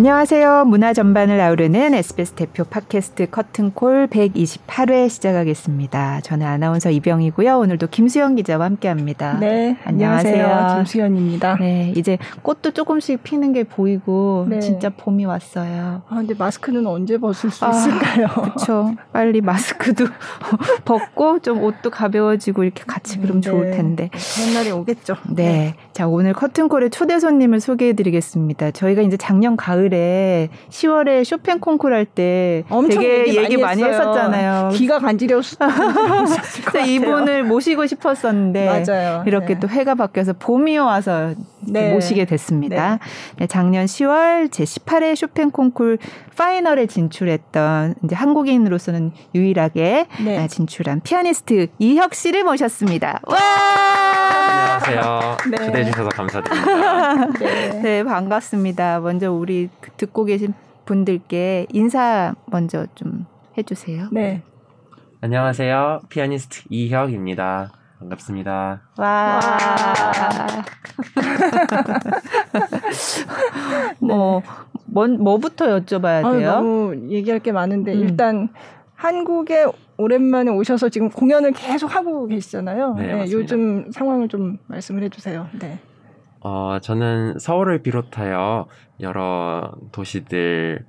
안녕하세요. 0.00 0.64
문화 0.64 0.94
전반을 0.94 1.38
아우르는 1.42 1.92
SBS 1.92 2.32
대표 2.32 2.64
팟캐스트 2.64 3.28
커튼콜 3.28 4.06
128회 4.06 5.10
시작하겠습니다. 5.10 6.22
저는 6.22 6.46
아나운서 6.46 6.90
이병이고요. 6.90 7.58
오늘도 7.58 7.88
김수현 7.88 8.34
기자와 8.36 8.64
함께합니다. 8.64 9.38
네, 9.40 9.76
안녕하세요. 9.84 10.42
안녕하세요. 10.42 10.76
김수현입니다. 10.78 11.56
네, 11.56 11.92
이제 11.94 12.16
꽃도 12.40 12.70
조금씩 12.70 13.22
피는 13.22 13.52
게 13.52 13.64
보이고 13.64 14.46
네. 14.48 14.60
진짜 14.60 14.88
봄이 14.88 15.26
왔어요. 15.26 16.00
아, 16.08 16.14
근데 16.14 16.32
마스크는 16.32 16.86
언제 16.86 17.18
벗을 17.18 17.50
수 17.50 17.66
아, 17.66 17.68
있을까요? 17.68 18.28
그렇죠. 18.28 18.94
빨리 19.12 19.42
마스크도 19.42 20.06
벗고 20.86 21.40
좀 21.40 21.62
옷도 21.62 21.90
가벼워지고 21.90 22.64
이렇게 22.64 22.84
같이 22.86 23.18
그럼 23.18 23.42
네. 23.42 23.50
좋을 23.50 23.72
텐데. 23.72 24.08
그런 24.08 24.54
날이 24.54 24.70
오겠죠. 24.70 25.16
네. 25.28 25.42
네. 25.42 25.74
자, 25.92 26.08
오늘 26.08 26.32
커튼콜의 26.32 26.88
초대 26.88 27.18
손님을 27.18 27.60
소개해-드리겠습니다. 27.60 28.70
저희가 28.70 29.02
이제 29.02 29.18
작년 29.18 29.58
가을 29.58 29.89
가을에 29.90 30.48
10월에 30.70 31.24
쇼팽 31.24 31.58
콩쿠르 31.58 31.94
할때 31.94 32.64
되게 32.88 33.20
얘기, 33.20 33.36
얘기 33.36 33.56
많이, 33.56 33.82
많이, 33.82 33.82
했었잖아요. 33.82 34.70
귀가 34.72 34.98
간지러웠 34.98 35.58
이분을 36.88 37.44
모시고 37.44 37.86
싶었었는데 37.86 38.84
맞아요. 38.86 39.24
이렇게 39.26 39.54
네. 39.54 39.60
또 39.60 39.68
해가 39.68 39.94
바뀌어서 39.96 40.32
봄이 40.34 40.78
와서 40.78 41.34
네. 41.60 41.92
모시게 41.92 42.24
됐습니다. 42.24 42.92
네. 42.92 42.98
네 43.40 43.46
작년 43.46 43.84
10월 43.84 44.50
제 44.50 44.64
18회 44.64 45.14
쇼팽 45.16 45.50
콩쿠르 45.50 45.98
파이널에 46.36 46.86
진출했던 46.86 47.96
이제 48.04 48.14
한국인으로서는 48.14 49.12
유일하게 49.34 50.06
네. 50.24 50.38
아, 50.38 50.46
진출한 50.46 51.00
피아니스트 51.00 51.68
이혁 51.78 52.14
씨를 52.14 52.44
모셨습니다. 52.44 53.20
와! 53.26 54.19
안녕하세요. 54.80 55.36
네. 55.50 55.56
초대해 55.66 55.84
주셔서 55.84 56.08
감사드립니다. 56.08 57.26
네. 57.38 57.80
네, 57.82 58.04
반갑습니다. 58.04 59.00
먼저 59.00 59.30
우리 59.30 59.68
듣고 59.96 60.24
계신 60.24 60.54
분들께 60.86 61.66
인사 61.72 62.34
먼저 62.46 62.86
좀 62.94 63.26
해주세요. 63.58 64.08
네. 64.12 64.42
안녕하세요. 65.20 66.00
피아니스트 66.08 66.62
이혁입니다. 66.70 67.72
반갑습니다. 67.98 68.80
와. 68.96 69.40
뭐, 74.00 74.42
뭐, 74.86 75.06
뭐부터 75.06 75.78
여쭤봐야 75.78 76.22
돼요? 76.22 76.50
아, 76.50 76.54
너무 76.54 76.96
얘기할 77.10 77.40
게 77.40 77.52
많은데, 77.52 77.92
음. 77.92 77.98
일단, 78.00 78.48
한국에 78.94 79.66
오랜만에 80.00 80.50
오셔서 80.50 80.88
지금 80.88 81.10
공연을 81.10 81.52
계속 81.52 81.94
하고 81.94 82.26
계시잖아요. 82.26 82.94
네, 82.94 83.14
네 83.14 83.32
요즘 83.32 83.90
상황을 83.92 84.28
좀 84.28 84.58
말씀을 84.66 85.02
해주세요. 85.04 85.46
네. 85.60 85.78
어, 86.40 86.78
저는 86.80 87.38
서울을 87.38 87.82
비롯하여 87.82 88.66
여러 89.00 89.72
도시들 89.92 90.84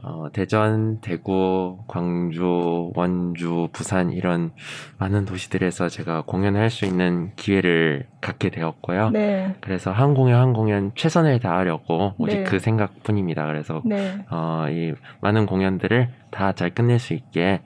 어, 0.00 0.26
대전, 0.32 1.00
대구, 1.00 1.78
광주, 1.88 2.92
원주, 2.94 3.68
부산 3.72 4.12
이런 4.12 4.52
많은 4.98 5.24
도시들에서 5.24 5.88
제가 5.88 6.22
공연을 6.22 6.60
할 6.60 6.70
수 6.70 6.84
있는 6.84 7.32
기회를 7.34 8.06
갖게 8.20 8.50
되었고요. 8.50 9.10
네. 9.10 9.56
그래서 9.60 9.90
한 9.90 10.14
공연 10.14 10.40
한 10.40 10.52
공연 10.52 10.92
최선을 10.94 11.40
다하려고 11.40 12.14
오직 12.18 12.36
네. 12.38 12.44
그 12.44 12.58
생각뿐입니다. 12.58 13.46
그래서 13.46 13.82
네. 13.84 14.24
어, 14.30 14.66
이 14.68 14.92
많은 15.20 15.46
공연들을 15.46 16.10
다 16.30 16.52
잘 16.52 16.70
끝낼 16.70 16.98
수 16.98 17.14
있게 17.14 17.60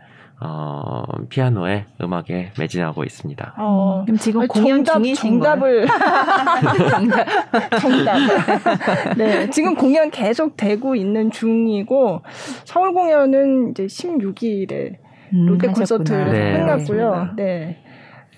어, 0.44 1.04
피아노에 1.28 1.84
음악에 2.00 2.52
매진하고 2.58 3.04
있습니다. 3.04 3.54
어, 3.58 4.02
그럼 4.04 4.18
지금 4.18 4.46
공연 4.48 4.84
정답, 4.84 4.94
중이신 4.94 5.30
정답을 5.30 5.86
정답 6.90 7.26
정답. 7.80 8.16
네, 9.16 9.50
지금 9.50 9.74
공연 9.74 10.10
계속 10.10 10.56
되고 10.56 10.96
있는 10.96 11.30
중이고 11.30 12.22
서울 12.64 12.92
공연은 12.92 13.70
이제 13.70 13.86
16일에 13.86 14.96
음, 15.34 15.46
롯데 15.46 15.68
콘서트를 15.68 16.32
네, 16.32 16.52
끝났고요. 16.58 17.30
네. 17.36 17.81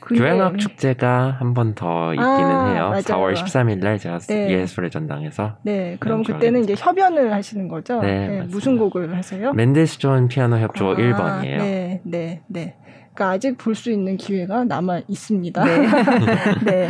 교향악 0.06 0.59
축제가 0.59 1.37
한 1.41 1.54
번 1.54 1.75
더 1.75 2.12
있기는 2.15 2.28
아, 2.28 2.72
해요. 2.72 2.88
맞아요. 2.91 3.03
4월 3.03 3.34
13일 3.34 3.78
날 3.78 3.98
제가 3.98 4.19
네. 4.19 4.50
예술의 4.50 4.91
전당에서. 4.91 5.56
네, 5.62 5.97
그럼 6.00 6.22
그때는 6.22 6.62
이제 6.65 6.75
협연을 6.76 7.32
하시는 7.32 7.69
거죠? 7.69 8.00
네, 8.00 8.28
네 8.28 8.42
무슨 8.42 8.76
곡을 8.78 9.16
하세요? 9.16 9.53
맨델스존 9.53 10.28
피아노 10.28 10.59
협조 10.59 10.91
아, 10.91 10.94
1번이에요. 10.94 11.59
네, 11.59 12.00
네, 12.04 12.42
네. 12.48 12.76
그러니까 13.15 13.34
아직 13.34 13.56
볼 13.59 13.75
수 13.75 13.91
있는 13.91 14.16
기회가 14.16 14.65
남아 14.65 15.03
있습니다. 15.09 15.65
네. 15.65 15.87
네. 16.65 16.88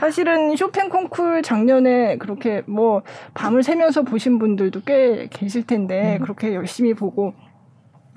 사실은 0.00 0.54
쇼팽 0.56 0.90
콩쿨 0.90 1.42
작년에 1.42 2.18
그렇게 2.18 2.62
뭐 2.66 3.02
밤을 3.32 3.62
새면서 3.62 4.02
보신 4.02 4.38
분들도 4.38 4.82
꽤 4.86 5.26
계실 5.30 5.66
텐데 5.66 6.18
음. 6.18 6.22
그렇게 6.22 6.54
열심히 6.54 6.92
보고 6.92 7.32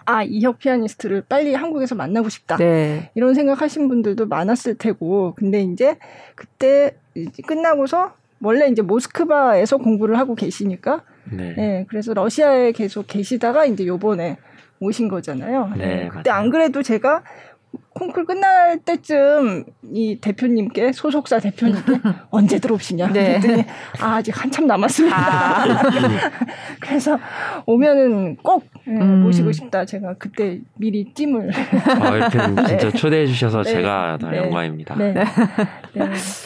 아 0.09 0.24
이혁 0.24 0.58
피아니스트를 0.58 1.24
빨리 1.30 1.53
한국에서 1.53 1.94
만나고 1.94 2.30
싶다 2.30 2.58
네. 2.58 3.12
이런 3.14 3.36
생각하신 3.36 3.88
분들도 3.88 4.25
많았을 4.25 4.74
테고 4.74 5.36
근데 5.38 5.62
이제 5.62 6.00
그때 6.34 6.96
이제 7.14 7.44
끝나고서 7.46 8.16
원래 8.42 8.68
이제 8.70 8.81
모스크바에서 8.81 9.78
공부를 9.78 10.18
하고 10.18 10.34
계시니까 10.34 11.03
네. 11.31 11.53
네 11.56 11.86
그래서 11.90 12.16
러시아에 12.16 12.72
계속 12.72 13.06
계시다가 13.06 13.66
이제 13.66 13.86
요번에 13.86 14.38
오신 14.80 15.09
거잖아요. 15.09 15.74
네, 15.78 15.86
네 15.86 16.08
그때 16.08 16.31
맞아요. 16.31 16.41
안 16.41 16.50
그래도 16.50 16.81
제가 16.81 17.24
콩쿨 18.00 18.25
끝날 18.25 18.80
때쯤 18.80 19.66
이 19.91 20.18
대표님께 20.22 20.94
소속사 20.94 21.40
대표님께 21.40 22.00
언제 22.31 22.57
들어오시냐 22.59 23.12
네. 23.12 23.40
그랬더니 23.40 23.66
아, 24.00 24.16
아직 24.16 24.31
한참 24.41 24.68
남았습니다. 24.68 25.18
아. 25.18 25.66
그래서 26.79 27.19
오면은 27.66 28.38
꼭 28.38 28.63
예, 28.88 28.91
음. 28.91 29.24
모시고 29.24 29.52
싶다. 29.52 29.85
제가 29.85 30.16
그때 30.18 30.62
미리 30.75 31.13
찜을 31.13 31.52
아, 32.00 32.16
이렇게 32.16 32.40
진짜 32.68 32.78
네. 32.78 32.91
초대해 32.91 33.28
주셔서 33.28 33.63
네. 33.63 33.72
제가 33.72 34.18
더 34.19 34.29
네. 34.29 34.38
영광입니다. 34.38 34.96
네. 34.96 35.13
네. 35.13 35.25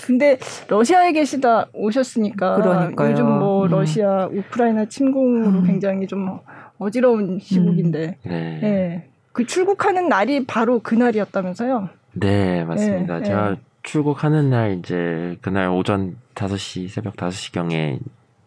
근데 0.07 0.39
러시아에 0.67 1.11
계시다 1.11 1.67
오셨으니까 1.73 2.55
그러니까요. 2.55 3.11
요즘 3.11 3.27
뭐 3.27 3.65
음. 3.65 3.69
러시아 3.69 4.27
우크라이나 4.27 4.85
침공으로 4.85 5.59
음. 5.59 5.63
굉장히 5.65 6.07
좀 6.07 6.39
어지러운 6.79 7.39
시국인데 7.39 8.17
음. 8.25 8.59
네. 8.61 9.12
네. 9.33 9.43
그 9.43 9.45
출국하는 9.45 10.07
날이 10.07 10.45
바로 10.45 10.79
그날이었다면서요? 10.79 11.89
네, 12.13 12.63
맞습니다. 12.63 13.19
네, 13.19 13.25
제가 13.25 13.49
네. 13.51 13.61
출국하는 13.81 14.49
날 14.49 14.77
이제 14.79 15.37
그날 15.41 15.69
오전 15.69 16.15
5시, 16.35 16.87
새벽 16.87 17.15
5시경에 17.15 17.99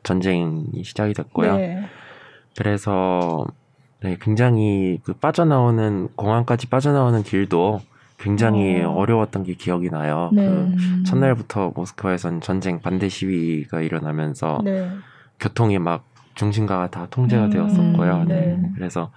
전쟁이 0.03 0.83
시작이 0.85 1.13
됐고요. 1.13 1.57
네. 1.57 1.85
그래서 2.57 3.45
네, 4.01 4.17
굉장히 4.21 5.01
그 5.03 5.13
빠져나오는 5.15 6.09
공항까지 6.15 6.69
빠져나오는 6.69 7.23
길도 7.23 7.81
굉장히 8.19 8.81
어. 8.83 8.93
어려웠던 8.93 9.43
게 9.43 9.55
기억이 9.55 9.91
나요. 9.91 10.31
네. 10.33 10.47
그 10.47 11.03
첫날부터 11.05 11.73
모스크바에선 11.75 12.41
전쟁 12.41 12.81
반대 12.81 13.09
시위가 13.09 13.83
일어나면서 13.83 14.61
네. 14.65 14.89
교통이 15.41 15.79
막 15.79 16.05
중심가가 16.35 16.89
다 16.91 17.07
통제가 17.11 17.47
음, 17.47 17.51
되었었고요. 17.51 18.27
그래서 18.75 19.11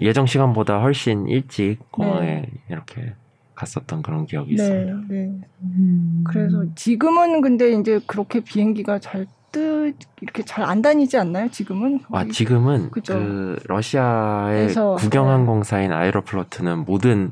예정 0.00 0.26
시간보다 0.26 0.80
훨씬 0.80 1.26
일찍 1.28 1.78
공항에 1.90 2.26
네. 2.26 2.50
이렇게 2.68 3.14
갔었던 3.54 4.02
그런 4.02 4.26
기억이 4.26 4.56
네, 4.56 4.62
있습니다. 4.62 5.00
네. 5.08 5.32
음. 5.62 6.24
그래서 6.26 6.64
지금은 6.74 7.40
근데 7.40 7.72
이제 7.72 8.00
그렇게 8.06 8.40
비행기가 8.40 8.98
잘 8.98 9.26
뜨, 9.52 9.92
이렇게 10.20 10.42
잘 10.44 10.64
안 10.64 10.82
다니지 10.82 11.16
않나요? 11.16 11.48
지금은? 11.50 12.00
아, 12.10 12.24
지금은 12.24 12.90
그죠? 12.90 13.14
그 13.14 13.56
러시아의 13.66 14.74
국영항공사인 14.98 15.90
네. 15.90 15.94
아에로플로트는 15.94 16.84
모든 16.84 17.30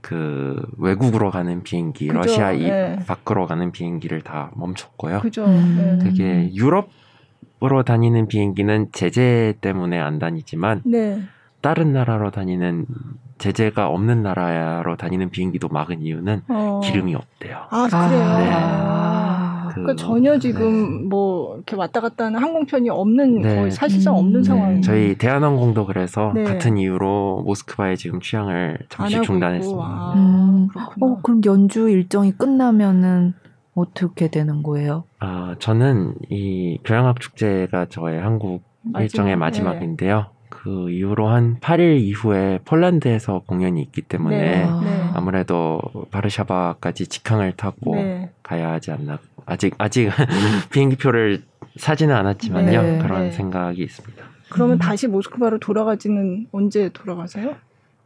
그 0.00 0.56
외국으로 0.78 1.30
가는 1.30 1.62
비행기, 1.62 2.06
그죠? 2.06 2.18
러시아 2.18 2.52
네. 2.52 2.98
밖으로 3.06 3.46
가는 3.46 3.70
비행기를 3.72 4.22
다 4.22 4.50
멈췄고요. 4.56 5.20
그죠. 5.20 5.44
음. 5.44 5.98
되게 6.02 6.50
유럽으로 6.54 7.82
다니는 7.84 8.28
비행기는 8.28 8.88
제재 8.92 9.54
때문에 9.60 9.98
안 9.98 10.18
다니지만 10.18 10.80
네. 10.86 11.20
다른 11.60 11.92
나라로 11.92 12.30
다니는 12.30 12.86
제재가 13.38 13.88
없는 13.88 14.22
나라로 14.22 14.96
다니는 14.96 15.30
비행기도 15.30 15.68
막은 15.68 16.02
이유는 16.02 16.42
어. 16.48 16.80
기름이 16.84 17.14
없대요. 17.14 17.56
아 17.70 17.88
그래요. 17.88 18.38
네. 18.38 18.50
아. 18.52 19.40
그, 19.70 19.74
그러니까 19.82 19.96
전혀 19.96 20.38
지금 20.38 21.02
네. 21.02 21.08
뭐 21.08 21.54
이렇게 21.56 21.76
왔다 21.76 22.00
갔다 22.00 22.26
하는 22.26 22.40
항공편이 22.40 22.90
없는 22.90 23.42
네. 23.42 23.56
거의 23.56 23.70
사실상 23.70 24.16
없는 24.16 24.40
음. 24.40 24.42
상황이에요. 24.42 24.80
저희 24.82 25.16
대한항공도 25.16 25.86
그래서 25.86 26.32
네. 26.34 26.44
같은 26.44 26.76
이유로 26.76 27.44
모스크바에 27.46 27.96
지금 27.96 28.20
취항을 28.20 28.78
잠시 28.88 29.20
중단했습니다. 29.22 29.82
아, 29.82 30.12
음. 30.16 30.68
어, 31.00 31.20
그럼 31.22 31.40
연주 31.46 31.88
일정이 31.88 32.32
끝나면은 32.32 33.34
어떻게 33.74 34.28
되는 34.28 34.62
거예요? 34.62 35.04
아, 35.20 35.54
저는 35.58 36.14
이 36.28 36.78
교향악 36.84 37.20
축제가 37.20 37.86
저의 37.86 38.20
한국 38.20 38.62
마지막, 38.82 39.02
일정의 39.02 39.36
마지막인데요. 39.36 40.26
그 40.62 40.90
이후로 40.90 41.28
한 41.28 41.58
8일 41.60 42.00
이후에 42.00 42.58
폴란드에서 42.66 43.42
공연이 43.46 43.80
있기 43.80 44.02
때문에 44.02 44.36
네, 44.36 44.64
네. 44.66 45.10
아무래도 45.14 45.80
바르샤바까지 46.10 47.06
직항을 47.06 47.52
타고 47.52 47.94
네. 47.94 48.30
가야 48.42 48.72
하지 48.72 48.90
않나. 48.90 49.18
아직 49.46 49.74
아직 49.78 50.10
비행기 50.70 50.96
표를 50.96 51.42
사지는 51.76 52.14
않았지만요. 52.14 52.82
네. 52.82 52.98
그런 52.98 53.22
네. 53.22 53.30
생각이 53.30 53.82
있습니다. 53.82 54.22
그러면 54.50 54.76
음. 54.76 54.78
다시 54.78 55.08
모스크바로 55.08 55.58
돌아가지는 55.58 56.48
언제 56.52 56.90
돌아가세요? 56.90 57.54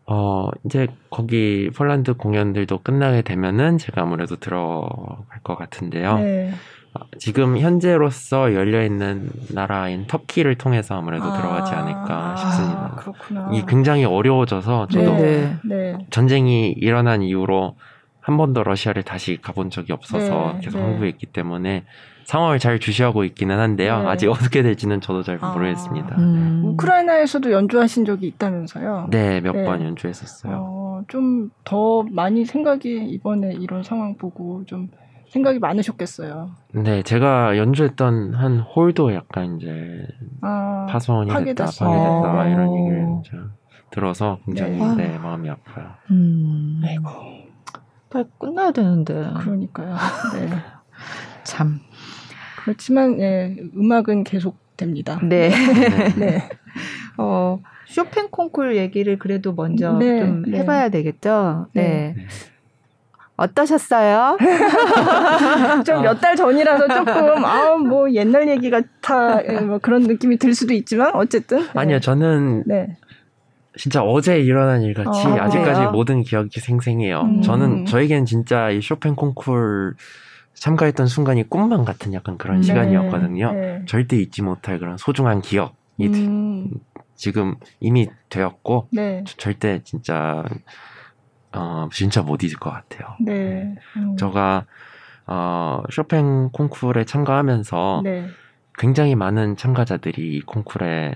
어, 0.06 0.48
이제 0.64 0.86
거기 1.10 1.70
폴란드 1.74 2.14
공연들도 2.14 2.82
끝나게 2.82 3.22
되면은 3.22 3.78
제가 3.78 4.02
아무래도 4.02 4.36
들어갈 4.36 5.40
것 5.42 5.56
같은데요. 5.56 6.18
네. 6.94 7.00
어, 7.00 7.06
지금 7.18 7.58
현재로서 7.58 8.54
열려 8.54 8.84
있는 8.84 9.28
나라인 9.52 10.06
터키를 10.06 10.56
통해서 10.56 10.96
아무래도 10.96 11.24
아, 11.24 11.36
들어가지 11.36 11.72
않을까 11.72 12.36
싶습니다. 12.36 12.90
아, 12.92 12.96
그렇구나. 12.96 13.50
이 13.52 13.64
굉장히 13.66 14.04
어려워져서 14.04 14.88
저도 14.88 15.14
네, 15.16 15.56
네. 15.64 15.98
전쟁이 16.10 16.70
일어난 16.70 17.22
이후로 17.22 17.76
한 18.20 18.36
번도 18.36 18.62
러시아를 18.64 19.02
다시 19.02 19.38
가본 19.40 19.70
적이 19.70 19.92
없어서 19.92 20.54
네, 20.54 20.60
계속 20.62 20.78
네. 20.78 20.84
한국에 20.84 21.08
있기 21.08 21.26
때문에 21.26 21.84
상황을 22.24 22.58
잘 22.58 22.78
주시하고 22.78 23.24
있기는 23.24 23.58
한데요. 23.58 24.00
네. 24.00 24.06
아직 24.08 24.30
어떻게 24.30 24.62
될지는 24.62 25.00
저도 25.02 25.22
잘 25.22 25.38
아, 25.42 25.52
모르겠습니다. 25.52 26.16
음. 26.16 26.62
우크라이나에서도 26.64 27.52
연주하신 27.52 28.06
적이 28.06 28.28
있다면서요? 28.28 29.08
네, 29.10 29.40
몇번 29.42 29.80
네. 29.80 29.84
연주했었어요. 29.84 30.56
어, 30.58 31.02
좀더 31.08 32.04
많이 32.10 32.46
생각이 32.46 33.04
이번에 33.10 33.52
이런 33.52 33.82
상황 33.82 34.16
보고 34.16 34.64
좀 34.64 34.88
생각이 35.34 35.58
많으셨겠어요. 35.58 36.50
네, 36.74 37.02
제가 37.02 37.56
연주했던 37.58 38.34
한 38.34 38.60
홀도 38.60 39.14
약간 39.14 39.56
이제 39.56 40.06
아, 40.42 40.86
파손이 40.88 41.28
파괴됐다, 41.28 41.66
됐다, 41.66 41.84
파괴됐다 41.84 42.40
아. 42.40 42.48
이런 42.48 42.76
얘기를 42.78 43.06
들어서 43.90 44.38
굉장히 44.46 44.78
네. 44.78 45.08
네, 45.08 45.18
마음이 45.18 45.50
아파요. 45.50 45.86
음. 46.12 46.80
아이고. 46.84 47.10
빨리 48.10 48.24
끝나야 48.38 48.70
되는데. 48.70 49.30
그러니까요. 49.40 49.96
네. 50.34 50.48
참. 51.42 51.80
그렇지만 52.62 53.20
예, 53.20 53.56
음악은 53.76 54.22
계속 54.22 54.56
됩니다. 54.76 55.18
네. 55.22 55.50
네. 56.16 56.48
어, 57.18 57.58
쇼팽 57.86 58.28
콩쿨 58.30 58.76
얘기를 58.76 59.18
그래도 59.18 59.52
먼저 59.52 59.94
네, 59.94 60.20
좀 60.20 60.42
네. 60.42 60.58
해봐야 60.58 60.90
되겠죠. 60.90 61.66
네. 61.72 62.14
네. 63.36 63.44
어떠셨어요? 63.44 64.36
좀 65.84 66.02
몇 66.02 66.20
달 66.20 66.36
전이라서 66.36 66.88
조금 66.88 67.44
아 67.44 67.76
뭐 67.76 68.10
옛날 68.12 68.48
얘기 68.48 68.70
같아 68.70 69.42
예, 69.48 69.60
뭐 69.60 69.78
그런 69.78 70.02
느낌이 70.02 70.36
들 70.38 70.54
수도 70.54 70.72
있지만 70.74 71.14
어쨌든 71.14 71.66
아니요 71.74 72.00
저는 72.00 72.64
네. 72.66 72.96
진짜 73.76 74.02
어제 74.02 74.38
일어난 74.38 74.82
일 74.82 74.94
같이 74.94 75.26
아, 75.26 75.48
직까지 75.48 75.86
모든 75.92 76.22
기억이 76.22 76.60
생생해요. 76.60 77.22
음. 77.22 77.42
저는 77.42 77.86
저에겐 77.86 78.24
진짜 78.24 78.70
이 78.70 78.80
쇼팽 78.80 79.16
콩쿨 79.16 79.94
참가했던 80.54 81.08
순간이 81.08 81.48
꿈만 81.48 81.84
같은 81.84 82.14
약간 82.14 82.38
그런 82.38 82.58
네. 82.60 82.62
시간이었거든요. 82.62 83.52
네. 83.52 83.82
절대 83.86 84.16
잊지 84.16 84.42
못할 84.42 84.78
그런 84.78 84.96
소중한 84.96 85.40
기억이 85.40 85.74
음. 86.06 86.70
지금 87.16 87.56
이미 87.80 88.08
되었고 88.28 88.86
네. 88.92 89.24
절대 89.26 89.80
진짜 89.82 90.44
어 91.54 91.88
진짜 91.92 92.22
못 92.22 92.42
잊을 92.42 92.54
것 92.56 92.70
같아요. 92.70 93.14
네. 93.20 93.74
음. 93.96 94.16
제가 94.16 94.66
어 95.26 95.82
쇼팽 95.90 96.50
콩쿠르에 96.50 97.04
참가하면서 97.04 98.00
네. 98.04 98.26
굉장히 98.76 99.14
많은 99.14 99.56
참가자들이 99.56 100.36
이 100.36 100.40
콩쿠르에 100.42 101.14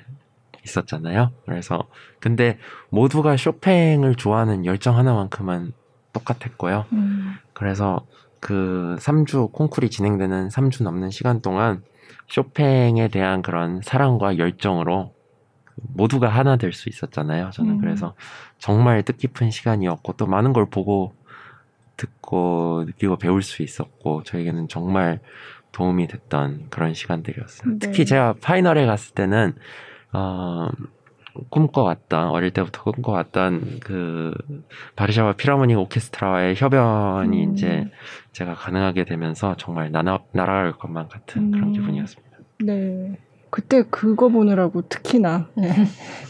있었잖아요. 0.64 1.32
그래서 1.44 1.88
근데 2.20 2.58
모두가 2.90 3.36
쇼팽을 3.36 4.14
좋아하는 4.14 4.64
열정 4.64 4.96
하나만큼은 4.96 5.72
똑같았고요. 6.12 6.86
음. 6.92 7.34
그래서 7.52 8.06
그 8.40 8.96
3주 9.00 9.52
콩쿨이 9.52 9.90
진행되는 9.90 10.48
3주 10.48 10.84
넘는 10.84 11.10
시간 11.10 11.40
동안 11.42 11.82
쇼팽에 12.28 13.08
대한 13.08 13.42
그런 13.42 13.80
사랑과 13.82 14.38
열정으로 14.38 15.12
모두가 15.94 16.28
하나 16.28 16.56
될 16.56 16.72
수 16.72 16.88
있었잖아요. 16.88 17.50
저는 17.50 17.72
음. 17.72 17.80
그래서 17.80 18.14
정말 18.58 19.02
뜻깊은 19.02 19.50
시간이었고 19.50 20.14
또 20.14 20.26
많은 20.26 20.52
걸 20.52 20.66
보고 20.70 21.14
듣고 21.96 22.84
느끼고 22.86 23.16
배울 23.16 23.42
수 23.42 23.62
있었고 23.62 24.22
저에게는 24.22 24.68
정말 24.68 25.20
도움이 25.72 26.06
됐던 26.06 26.66
그런 26.70 26.94
시간들이었어요. 26.94 27.70
네. 27.72 27.78
특히 27.80 28.06
제가 28.06 28.34
파이널에 28.40 28.86
갔을 28.86 29.14
때는 29.14 29.54
어 30.12 30.68
꿈꿔왔던 31.50 32.30
어릴 32.30 32.50
때부터 32.50 32.82
꿈꿔왔던 32.82 33.80
그 33.80 34.32
바르샤바 34.96 35.34
피라모닉 35.34 35.78
오케스트라와의 35.78 36.56
협연이 36.56 37.46
음. 37.46 37.52
이제 37.52 37.90
제가 38.32 38.54
가능하게 38.54 39.04
되면서 39.04 39.54
정말 39.56 39.92
나나, 39.92 40.18
날아갈 40.32 40.72
것만 40.72 41.08
같은 41.08 41.42
음. 41.42 41.50
그런 41.52 41.72
기분이었습니다. 41.72 42.38
네. 42.64 43.18
그때 43.50 43.82
그거 43.90 44.28
보느라고 44.28 44.82
특히나 44.88 45.48
네. 45.54 45.70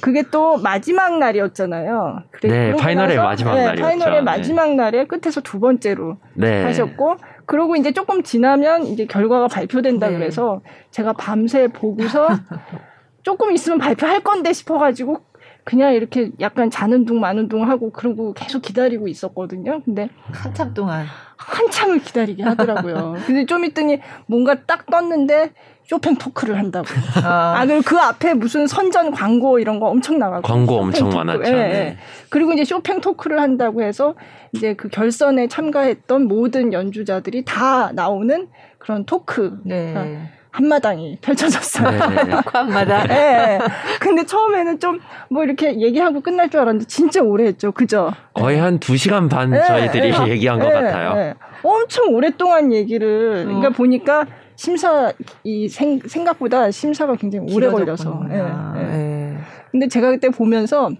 그게 0.00 0.23
또 0.31 0.56
마지막 0.56 1.19
날이었잖아요. 1.19 2.23
네, 2.43 2.75
파이널의 2.75 3.17
나서, 3.17 3.29
마지막 3.29 3.55
네, 3.55 3.65
날이었죠. 3.65 3.82
파이널의 3.82 4.15
네. 4.17 4.23
마지막 4.23 4.75
날에 4.75 5.06
끝에서 5.06 5.41
두 5.41 5.59
번째로 5.61 6.19
네. 6.35 6.62
하셨고 6.65 7.17
그러고 7.47 7.76
이제 7.76 7.93
조금 7.93 8.23
지나면 8.23 8.85
이제 8.87 9.06
결과가 9.06 9.49
발표된다 9.49 10.09
네. 10.11 10.19
그래서 10.19 10.61
제가 10.91 11.15
밤새 11.15 11.69
보고서 11.69 12.29
조금 13.23 13.53
있으면 13.53 13.79
발표할 13.79 14.20
건데 14.20 14.53
싶어가지고 14.53 15.20
그냥 15.69 15.93
이렇게 15.93 16.31
약간 16.41 16.70
자는 16.70 17.05
둥 17.05 17.20
마는 17.20 17.49
둥 17.49 17.69
하고 17.69 17.91
그러고 17.91 18.32
계속 18.32 18.62
기다리고 18.62 19.06
있었거든요. 19.06 19.82
근데 19.85 20.09
한참 20.32 20.73
동안 20.73 21.05
한참을 21.37 21.99
기다리게 21.99 22.43
하더라고요. 22.43 23.17
근데 23.26 23.44
좀 23.44 23.67
있더니 23.67 24.00
뭔가 24.25 24.55
딱 24.65 24.87
떴는데 24.87 25.50
쇼팽 25.85 26.17
토크를 26.17 26.56
한다고. 26.56 26.87
아, 27.23 27.56
아 27.59 27.67
그리고 27.67 27.82
그 27.85 27.99
앞에 27.99 28.32
무슨 28.32 28.67
선전 28.67 29.11
광고 29.11 29.59
이런 29.59 29.79
거 29.79 29.88
엄청 29.88 30.19
나가고. 30.19 30.41
광고 30.41 30.76
엄청 30.76 31.11
토크. 31.11 31.17
많았죠. 31.17 31.53
예, 31.53 31.59
예. 31.59 31.69
네. 31.69 31.97
그리고 32.31 32.55
이제 32.55 32.65
쇼팽 32.65 33.03
토크를 33.03 33.38
한다고 33.38 33.82
해서 33.82 34.15
이제 34.55 34.73
그 34.73 34.88
결선에 34.88 35.49
참가했던 35.49 36.29
모든 36.29 36.73
연주자들이 36.73 37.44
다 37.44 37.93
나오는 37.93 38.49
그런 38.79 39.05
토크. 39.05 39.61
네. 39.67 39.93
그러니까 39.93 40.31
한마당이 40.50 41.19
펼쳐졌어요. 41.21 41.91
네. 41.91 42.25
네. 42.25 42.33
한마당. 42.53 43.06
네. 43.06 43.59
근데 44.00 44.25
처음에는 44.25 44.79
좀 44.79 44.99
뭐 45.31 45.45
이렇게 45.45 45.81
얘기하고 45.81 46.21
끝날 46.21 46.50
줄 46.50 46.61
알았는데 46.61 46.87
진짜 46.87 47.23
오래 47.23 47.45
했죠. 47.47 47.73
그죠? 47.73 48.12
거의 48.35 48.59
한 48.59 48.79
2시간 48.79 49.29
반 49.29 49.50
네. 49.50 49.62
저희들이 49.62 50.12
네. 50.12 50.29
얘기한 50.29 50.59
것 50.59 50.67
같아요. 50.67 51.34
엄청 51.63 52.15
오랫동안 52.15 52.72
얘기를 52.72 53.43
어. 53.43 53.44
그러니까 53.44 53.70
보니까 53.70 54.27
심사 54.56 55.13
이 55.44 55.69
생, 55.69 56.01
생각보다 56.01 56.70
심사가 56.70 57.15
굉장히 57.15 57.55
오래 57.55 57.69
걸려서. 57.69 58.22
예. 58.31 58.37
예. 58.37 59.37
근데 59.70 59.87
제가 59.89 60.11
그때 60.11 60.31
보면서 60.31 60.91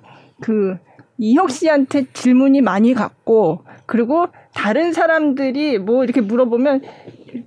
그 0.41 0.77
이혁 1.19 1.51
씨한테 1.51 2.05
질문이 2.13 2.61
많이 2.61 2.95
갔고 2.95 3.65
그리고 3.87 4.27
다른 4.59 4.93
사람들이 4.93 5.79
뭐 5.79 6.03
이렇게 6.03 6.21
물어보면 6.21 6.83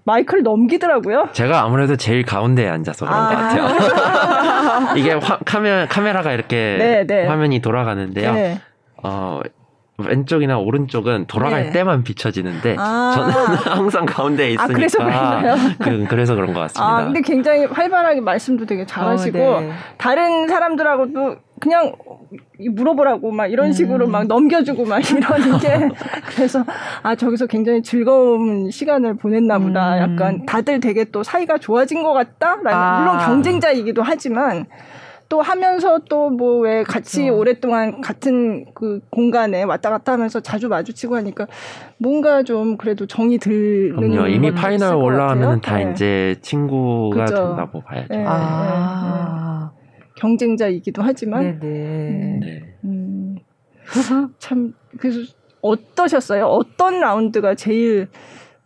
마이크를 0.06 0.44
넘기더라고요. 0.44 1.28
제가 1.34 1.62
아무래도 1.62 1.98
제일 1.98 2.24
가운데에 2.24 2.70
앉아서 2.70 3.06
그런 3.06 3.20
아. 3.20 3.30
것 3.30 3.36
같아요. 3.36 4.96
이게 4.98 5.12
화, 5.12 5.38
카메, 5.46 5.86
카메라가 5.88 6.32
이렇게 6.32 6.78
네, 6.80 7.06
네. 7.06 7.28
화면이 7.28 7.60
돌아가는데요. 7.60 8.34
네. 8.34 8.62
어, 9.04 9.42
왼쪽이나 9.98 10.58
오른쪽은 10.58 11.26
돌아갈 11.28 11.66
네. 11.66 11.72
때만 11.72 12.04
비춰지는데 12.04 12.78
아~ 12.80 13.12
저는 13.14 13.34
항상 13.78 14.06
가운데에 14.06 14.52
있으니까 14.52 14.64
아, 14.64 14.74
그래서 14.74 15.76
그, 15.80 16.06
그래서 16.10 16.36
그런 16.36 16.54
것 16.54 16.62
같습니다. 16.62 16.98
아, 16.98 17.04
근데 17.04 17.22
굉장히 17.22 17.66
활발하게 17.66 18.22
말씀도 18.22 18.66
되게 18.66 18.86
잘하시고 18.86 19.38
어, 19.38 19.60
네. 19.60 19.74
다른 19.98 20.48
사람들하고도 20.48 21.36
그냥 21.62 21.94
물어보라고 22.60 23.32
막 23.32 23.48
이런 23.48 23.68
음. 23.68 23.72
식으로 23.72 24.06
음. 24.08 24.12
막 24.12 24.28
넘겨주고 24.28 24.84
막 24.86 25.00
이러는 25.10 25.58
게 25.60 25.90
그래서 26.36 26.66
아 27.04 27.16
저기서 27.16 27.46
굉장히 27.46 27.82
즐거운 27.82 28.70
시간을 28.70 29.16
보냈나 29.16 29.60
보다. 29.60 29.96
음. 29.96 30.14
약간 30.14 30.46
다들 30.46 30.80
되게 30.82 31.06
또 31.06 31.24
사이가 31.24 31.60
좋아진 31.60 32.04
것 32.04 32.12
같다라는 32.14 32.72
아. 32.74 33.00
물론 33.00 33.18
경쟁자이기도 33.26 34.02
하지만 34.04 34.66
또 35.30 35.42
하면서 35.42 36.00
또 36.10 36.30
뭐 36.30 36.60
왜 36.60 36.84
같이 36.84 37.22
그렇죠. 37.24 37.38
오랫동안 37.40 38.02
같은 38.02 38.66
그 38.74 39.00
공간에 39.10 39.64
왔다 39.64 39.90
갔다 39.90 40.12
하면서 40.12 40.42
자주 40.42 40.68
마주치고 40.68 41.16
하니까 41.16 41.48
뭔가 41.98 42.44
좀 42.44 42.76
그래도 42.76 43.06
정이 43.06 43.38
드는 43.38 44.30
이미 44.30 44.52
파이널 44.54 44.94
올라가면 44.96 45.62
다 45.62 45.78
네. 45.78 45.92
이제 45.92 46.36
친구가 46.42 47.24
그죠. 47.26 47.36
된다고 47.48 47.82
봐야죠. 47.82 48.08
네, 48.10 48.26
아. 48.28 49.72
네, 49.74 49.81
경쟁자이기도 50.22 51.02
하지만 51.02 51.60
네네. 51.60 52.40
네. 52.40 52.78
음, 52.84 53.38
참 54.38 54.74
그래서 55.00 55.20
어떠셨어요? 55.62 56.46
어떤 56.46 57.00
라운드가 57.00 57.56
제일 57.56 58.08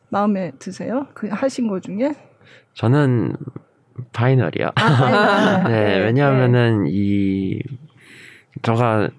마음에 0.10 0.52
드세요? 0.60 1.08
그 1.14 1.28
하신 1.30 1.68
거 1.70 1.80
중에? 1.80 2.14
저는 2.74 3.36
파이널이요. 4.12 4.72
아, 4.76 5.64
네, 5.70 5.70
네, 5.70 6.00
왜냐하면은 6.00 6.84
네. 6.84 6.90
이 6.92 7.62
저가 8.62 9.10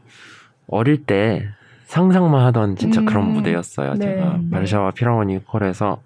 어릴 0.69 1.05
때 1.07 1.49
상상만 1.85 2.45
하던 2.47 2.77
진짜 2.77 3.01
음, 3.01 3.07
그런 3.07 3.33
무대였어요. 3.33 3.95
네, 3.95 4.17
제가 4.17 4.41
바르샤와 4.51 4.91
피라모니 4.91 5.45
콜에서 5.47 6.03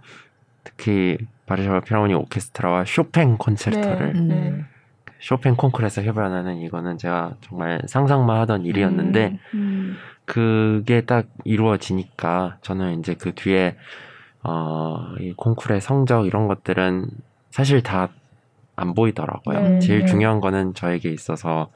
특히 0.63 1.19
바르샤바 1.47 1.81
필하모니 1.81 2.15
오케스트라와 2.15 2.85
쇼팽 2.87 3.37
콘체르토를 3.37 4.13
네, 4.13 4.21
네. 4.21 4.65
쇼팽 5.21 5.57
콩쿠르에서 5.57 6.03
협연하는 6.03 6.59
이거는 6.59 6.99
제가 6.99 7.37
정말 7.41 7.83
상상만 7.87 8.41
하던 8.41 8.65
일이었는데 8.65 9.39
음, 9.55 9.59
음. 9.59 9.97
그게 10.25 11.03
딱 11.03 11.27
이루어지니까 11.45 12.59
저는 12.63 13.01
이제 13.01 13.15
그 13.15 13.35
뒤에 13.35 13.77
어이 14.43 15.35
콩쿠르의 15.35 15.81
성적 15.81 16.27
이런 16.27 16.49
것들은 16.49 17.11
사실 17.51 17.83
다 17.83 18.09
안 18.81 18.95
보이더라고요. 18.95 19.61
네, 19.61 19.79
제일 19.79 20.01
네. 20.01 20.07
중요한 20.07 20.41
거는 20.41 20.75
저에게 20.75 21.11
있어서 21.11 21.71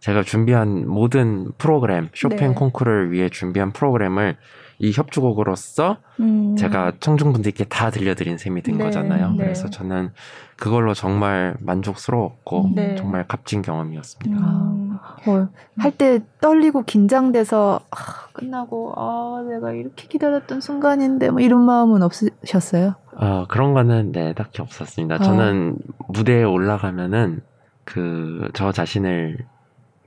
제가 0.00 0.22
준비한 0.22 0.88
모든 0.88 1.52
프로그램 1.58 2.08
쇼팽 2.14 2.48
네. 2.48 2.54
콩쿠르를 2.54 3.12
위해 3.12 3.28
준비한 3.28 3.72
프로그램을 3.72 4.36
이 4.80 4.92
협주곡으로서 4.92 5.98
음. 6.20 6.56
제가 6.56 6.94
청중분들께 7.00 7.64
다 7.64 7.90
들려드린 7.90 8.38
셈이 8.38 8.62
된 8.62 8.78
네, 8.78 8.84
거잖아요. 8.84 9.32
네. 9.32 9.36
그래서 9.44 9.68
저는 9.68 10.10
그걸로 10.56 10.94
정말 10.94 11.54
만족스러웠고 11.60 12.70
네. 12.74 12.94
정말 12.96 13.26
값진 13.28 13.60
경험이었습니다. 13.62 14.40
음. 14.40 14.98
어, 15.26 15.48
할때 15.78 16.20
떨리고 16.40 16.82
긴장돼서 16.82 17.80
아, 17.90 17.96
끝나고 18.32 18.94
아 18.96 19.44
내가 19.48 19.72
이렇게 19.72 20.08
기다렸던 20.08 20.60
순간인데 20.62 21.30
뭐 21.30 21.40
이런 21.40 21.62
마음은 21.64 22.02
없으셨어요? 22.02 22.94
어, 23.16 23.46
그런 23.48 23.74
거는 23.74 24.12
네 24.12 24.32
딱히 24.32 24.62
없었습니다. 24.62 25.16
아. 25.16 25.18
저는 25.18 25.76
무대에 26.08 26.42
올라가면은 26.42 27.42
그 27.84 28.48
저 28.54 28.72
자신을 28.72 29.38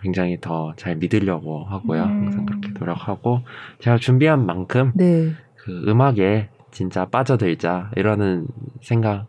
굉장히 0.04 0.38
더 0.40 0.74
잘 0.76 0.96
믿으려고 0.98 1.64
하고요. 1.64 2.04
음. 2.04 2.26
항상 2.26 2.46
그렇게 2.46 2.70
노력하고 2.78 3.40
제가 3.80 3.98
준비한 3.98 4.46
만큼 4.46 4.92
네. 4.96 5.32
그 5.56 5.86
음악에 5.88 6.50
진짜 6.72 7.06
빠져들자 7.06 7.92
이러는 7.96 8.48
생각 8.82 9.28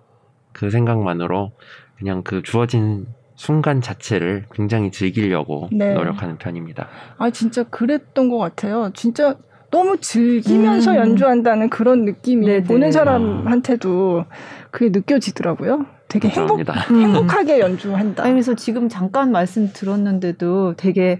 그 0.53 0.71
생각만으로 0.71 1.53
그냥 1.97 2.23
그 2.23 2.43
주어진 2.43 3.07
순간 3.37 3.81
자체를 3.81 4.47
굉장히 4.53 4.91
즐기려고 4.91 5.69
네. 5.73 5.95
노력하는 5.95 6.39
편입니다. 6.39 6.89
아 7.19 7.31
진짜 7.31 7.63
그랬던 7.65 8.29
것 8.29 8.39
같아요. 8.39 8.91
진짜 8.95 9.37
너무 9.71 9.99
즐기면서 9.99 10.93
음. 10.93 10.97
연주한다는 10.97 11.69
그런 11.69 12.05
느낌이 12.05 12.47
네네. 12.47 12.63
보는 12.65 12.93
사람한테도 12.93 14.25
그게 14.71 14.91
느껴지더라고요. 14.91 15.87
되게 16.15 16.29
행복, 16.29 16.61
음. 16.61 17.01
행복하게 17.01 17.59
연주한다. 17.59 18.23
아니, 18.23 18.35
그래서 18.35 18.55
지금 18.55 18.89
잠깐 18.89 19.33
말씀 19.33 19.73
들었는데도 19.73 20.75
되게 20.77 21.19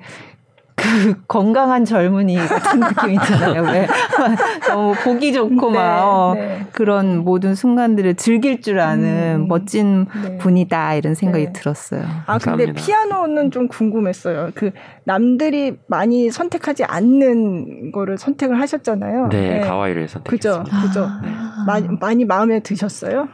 그 0.77 1.15
건강한 1.27 1.85
젊은이 1.85 2.37
같은 2.37 2.79
느낌 2.81 3.11
있잖아요. 3.15 3.63
왜 3.63 3.89
너무 4.69 4.95
보기 5.03 5.33
좋고 5.33 5.71
네, 5.71 5.79
막 5.79 6.05
어, 6.05 6.35
네. 6.35 6.67
그런 6.73 7.25
모든 7.25 7.57
순간들을 7.57 8.15
즐길 8.15 8.61
줄 8.61 8.79
아는 8.79 9.43
음, 9.43 9.49
멋진 9.49 10.07
네. 10.23 10.39
분이다 10.39 10.95
이런 10.95 11.15
생각이 11.15 11.47
네. 11.47 11.53
들었어요. 11.53 12.03
아 12.27 12.39
감사합니다. 12.39 12.73
근데 12.73 12.81
피아노는 12.81 13.51
좀 13.51 13.67
궁금했어요. 13.67 14.51
그 14.55 14.71
남들이 15.05 15.77
많이 15.89 16.31
선택하지 16.31 16.85
않는 16.85 17.91
거를 17.91 18.17
선택을 18.17 18.61
하셨잖아요. 18.61 19.29
네, 19.31 19.59
네. 19.59 19.61
가와이를 19.61 20.07
선택했습니다. 20.07 20.65
그죠, 20.65 20.87
그죠. 20.87 21.05
아. 21.05 21.65
많이 21.67 21.89
많이 22.01 22.25
마음에 22.25 22.61
드셨어요? 22.61 23.29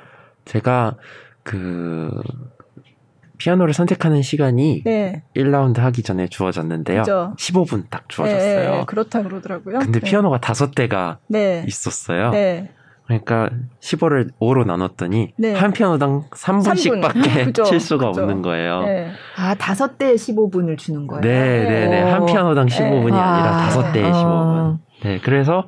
제가 0.46 0.96
그 1.50 2.10
피아노를 3.38 3.74
선택하는 3.74 4.22
시간이 4.22 4.82
네. 4.84 5.24
1라운드 5.34 5.78
하기 5.78 6.04
전에 6.04 6.28
주어졌는데요. 6.28 7.02
그죠. 7.02 7.34
15분 7.38 7.84
딱 7.90 8.08
주어졌어요. 8.08 8.70
네, 8.70 8.84
그렇다 8.86 9.22
그러더라고요. 9.24 9.80
근데 9.80 9.98
네. 9.98 10.08
피아노가 10.08 10.38
다섯 10.38 10.74
대가 10.74 11.18
네. 11.26 11.64
있었어요. 11.66 12.30
네. 12.30 12.70
그러니까 13.06 13.50
15를 13.80 14.30
5로 14.40 14.64
나눴더니 14.64 15.32
네. 15.36 15.54
한 15.54 15.72
피아노당 15.72 16.26
3분씩밖에 16.30 17.52
3분. 17.52 17.64
칠 17.66 17.80
수가 17.80 18.08
그죠. 18.08 18.20
없는 18.20 18.42
거예요. 18.42 18.82
네. 18.82 19.10
아, 19.36 19.56
다섯 19.56 19.98
대에 19.98 20.14
15분을 20.14 20.78
주는 20.78 21.08
거예요. 21.08 21.20
네, 21.22 21.64
네, 21.68 21.88
네. 21.88 22.02
한 22.02 22.26
피아노당 22.26 22.66
15분이 22.66 23.14
아니라 23.14 23.56
다섯 23.56 23.90
대에 23.90 24.04
15분. 24.12 24.78
네, 25.02 25.18
그래서 25.24 25.66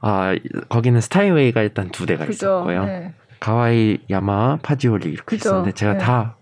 아, 0.00 0.34
거기는 0.68 1.00
스타이웨이가 1.00 1.62
일단 1.62 1.88
두 1.90 2.04
대가 2.04 2.26
그죠. 2.26 2.46
있었고요. 2.46 3.12
네. 3.40 3.46
가와이, 3.46 3.98
야마, 4.10 4.58
파지올리 4.62 5.08
이렇게 5.10 5.36
그죠. 5.36 5.48
있었는데 5.48 5.72
제가 5.72 5.92
네. 5.94 5.98
다 5.98 6.36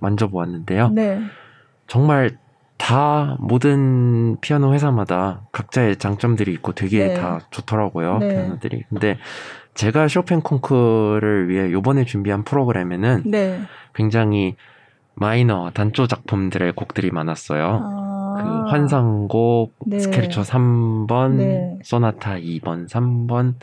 만져보았는데요. 0.00 0.90
네. 0.90 1.20
정말 1.86 2.36
다 2.76 3.36
모든 3.38 4.36
피아노 4.40 4.74
회사마다 4.74 5.42
각자의 5.52 5.96
장점들이 5.96 6.52
있고 6.54 6.72
되게 6.72 7.08
네. 7.08 7.14
다 7.14 7.40
좋더라고요. 7.50 8.18
네. 8.18 8.28
피아노들이. 8.28 8.84
근데 8.88 9.18
제가 9.74 10.08
쇼팽 10.08 10.40
콩쿠르를 10.40 11.48
위해 11.48 11.70
요번에 11.70 12.04
준비한 12.04 12.42
프로그램에는 12.42 13.22
네. 13.26 13.60
굉장히 13.94 14.56
마이너 15.14 15.70
단조 15.70 16.08
작품들의 16.08 16.72
곡들이 16.72 17.10
많았어요. 17.10 17.80
아~ 17.82 18.34
그 18.36 18.70
환상곡, 18.70 19.74
네. 19.86 19.98
스케르초 19.98 20.40
3번, 20.40 21.84
소나타 21.84 22.34
2번, 22.36 22.88
3번, 22.88 23.54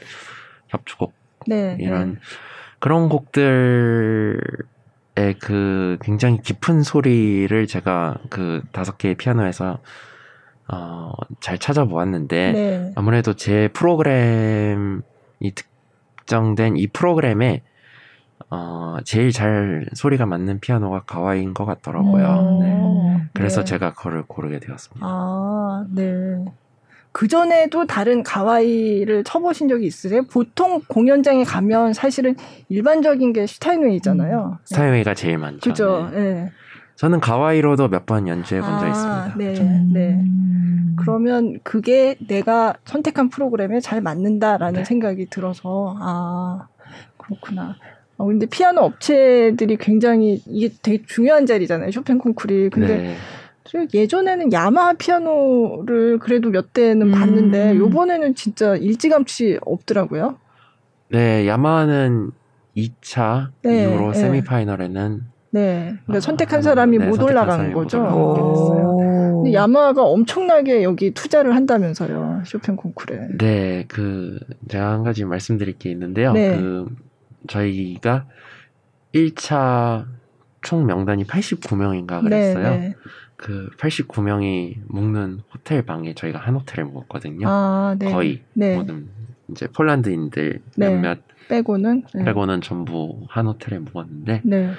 협주곡 0.70 1.14
이런 1.48 2.20
그런 2.80 3.10
곡들 3.10 4.40
그 5.42 5.98
굉장히 6.02 6.40
깊은 6.42 6.84
소리를 6.84 7.68
제가 7.68 8.18
그 8.30 8.62
다섯 8.72 8.98
개의 8.98 9.16
피아노에서 9.16 9.80
어, 10.72 11.12
잘 11.42 11.58
찾아보았는데 11.58 12.52
네. 12.52 12.94
아무래도 12.96 13.34
제 13.34 13.70
프로그램이 13.74 15.02
특정된 15.56 16.78
이 16.78 16.88
프로그램에 16.88 17.64
어, 18.50 18.98
제일 19.04 19.32
잘 19.32 19.88
소리가 19.94 20.26
맞는 20.26 20.60
피아노가 20.60 21.04
가와이인 21.04 21.54
것 21.54 21.66
같더라고요. 21.66 22.60
네. 22.62 23.30
그래서 23.34 23.62
네. 23.62 23.66
제가 23.66 23.94
그걸 23.94 24.24
고르게 24.24 24.60
되었습니다. 24.60 25.06
아, 25.06 25.86
네. 25.90 26.46
그 27.12 27.28
전에도 27.28 27.86
다른 27.88 28.24
가와이를 28.24 29.24
쳐보신 29.24 29.68
적이 29.68 29.88
있으세요? 29.88 30.24
보통 30.24 30.82
공연장에 30.88 31.44
가면 31.44 31.94
사실은 31.94 32.36
일반적인 32.70 33.34
게 33.34 33.48
슈타인웨이잖아요. 33.48 34.58
음. 34.60 34.66
스타인웨이가 34.66 35.14
제일 35.16 35.38
많죠. 35.38 35.60
그죠. 35.60 36.10
네. 36.14 36.20
네. 36.20 36.52
저는 36.96 37.20
가와이로도 37.22 37.88
몇 37.88 38.06
번 38.06 38.28
연주해 38.28 38.60
본적 38.62 38.84
아, 38.84 38.90
있습니다. 38.90 39.36
네, 39.38 39.84
네. 39.94 40.26
그러면 40.98 41.60
그게 41.64 42.16
내가 42.28 42.76
선택한 42.86 43.30
프로그램에 43.30 43.80
잘 43.80 44.02
맞는다라는 44.02 44.80
네. 44.82 44.86
생각이 44.86 45.30
들어서 45.30 45.96
아 46.00 46.68
그렇구나. 47.18 47.76
어, 48.18 48.26
근데 48.26 48.46
피아노 48.48 48.82
업체들이 48.82 49.78
굉장히 49.78 50.42
이게 50.46 50.74
되게 50.82 51.02
중요한 51.08 51.46
자리잖아요. 51.46 51.90
쇼팽 51.92 52.18
콩쿠리. 52.18 52.70
근데 52.70 52.98
네. 52.98 53.16
예전에는 53.94 54.52
야마하 54.52 54.94
피아노를 54.94 56.20
그래도 56.20 56.50
몇 56.50 56.74
대는 56.74 57.08
음. 57.08 57.12
봤는데 57.12 57.78
요번에는 57.78 58.36
진짜 58.36 58.76
일찌감치 58.76 59.60
없더라고요. 59.62 60.38
네, 61.10 61.48
야마하는 61.48 62.32
2차 62.76 63.50
네, 63.64 63.84
이후로 63.84 64.12
네. 64.12 64.20
세미파이널에는 64.20 65.22
네. 65.52 65.96
그러니까 66.06 66.18
아, 66.18 66.20
선택한 66.20 66.62
사람이 66.62 66.98
네, 66.98 67.08
못 67.08 67.22
올라가는 67.22 67.74
거죠. 67.74 68.04
근데 69.44 69.54
야마하가 69.54 70.04
엄청나게 70.04 70.84
여기 70.84 71.12
투자를 71.12 71.56
한다면서요. 71.56 72.44
쇼팽 72.46 72.76
콩쿠르에. 72.76 73.38
네, 73.38 73.86
그 73.88 74.40
제가 74.68 74.92
한 74.92 75.04
가지 75.04 75.26
말씀드릴 75.26 75.78
게 75.78 75.90
있는데요. 75.92 76.34
네. 76.34 76.58
그 76.58 76.88
저희가 77.48 78.26
1차 79.14 80.06
총 80.62 80.86
명단이 80.86 81.24
89명인가 81.26 82.22
그랬어요. 82.22 82.94
그 83.40 83.70
89명이 83.78 84.80
묵는 84.88 85.40
호텔 85.54 85.82
방에 85.86 86.14
저희가 86.14 86.40
한 86.40 86.56
호텔을 86.56 86.90
묵었거든요. 86.90 87.48
아, 87.48 87.96
네. 87.98 88.12
거의 88.12 88.44
네. 88.54 88.76
모든 88.76 89.08
이제 89.50 89.66
폴란드인들 89.68 90.62
네. 90.76 90.90
몇몇 90.90 91.20
빼고는 91.48 92.04
네. 92.14 92.26
빼고는 92.26 92.60
전부 92.60 93.22
한 93.30 93.48
호텔에 93.48 93.80
묵었는데 93.80 94.42
네. 94.44 94.72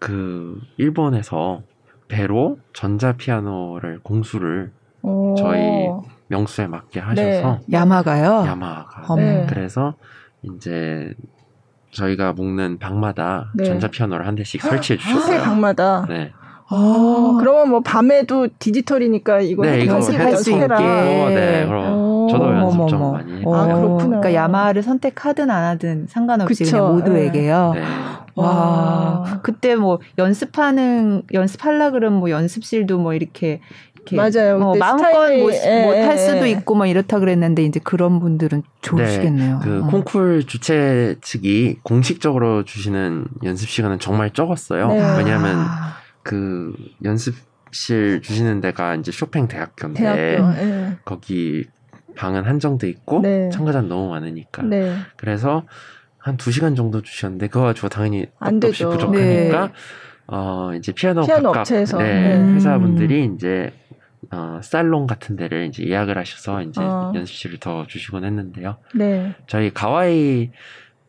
그 0.00 0.60
일본에서 0.76 1.62
배로 2.08 2.58
전자 2.72 3.16
피아노를 3.16 4.00
공수를 4.02 4.72
오. 5.02 5.36
저희 5.36 5.88
명수에 6.26 6.66
맞게 6.66 6.98
하셔서 6.98 7.60
네. 7.66 7.72
야마가요. 7.72 8.44
야마가. 8.44 9.14
네. 9.14 9.46
그래서 9.48 9.94
이제 10.42 11.14
저희가 11.92 12.32
묵는 12.32 12.80
방마다 12.80 13.52
전자 13.64 13.88
피아노를 13.88 14.26
한 14.26 14.34
대씩 14.34 14.60
설치해 14.62 14.98
주셨어요. 14.98 15.22
호텔 15.22 15.40
방마다. 15.40 16.06
네. 16.08 16.32
아, 16.68 17.36
그러면 17.38 17.70
뭐 17.70 17.80
밤에도 17.80 18.48
디지털이니까 18.58 19.40
이거 19.40 19.64
네, 19.64 19.86
연습할 19.86 20.36
수 20.36 20.50
있게. 20.50 20.66
네, 20.66 21.66
그럼 21.66 22.28
저도 22.28 22.52
연습 22.52 22.88
좀 22.88 23.12
많이. 23.12 23.42
아, 23.46 23.66
그렇구나. 23.66 24.06
그러니까 24.06 24.34
야마를 24.34 24.82
선택하든 24.82 25.50
안 25.50 25.64
하든 25.64 26.06
상관없이 26.08 26.64
그쵸? 26.64 26.76
그냥 26.76 26.94
모두에게요. 26.94 27.72
네. 27.74 27.82
와, 28.36 29.40
그때 29.42 29.76
뭐 29.76 30.00
연습하는 30.18 31.22
연습하려 31.32 31.90
그러면 31.92 32.18
뭐 32.18 32.30
연습실도 32.30 32.98
뭐 32.98 33.14
이렇게 33.14 33.60
맞아요. 34.12 34.58
어, 34.60 34.74
마음껏 34.76 35.30
못할 35.32 36.18
수도 36.18 36.46
있고 36.46 36.74
뭐 36.74 36.86
이렇다 36.86 37.18
그랬는데 37.18 37.62
이제 37.64 37.80
그런 37.82 38.20
분들은 38.20 38.62
좋으시겠네요. 38.82 39.58
네, 39.58 39.64
그 39.64 39.82
어. 39.84 39.86
콩쿨 39.86 40.44
주최 40.46 41.16
측이 41.22 41.78
공식적으로 41.82 42.64
주시는 42.64 43.26
연습 43.44 43.68
시간은 43.68 44.00
정말 44.00 44.30
적었어요. 44.30 44.88
네. 44.88 45.18
왜냐하면 45.18 45.56
아. 45.60 46.03
그 46.24 46.74
연습실 47.04 48.20
주시는 48.22 48.60
데가 48.60 48.96
이제 48.96 49.12
쇼팽 49.12 49.46
대학교인데 49.46 50.00
대학교, 50.02 50.52
네. 50.54 50.96
거기 51.04 51.66
방은 52.16 52.44
한정돼 52.44 52.88
있고 52.88 53.20
네. 53.20 53.48
참가자는 53.50 53.88
너무 53.88 54.08
많으니까 54.10 54.62
네. 54.62 54.96
그래서 55.16 55.64
한 56.18 56.36
두 56.38 56.50
시간 56.50 56.74
정도 56.74 57.02
주셨는데 57.02 57.48
그거 57.48 57.66
가지고 57.66 57.90
당연히 57.90 58.26
없이 58.40 58.82
부족하니까 58.84 59.66
네. 59.66 59.72
어 60.26 60.72
이제 60.74 60.90
피아노, 60.92 61.26
피아노 61.26 61.52
각각 61.52 61.60
업체에서 61.60 61.98
네, 61.98 62.36
음. 62.38 62.54
회사분들이 62.54 63.30
이제 63.34 63.72
어, 64.30 64.58
살롱 64.62 65.06
같은 65.06 65.36
데를 65.36 65.66
이제 65.66 65.86
예약을 65.86 66.16
하셔서 66.16 66.62
이제 66.62 66.80
어. 66.80 67.12
연습실을 67.14 67.58
더 67.58 67.86
주시곤 67.86 68.24
했는데요. 68.24 68.78
네. 68.94 69.34
저희 69.46 69.72
가와이 69.74 70.50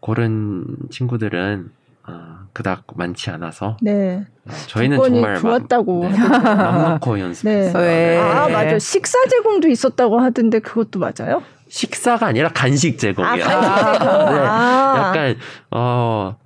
고른 0.02 0.66
친구들은 0.90 1.70
어, 2.10 2.35
그닥 2.56 2.84
많지 2.96 3.30
않아서 3.32 3.76
네. 3.82 4.26
어, 4.48 4.52
저희는 4.68 4.98
정말 5.04 5.38
좋았다고 5.40 6.08
네, 6.08 6.18
맘 6.18 6.90
놓고 6.94 7.20
연습했어요. 7.20 7.84
네. 7.84 8.16
네. 8.16 8.18
아 8.18 8.48
맞아 8.48 8.80
식사 8.80 9.18
제공도 9.30 9.68
있었다고 9.68 10.22
하던데 10.22 10.60
그것도 10.60 11.00
맞아요? 11.00 11.44
식사가 11.68 12.28
아니라 12.28 12.48
간식 12.54 12.98
제공이요. 12.98 13.44
아, 13.44 13.48
간식 13.48 14.00
제공. 14.00 14.08
네. 14.32 14.40
아. 14.48 14.94
약간 14.98 15.38
어 15.72 16.38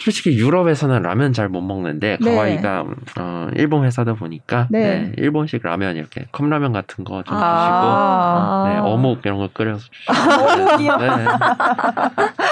솔직히 0.00 0.38
유럽에서는 0.38 1.02
라면 1.02 1.32
잘 1.32 1.50
못 1.50 1.60
먹는데 1.62 2.16
네. 2.20 2.30
가와이가 2.30 2.84
어, 3.18 3.48
일본 3.56 3.84
회사다 3.84 4.14
보니까 4.14 4.68
네. 4.70 4.80
네, 4.80 5.12
일본식 5.16 5.62
라면 5.64 5.96
이렇게 5.96 6.26
컵라면 6.32 6.72
같은 6.72 7.02
거좀 7.04 7.36
아~ 7.36 8.64
주시고 8.64 8.86
네, 8.86 8.92
어묵 8.92 9.20
이런 9.24 9.38
거 9.38 9.48
끓여서 9.52 9.84
주시고 10.06 10.96
네, 10.96 11.08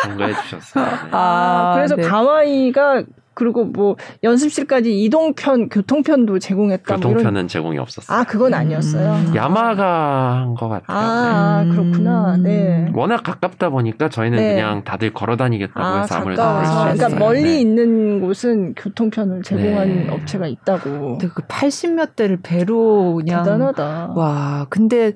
그런 0.02 0.17
거 0.19 0.25
해주셨어요. 0.26 0.85
네. 0.85 1.09
아, 1.12 1.73
그래서 1.76 1.95
네. 1.97 2.02
가와이가 2.02 3.05
그리고 3.38 3.64
뭐 3.64 3.95
연습실까지 4.25 5.00
이동편, 5.04 5.68
교통편도 5.68 6.40
제공했다. 6.40 6.97
교통편은 6.97 7.23
뭐 7.23 7.30
이런... 7.30 7.47
제공이 7.49 7.78
없었어요. 7.78 8.18
아, 8.18 8.25
그건 8.25 8.52
아니었어요. 8.52 9.28
음. 9.28 9.37
야마가 9.37 10.38
한 10.40 10.54
것 10.57 10.68
같아요. 10.68 10.99
아, 10.99 11.62
네. 11.64 11.71
그렇구나. 11.71 12.37
네. 12.37 12.90
워낙 12.95 13.23
가깝다 13.23 13.71
보니까 13.71 14.09
저희는 14.09 14.38
네. 14.38 14.54
그냥 14.54 14.83
다들 14.83 15.12
걸어 15.12 15.37
다니겠다고 15.37 15.80
아, 15.80 16.00
해서 16.00 16.16
아무래도 16.16 16.42
그러니까 16.42 17.09
멀리 17.11 17.42
네. 17.42 17.61
있는 17.61 18.21
곳은 18.21 18.75
교통편을 18.75 19.42
제공한 19.45 19.88
네. 19.88 20.09
업체가 20.11 20.49
있다고. 20.49 21.18
근데 21.18 21.28
그 21.28 21.42
80몇 21.42 22.16
대를 22.16 22.40
배로 22.42 23.14
그냥 23.14 23.45
대단하다. 23.45 24.14
와, 24.16 24.66
근데 24.68 25.12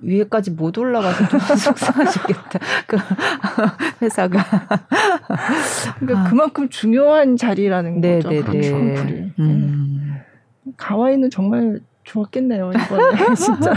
위에까지 0.00 0.50
못 0.52 0.76
올라가서 0.78 1.28
좀 1.28 1.40
속상하시겠다. 1.56 2.58
그 2.86 2.96
회사가. 4.02 4.44
그러니까 5.98 6.20
아. 6.20 6.28
그만큼 6.28 6.68
중요한 6.68 7.36
자리라는 7.46 8.00
네, 8.00 8.20
거죠. 8.20 8.30
네, 8.30 8.42
네. 8.42 9.32
음. 9.38 10.20
가와이는 10.76 11.30
정말 11.30 11.80
좋았겠네요 12.04 12.72
이번에 12.72 13.34
진짜. 13.34 13.72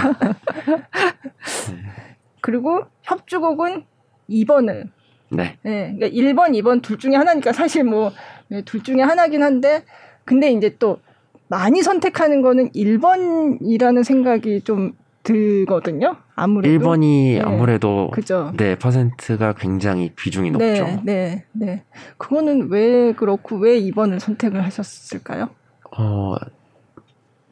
그리고 2.42 2.84
협주곡은 3.04 3.84
2번을. 4.30 4.90
네. 5.32 5.58
네. 5.62 5.96
그러니까 5.96 6.08
1번, 6.08 6.60
2번 6.60 6.82
둘 6.82 6.98
중에 6.98 7.16
하나니까 7.16 7.54
사실 7.54 7.84
뭐둘 7.84 8.24
네, 8.50 8.84
중에 8.84 9.02
하나긴 9.02 9.44
한데 9.44 9.84
근데 10.26 10.52
이제 10.52 10.76
또 10.80 11.00
많이 11.48 11.82
선택하는 11.82 12.42
거는 12.42 12.72
1번이라는 12.72 14.04
생각이 14.04 14.62
좀 14.62 14.94
들거든요. 15.24 16.16
아무래도 16.36 16.74
1번이 16.74 17.34
네. 17.36 17.42
아무래도 17.42 18.10
그죠. 18.12 18.52
네, 18.58 18.76
퍼센트가 18.78 19.54
굉장히 19.54 20.12
비중이 20.16 20.52
네, 20.52 20.80
높죠. 20.80 21.02
네, 21.04 21.46
네. 21.52 21.84
그거는 22.18 22.70
왜 22.70 23.14
그렇고 23.14 23.58
왜 23.58 23.80
2번을 23.82 24.20
선택을 24.20 24.64
하셨을까요? 24.64 25.50
어, 25.98 26.36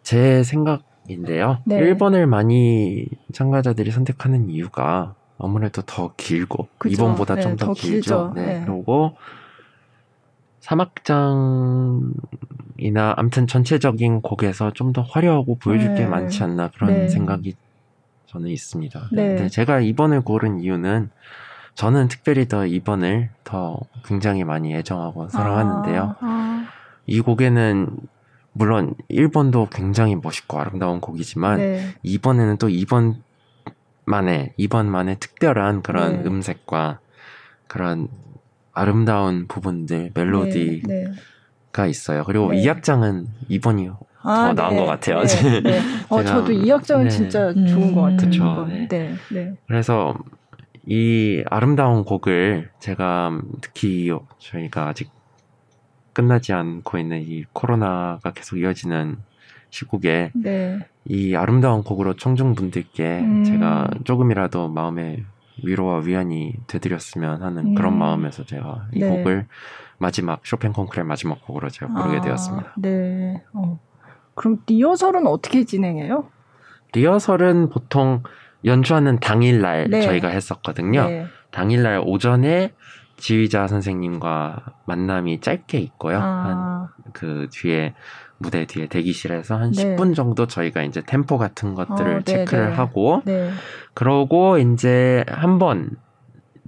제 0.01 0.43
생각인데요. 0.43 1.59
네. 1.65 1.79
1번을 1.81 2.25
많이 2.25 3.07
참가자들이 3.33 3.91
선택하는 3.91 4.49
이유가 4.49 5.15
아무래도 5.37 5.81
더 5.83 6.13
길고 6.15 6.67
그죠. 6.77 7.15
2번보다 7.15 7.35
네, 7.35 7.41
좀더 7.41 7.73
길죠. 7.73 8.33
네. 8.35 8.45
네. 8.45 8.63
그리고 8.65 9.15
사막장 10.61 12.13
이나 12.79 13.13
아무튼 13.17 13.47
전체적인 13.47 14.21
곡에서 14.21 14.71
좀 14.73 14.93
더 14.93 15.01
화려하고 15.01 15.55
보여줄 15.55 15.89
네. 15.93 16.01
게 16.01 16.05
많지 16.07 16.41
않나 16.43 16.69
그런 16.69 16.91
네. 16.91 17.07
생각이 17.09 17.55
저는 18.27 18.49
있습니다. 18.49 19.09
네. 19.11 19.27
근데 19.35 19.49
제가 19.49 19.81
2번을 19.81 20.23
고른 20.23 20.59
이유는 20.59 21.09
저는 21.75 22.07
특별히 22.07 22.47
더 22.47 22.59
2번을 22.61 23.29
더 23.43 23.79
굉장히 24.05 24.43
많이 24.43 24.73
애정하고 24.73 25.29
사랑하는데요. 25.29 26.01
아, 26.01 26.25
아. 26.25 26.67
이 27.05 27.19
곡에는 27.19 27.89
물론 28.53 28.95
1번도 29.11 29.69
굉장히 29.69 30.15
멋있고 30.15 30.59
아름다운 30.59 30.99
곡이지만 30.99 31.57
네. 31.57 31.93
2번에는 32.03 32.57
또 32.57 32.67
2번만의 32.67 34.55
2번만의 34.57 35.19
특별한 35.19 35.83
그런 35.83 36.23
네. 36.23 36.27
음색과 36.27 36.99
그런 37.67 38.07
아름다운 38.73 39.47
부분들 39.47 40.11
멜로디 40.13 40.83
가. 41.77 41.87
있어요. 41.87 42.23
그리고 42.25 42.51
네. 42.51 42.61
이 42.61 42.69
악장은 42.69 43.27
2번이 43.49 43.95
아, 44.23 44.47
더 44.47 44.53
나은 44.53 44.75
네. 44.75 44.79
것 44.81 44.85
같아요. 44.85 45.23
네, 45.23 45.61
네. 45.61 45.79
어, 46.09 46.23
저도 46.23 46.51
이 46.51 46.71
악장은 46.71 47.05
네. 47.05 47.09
진짜 47.09 47.53
좋은 47.53 47.93
것 47.93 48.01
같아요. 48.01 48.29
그쵸, 48.29 48.65
네. 48.67 48.87
네. 48.87 49.15
네. 49.31 49.53
그래서 49.67 50.15
이 50.85 51.43
아름다운 51.49 52.03
곡을 52.03 52.71
제가 52.79 53.39
특히 53.61 54.11
저희가 54.39 54.87
아직 54.87 55.11
끝나지 56.13 56.53
않고 56.53 56.97
있는 56.97 57.21
이 57.21 57.43
코로나가 57.53 58.31
계속 58.31 58.57
이어지는 58.57 59.17
시국에 59.69 60.31
네. 60.33 60.79
이 61.05 61.35
아름다운 61.35 61.83
곡으로 61.83 62.15
청중분들께 62.15 63.19
음. 63.19 63.43
제가 63.43 63.89
조금이라도 64.03 64.69
마음에 64.69 65.23
위로와 65.63 65.99
위안이 65.99 66.53
되드렸으면 66.67 67.41
하는 67.41 67.67
음. 67.67 67.75
그런 67.75 67.97
마음에서 67.97 68.45
제가 68.45 68.87
이 68.93 68.99
네. 68.99 69.09
곡을 69.09 69.45
마지막 69.97 70.45
쇼팽 70.45 70.73
콩쿠르의 70.73 71.05
마지막 71.05 71.45
곡으로 71.45 71.69
제가 71.69 71.91
부르게 71.93 72.17
아, 72.17 72.21
되었습니다. 72.21 72.73
네. 72.77 73.43
어. 73.53 73.79
그럼 74.35 74.59
리허설은 74.67 75.25
어떻게 75.27 75.63
진행해요? 75.63 76.29
리허설은 76.93 77.69
보통 77.69 78.23
연주하는 78.65 79.19
당일날 79.19 79.89
네. 79.89 80.01
저희가 80.01 80.29
했었거든요. 80.29 81.05
네. 81.07 81.25
당일날 81.51 82.03
오전에 82.05 82.73
지휘자 83.17 83.67
선생님과 83.67 84.63
만남이 84.85 85.41
짧게 85.41 85.79
있고요. 85.79 86.19
아. 86.21 86.89
한그 87.05 87.47
뒤에 87.51 87.95
무대 88.37 88.65
뒤에 88.65 88.87
대기실에서 88.87 89.55
한 89.55 89.71
네. 89.71 89.95
10분 89.95 90.15
정도 90.15 90.45
저희가 90.45 90.83
이제 90.83 91.01
템포 91.01 91.37
같은 91.39 91.73
것들을 91.73 92.17
어, 92.17 92.21
체크를 92.21 92.69
네. 92.69 92.75
하고 92.75 93.23
네. 93.25 93.49
그러고 93.95 94.59
이제 94.59 95.25
한번 95.27 95.89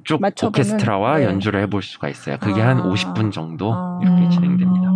쭉 0.03 0.21
오케스트라와 0.43 1.19
네. 1.19 1.25
연주를 1.25 1.61
해볼 1.61 1.81
수가 1.81 2.09
있어요. 2.09 2.37
그게 2.39 2.61
아. 2.61 2.69
한 2.69 2.83
50분 2.83 3.31
정도 3.31 3.73
아. 3.73 3.99
이렇게 4.01 4.29
진행됩니다. 4.29 4.89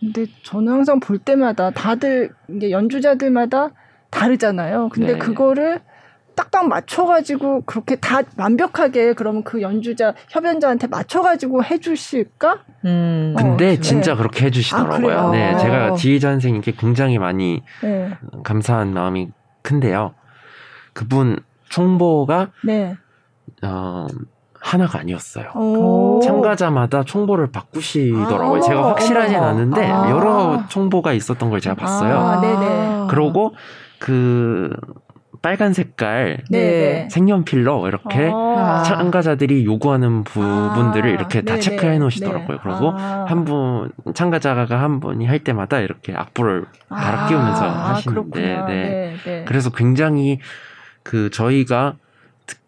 근데 0.00 0.26
저는 0.42 0.72
항상 0.72 1.00
볼 1.00 1.18
때마다 1.18 1.70
다들 1.70 2.30
이제 2.54 2.70
연주자들마다 2.70 3.70
다르잖아요. 4.10 4.90
근데 4.90 5.14
네. 5.14 5.18
그거를 5.18 5.80
딱딱 6.36 6.68
맞춰가지고 6.68 7.62
그렇게 7.62 7.96
다 7.96 8.20
완벽하게 8.36 9.14
그러면 9.14 9.42
그 9.42 9.62
연주자 9.62 10.14
협연자한테 10.28 10.86
맞춰가지고 10.86 11.64
해주실까? 11.64 12.58
음. 12.84 13.34
근데 13.36 13.72
어, 13.72 13.80
진짜 13.80 14.12
네. 14.12 14.18
그렇게 14.18 14.46
해주시더라고요. 14.46 15.18
아, 15.18 15.30
네, 15.30 15.56
제가 15.56 15.94
지휘자 15.94 16.28
선생님께 16.28 16.72
굉장히 16.72 17.18
많이 17.18 17.62
네. 17.82 18.10
감사한 18.44 18.92
마음이 18.92 19.30
큰데요. 19.62 20.14
그분 20.92 21.38
총보가 21.70 22.50
네. 22.64 22.96
어, 23.62 24.06
하나가 24.60 24.98
아니었어요. 24.98 25.46
참가자마다 26.22 27.04
총보를 27.04 27.52
바꾸시더라고요. 27.52 28.58
아~ 28.58 28.60
제가 28.60 28.88
확실하진 28.88 29.36
않은데 29.36 29.86
아~ 29.86 30.10
여러 30.10 30.64
총보가 30.68 31.12
있었던 31.12 31.50
걸 31.50 31.60
제가 31.60 31.76
봤어요. 31.76 32.18
아~ 32.18 33.06
그러고 33.08 33.54
그 33.98 34.70
빨간 35.40 35.72
색깔 35.72 36.42
네. 36.50 37.08
색연필로 37.10 37.86
이렇게 37.86 38.30
아~ 38.34 38.82
참가자들이 38.82 39.64
요구하는 39.64 40.24
부분들을 40.24 41.10
이렇게 41.10 41.42
다 41.42 41.60
체크해 41.60 41.98
놓으시더라고요. 41.98 42.56
네. 42.56 42.62
그리고 42.62 42.90
한분 42.90 43.92
참가자가 44.14 44.82
한 44.82 44.98
분이 44.98 45.26
할 45.26 45.44
때마다 45.44 45.78
이렇게 45.78 46.12
악보를 46.12 46.64
갈아 46.88 47.28
끼우면서 47.28 47.68
하시는데 47.68 48.64
네. 48.66 49.44
그래서 49.46 49.70
굉장히 49.70 50.40
그 51.04 51.30
저희가 51.30 51.94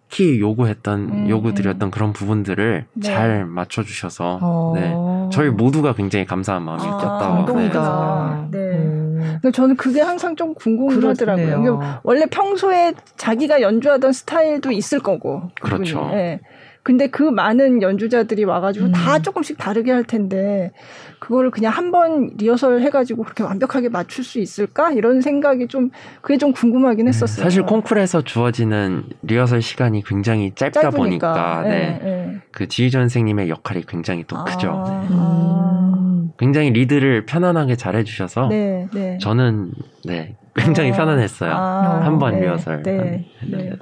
특히 0.08 0.40
요구했던 0.40 1.00
음, 1.00 1.28
요구드렸던 1.28 1.88
음. 1.88 1.90
그런 1.90 2.12
부분들을 2.12 2.86
네. 2.94 3.02
잘 3.02 3.44
맞춰주셔서 3.44 4.38
어. 4.40 4.72
네 4.74 4.94
저희 5.30 5.50
모두가 5.50 5.94
굉장히 5.94 6.24
감사한 6.24 6.62
마음이 6.62 6.82
아, 6.82 6.96
었다고 6.96 7.18
감동이다. 7.18 8.48
네. 8.50 8.58
네. 8.58 8.78
음. 8.78 9.38
네. 9.42 9.50
저는 9.50 9.76
그게 9.76 10.00
항상 10.00 10.34
좀 10.34 10.54
궁금하더라고요. 10.54 12.00
원래 12.02 12.26
평소에 12.26 12.94
자기가 13.16 13.60
연주하던 13.60 14.12
스타일도 14.12 14.72
있을 14.72 15.00
거고. 15.00 15.50
그렇죠. 15.60 16.08
네. 16.10 16.40
근데 16.82 17.08
그 17.08 17.22
많은 17.22 17.82
연주자들이 17.82 18.44
와가지고 18.44 18.86
음. 18.86 18.92
다 18.92 19.18
조금씩 19.18 19.58
다르게 19.58 19.92
할 19.92 20.04
텐데 20.04 20.72
그거를 21.18 21.50
그냥 21.50 21.72
한 21.72 21.88
번 21.90 22.30
리허설 22.36 22.80
해가지고 22.82 23.22
그렇게 23.24 23.42
완벽하게 23.42 23.88
맞출 23.88 24.22
수 24.22 24.38
있을까 24.40 24.92
이런 24.92 25.20
생각이 25.20 25.66
좀 25.68 25.90
그게 26.20 26.36
좀 26.38 26.52
궁금하긴 26.52 27.06
네, 27.06 27.08
했었어요. 27.08 27.42
사실 27.44 27.62
콩쿨에서 27.64 28.22
주어지는 28.22 29.04
리허설 29.22 29.62
시간이 29.62 30.04
굉장히 30.04 30.54
짧다 30.54 30.82
짧으니까. 30.90 30.98
보니까 30.98 31.62
네. 31.62 31.68
네. 31.70 31.98
네. 32.02 32.40
그 32.52 32.68
지휘 32.68 32.90
선생님의 32.90 33.48
역할이 33.48 33.84
굉장히 33.86 34.24
또 34.28 34.36
아. 34.36 34.44
크죠. 34.44 34.84
네. 34.86 35.14
음. 35.14 36.30
굉장히 36.38 36.70
리드를 36.70 37.24
편안하게 37.26 37.76
잘 37.76 37.96
해주셔서 37.96 38.48
네, 38.48 38.86
네. 38.92 39.18
저는 39.20 39.72
네 40.04 40.36
굉장히 40.54 40.92
아. 40.92 40.96
편안했어요. 40.96 41.52
아. 41.52 42.04
한번 42.04 42.38
리허설. 42.38 42.82
네. 42.82 43.26
네. 43.50 43.72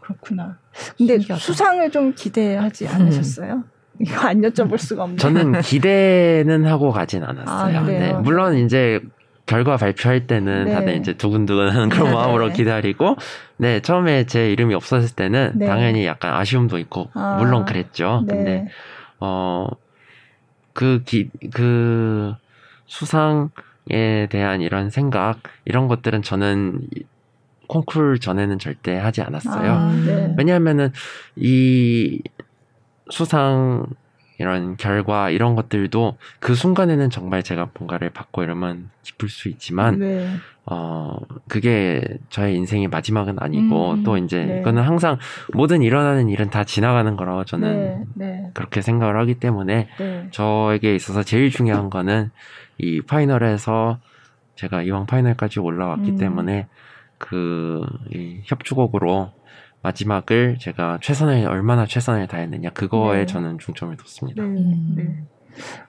그렇구나. 0.00 0.58
근데 0.98 1.14
신기하다. 1.18 1.40
수상을 1.40 1.90
좀 1.90 2.12
기대하지 2.14 2.88
않으셨어요? 2.88 3.52
음. 3.54 3.64
이거 4.00 4.28
안 4.28 4.40
여쭤볼 4.40 4.78
수가 4.78 5.04
없네요. 5.04 5.18
저는 5.18 5.60
기대는 5.60 6.66
하고 6.66 6.90
가진 6.90 7.22
않았어요. 7.22 7.78
아, 7.78 7.82
네. 7.82 8.12
물론 8.22 8.56
이제 8.56 9.00
결과 9.46 9.76
발표할 9.76 10.26
때는 10.26 10.64
네. 10.64 10.72
다들 10.72 10.96
이제 10.96 11.12
두근두근하는 11.12 11.90
그런 11.90 12.08
네. 12.08 12.14
마음으로 12.14 12.48
기다리고, 12.50 13.16
네 13.58 13.80
처음에 13.80 14.24
제 14.24 14.50
이름이 14.50 14.74
없었을 14.74 15.14
때는 15.14 15.52
네. 15.56 15.66
당연히 15.66 16.06
약간 16.06 16.34
아쉬움도 16.34 16.78
있고, 16.78 17.10
아, 17.14 17.36
물론 17.38 17.64
그랬죠. 17.64 18.22
네. 18.26 18.34
근데 18.34 18.64
어그 19.18 21.02
기그 21.04 22.32
수상에 22.86 24.26
대한 24.30 24.60
이런 24.60 24.88
생각 24.90 25.38
이런 25.66 25.88
것들은 25.88 26.22
저는 26.22 26.80
콩쿨 27.68 28.20
전에는 28.20 28.58
절대 28.58 28.96
하지 28.96 29.22
않았어요. 29.22 29.72
아, 29.72 29.92
네. 30.06 30.34
왜냐하면은 30.38 30.90
이 31.36 32.20
수상 33.10 33.86
이런 34.38 34.76
결과 34.76 35.30
이런 35.30 35.54
것들도 35.54 36.16
그 36.40 36.54
순간에는 36.54 37.08
정말 37.10 37.42
제가 37.42 37.70
뭔가를 37.78 38.10
받고 38.10 38.42
이러면 38.42 38.90
기쁠 39.02 39.28
수 39.28 39.48
있지만 39.48 40.00
네. 40.00 40.28
어 40.66 41.16
그게 41.46 42.02
저의 42.30 42.56
인생의 42.56 42.88
마지막은 42.88 43.36
아니고 43.38 43.92
음, 43.92 44.02
또 44.02 44.16
이제 44.16 44.44
네. 44.44 44.60
이거는 44.60 44.82
항상 44.82 45.18
모든 45.52 45.82
일어나는 45.82 46.28
일은 46.28 46.50
다 46.50 46.64
지나가는 46.64 47.16
거라고 47.16 47.44
저는 47.44 48.06
네, 48.14 48.26
네. 48.26 48.50
그렇게 48.54 48.80
생각을 48.80 49.18
하기 49.20 49.34
때문에 49.34 49.88
네. 49.98 50.28
저에게 50.32 50.94
있어서 50.96 51.22
제일 51.22 51.50
중요한 51.50 51.90
거는 51.90 52.30
이 52.78 53.02
파이널에서 53.02 53.98
제가 54.56 54.82
이왕 54.82 55.06
파이널까지 55.06 55.60
올라왔기 55.60 56.12
음. 56.12 56.18
때문에 56.18 56.66
그이 57.18 58.42
협주곡으로 58.44 59.32
마지막을 59.84 60.56
제가 60.58 60.98
최선을 61.02 61.46
얼마나 61.46 61.86
최선을 61.86 62.26
다했느냐 62.26 62.70
그거에 62.70 63.18
네. 63.18 63.26
저는 63.26 63.58
중점을 63.58 63.96
뒀습니다. 63.96 64.42
네, 64.42 64.48
네. 64.48 64.56
음. 64.58 65.28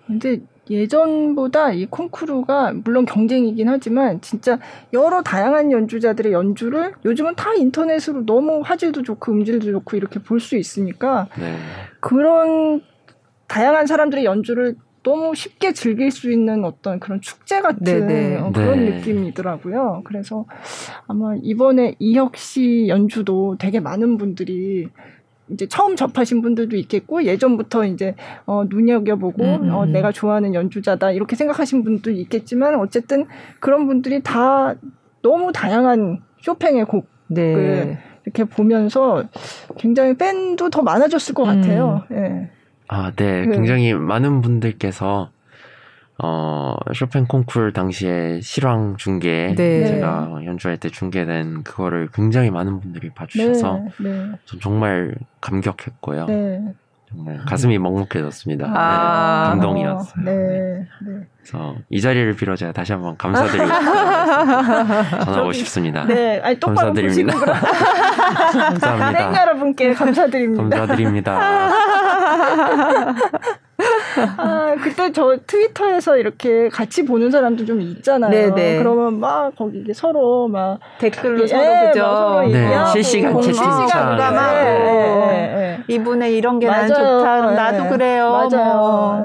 근데 0.05 0.41
예전보다 0.69 1.71
이 1.71 1.85
콩쿠르가 1.85 2.73
물론 2.83 3.05
경쟁이긴 3.05 3.69
하지만 3.69 4.19
진짜 4.21 4.59
여러 4.93 5.21
다양한 5.23 5.71
연주자들의 5.71 6.33
연주를 6.33 6.93
요즘은 7.05 7.35
다 7.35 7.53
인터넷으로 7.53 8.25
너무 8.25 8.61
화질도 8.63 9.01
좋고 9.03 9.31
음질도 9.31 9.71
좋고 9.71 9.97
이렇게 9.97 10.19
볼 10.19 10.39
수 10.39 10.57
있으니까 10.57 11.27
네. 11.39 11.55
그런 12.01 12.81
다양한 13.47 13.87
사람들의 13.87 14.25
연주를 14.25 14.75
너무 15.05 15.35
쉽게 15.35 15.71
즐길 15.71 16.09
수 16.09 16.31
있는 16.31 16.65
어떤 16.65 16.99
그런 16.99 17.21
축제 17.21 17.61
같은 17.61 18.07
네, 18.07 18.37
어, 18.37 18.51
그런 18.51 18.85
네. 18.85 18.97
느낌이더라고요. 18.97 20.01
그래서 20.03 20.45
아마 21.07 21.35
이번에 21.43 21.95
이혁 21.99 22.35
씨 22.35 22.87
연주도 22.87 23.55
되게 23.59 23.79
많은 23.79 24.17
분들이 24.17 24.89
이제 25.49 25.67
처음 25.67 25.95
접하신 25.95 26.41
분들도 26.41 26.75
있겠고 26.75 27.23
예전부터 27.23 27.85
이제 27.85 28.15
어 28.47 28.63
눈여겨보고 28.67 29.43
음, 29.43 29.63
음, 29.65 29.69
어 29.75 29.83
음. 29.83 29.91
내가 29.91 30.11
좋아하는 30.11 30.55
연주자다 30.55 31.11
이렇게 31.11 31.35
생각하신 31.35 31.83
분도 31.83 32.09
있겠지만 32.09 32.79
어쨌든 32.79 33.27
그런 33.59 33.85
분들이 33.85 34.23
다 34.23 34.73
너무 35.21 35.51
다양한 35.51 36.23
쇼팽의 36.41 36.85
곡을 36.85 37.05
네. 37.27 37.99
이렇게 38.25 38.43
보면서 38.43 39.23
굉장히 39.77 40.17
팬도 40.17 40.71
더 40.71 40.81
많아졌을 40.81 41.35
것 41.35 41.43
같아요. 41.43 42.03
음. 42.09 42.17
예. 42.17 42.55
아, 42.87 43.11
네. 43.15 43.45
네. 43.45 43.55
굉장히 43.55 43.93
많은 43.93 44.41
분들께서 44.41 45.29
어, 46.17 46.75
쇼팽 46.93 47.25
콩쿨 47.25 47.73
당시에 47.73 48.39
실황 48.41 48.95
중계 48.97 49.53
네. 49.55 49.85
제가 49.85 50.39
연주할 50.45 50.77
때 50.77 50.89
중계된 50.89 51.63
그거를 51.63 52.07
굉장히 52.13 52.51
많은 52.51 52.79
분들이 52.79 53.09
봐주셔서 53.09 53.79
네. 53.99 54.09
네. 54.09 54.31
전 54.45 54.59
정말 54.61 55.15
감격했고요. 55.41 56.25
네. 56.27 56.63
정말 57.09 57.37
가슴이 57.45 57.77
먹먹해졌습니다. 57.79 58.65
아~ 58.67 59.43
네, 59.43 59.49
감동이었어요. 59.49 60.23
네, 60.23 60.87
네. 61.05 61.27
그래서 61.47 61.75
이 61.89 62.01
자리를 62.01 62.35
빌어 62.35 62.55
제가 62.55 62.71
다시 62.71 62.91
한번 62.93 63.15
감사드리고 63.17 63.67
전하고 65.25 65.51
싶습니다. 65.53 66.03
네, 66.05 66.41
아니, 66.43 66.59
감사드립니다. 66.59 67.33
감사합니다. 67.37 69.11
팬 69.31 69.35
여러분께 69.35 69.93
감사드립니다. 69.93 70.63
감사드립니다. 70.77 71.39
아, 74.37 74.73
그때 74.81 75.11
저 75.11 75.37
트위터에서 75.45 76.17
이렇게 76.17 76.69
같이 76.69 77.05
보는 77.05 77.29
사람도 77.29 77.65
좀 77.65 77.81
있잖아요. 77.81 78.31
네네. 78.31 78.55
네. 78.55 78.77
그러면 78.77 79.19
막 79.19 79.53
거기 79.55 79.83
서로 79.93 80.47
막 80.47 80.79
댓글로 80.99 81.43
예, 81.43 81.47
서로 81.47 81.63
그죠. 81.91 81.99
서로 82.01 82.47
네, 82.47 82.85
실시간 82.93 83.39
채팅창. 83.41 84.15
네, 84.17 84.31
네, 84.31 84.37
네, 85.55 85.83
이분의 85.89 86.35
이런 86.37 86.59
게 86.59 86.67
난 86.67 86.87
좋다. 86.87 87.51
나도 87.51 87.83
네. 87.83 87.89
그래요. 87.89 88.31
맞아요. 88.49 88.73
뭐. 88.73 89.23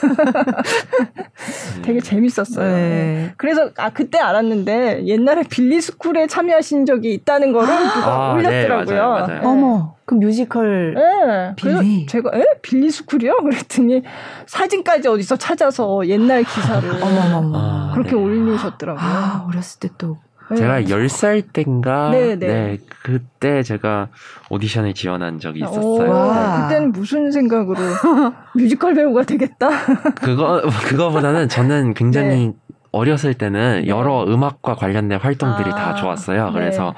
그러니까 0.00 0.62
되게 1.82 2.00
재밌었어요. 2.00 2.76
네. 2.76 3.32
그래서 3.36 3.70
아 3.76 3.90
그때 3.90 4.18
알았는데 4.18 5.04
옛날에 5.06 5.42
빌리 5.48 5.80
스쿨에 5.80 6.26
참여하신 6.26 6.86
적이 6.86 7.14
있다는 7.14 7.52
거를 7.52 7.68
누가 7.68 8.30
아, 8.30 8.32
올렸더라고요. 8.34 8.84
네, 8.84 9.00
맞아요, 9.00 9.26
맞아요. 9.26 9.40
어머. 9.44 9.96
그 10.06 10.14
뮤지컬 10.14 10.94
네. 10.94 11.54
빌리. 11.56 12.06
제가 12.06 12.30
에 12.32 12.44
빌리 12.62 12.90
스쿨이요? 12.90 13.38
그랬더니 13.42 14.02
사진까지 14.46 15.08
어디서 15.08 15.36
찾아서 15.36 16.06
옛날 16.06 16.44
기사를 16.44 16.88
어머머머 17.02 17.58
아, 17.58 17.90
그렇게 17.92 18.10
네. 18.10 18.16
올리셨더라고요. 18.16 19.04
아, 19.04 19.44
어렸을 19.48 19.80
때 19.80 19.88
또. 19.98 20.18
네. 20.50 20.56
제가 20.56 20.80
10살 20.82 21.52
땐가 21.52 22.10
네, 22.10 22.36
네. 22.36 22.46
네, 22.46 22.78
그때 23.02 23.62
제가 23.62 24.08
오디션에 24.50 24.92
지원한 24.92 25.40
적이 25.40 25.60
있었어요. 25.60 26.10
와, 26.10 26.56
네. 26.58 26.62
그때는 26.62 26.92
무슨 26.92 27.30
생각으로 27.32 27.76
뮤지컬 28.54 28.94
배우가 28.94 29.24
되겠다. 29.24 29.68
그거 30.14 30.62
그거보다는 30.84 31.48
저는 31.48 31.94
굉장히 31.94 32.46
네. 32.46 32.52
어렸을 32.92 33.34
때는 33.34 33.82
네. 33.82 33.88
여러 33.88 34.24
음악과 34.24 34.74
관련된 34.76 35.18
활동들이 35.20 35.70
아, 35.70 35.74
다 35.74 35.94
좋았어요. 35.94 36.52
그래서 36.52 36.94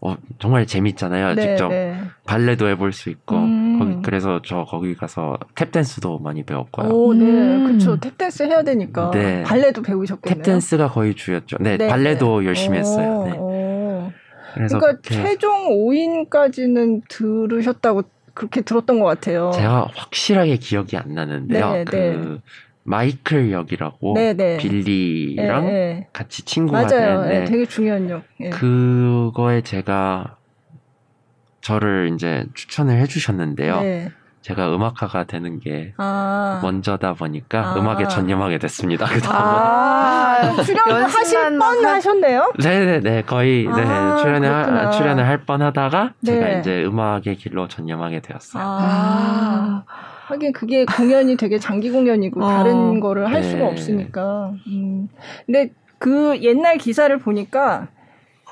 어, 0.00 0.16
정말 0.38 0.66
재밌잖아요. 0.66 1.34
네, 1.34 1.42
직접 1.42 1.68
네. 1.68 1.96
발레도 2.26 2.68
해볼 2.68 2.92
수 2.92 3.10
있고 3.10 3.36
음. 3.36 3.78
거기 4.02 4.10
그래서 4.10 4.40
저 4.44 4.64
거기 4.64 4.94
가서 4.94 5.38
탭댄스도 5.54 6.20
많이 6.20 6.42
배웠고요. 6.42 6.88
오, 6.88 7.14
네, 7.14 7.24
음. 7.24 7.66
그렇죠. 7.66 7.98
탭댄스 7.98 8.46
해야 8.46 8.62
되니까 8.62 9.10
네. 9.12 9.42
발레도 9.44 9.82
배우셨겠네요. 9.82 10.42
탭댄스가 10.42 10.92
거의 10.92 11.14
주였죠. 11.14 11.56
네, 11.60 11.76
네 11.76 11.88
발레도 11.88 12.40
네. 12.40 12.46
열심히 12.46 12.78
오, 12.78 12.80
했어요. 12.80 13.24
네. 13.26 13.38
오. 13.38 14.12
그래서 14.54 14.78
그러니까 14.78 15.00
그렇게... 15.00 15.14
최종 15.14 15.70
5인까지는 15.70 17.02
들으셨다고 17.08 18.02
그렇게 18.34 18.60
들었던 18.62 18.98
것 18.98 19.06
같아요. 19.06 19.50
제가 19.54 19.88
확실하게 19.94 20.56
기억이 20.56 20.96
안 20.96 21.14
나는데요. 21.14 21.72
네, 21.72 21.84
그 21.84 22.40
마이클 22.84 23.52
역이라고 23.52 24.14
네네. 24.14 24.34
네. 24.34 24.56
빌리랑 24.58 25.66
네, 25.66 25.72
네. 25.72 26.08
같이 26.12 26.44
친구가 26.44 26.82
맞아요. 26.82 26.88
되는데 27.22 27.38
네, 27.40 27.44
되게 27.44 27.66
중요한 27.66 28.10
역. 28.10 28.24
예. 28.40 28.50
그거에 28.50 29.62
제가 29.62 30.36
저를 31.62 32.10
이제 32.14 32.46
추천을 32.54 32.98
해주셨는데요. 32.98 33.80
네. 33.80 34.12
제가 34.42 34.74
음악가가 34.74 35.24
되는 35.24 35.60
게 35.60 35.94
아. 35.96 36.58
먼저다 36.62 37.14
보니까 37.14 37.60
아. 37.60 37.76
음악에 37.78 38.08
전념하게 38.08 38.58
됐습니다. 38.58 39.06
그 39.06 39.20
다음은 39.20 40.58
아, 40.58 40.62
출연하실 40.62 41.58
뻔 41.58 41.86
하셨네요. 41.86 42.52
네네네 42.60 43.22
거의 43.22 43.64
네 43.64 43.82
아, 43.82 44.16
출연을 44.16 44.52
하, 44.52 44.90
출연을 44.90 45.26
할 45.26 45.44
뻔하다가 45.44 46.14
네. 46.20 46.32
제가 46.32 46.58
이제 46.58 46.84
음악의 46.84 47.36
길로 47.36 47.68
전념하게 47.68 48.20
되었어요. 48.20 48.62
아. 48.66 49.84
하긴 50.26 50.52
그게 50.52 50.84
공연이 50.84 51.36
되게 51.36 51.58
장기 51.58 51.90
공연이고 51.90 52.42
어. 52.44 52.48
다른 52.48 52.98
거를 52.98 53.26
할 53.26 53.42
네. 53.42 53.48
수가 53.48 53.66
없으니까. 53.66 54.52
음. 54.66 55.08
근데 55.46 55.70
그 55.98 56.36
옛날 56.42 56.78
기사를 56.78 57.16
보니까 57.18 57.86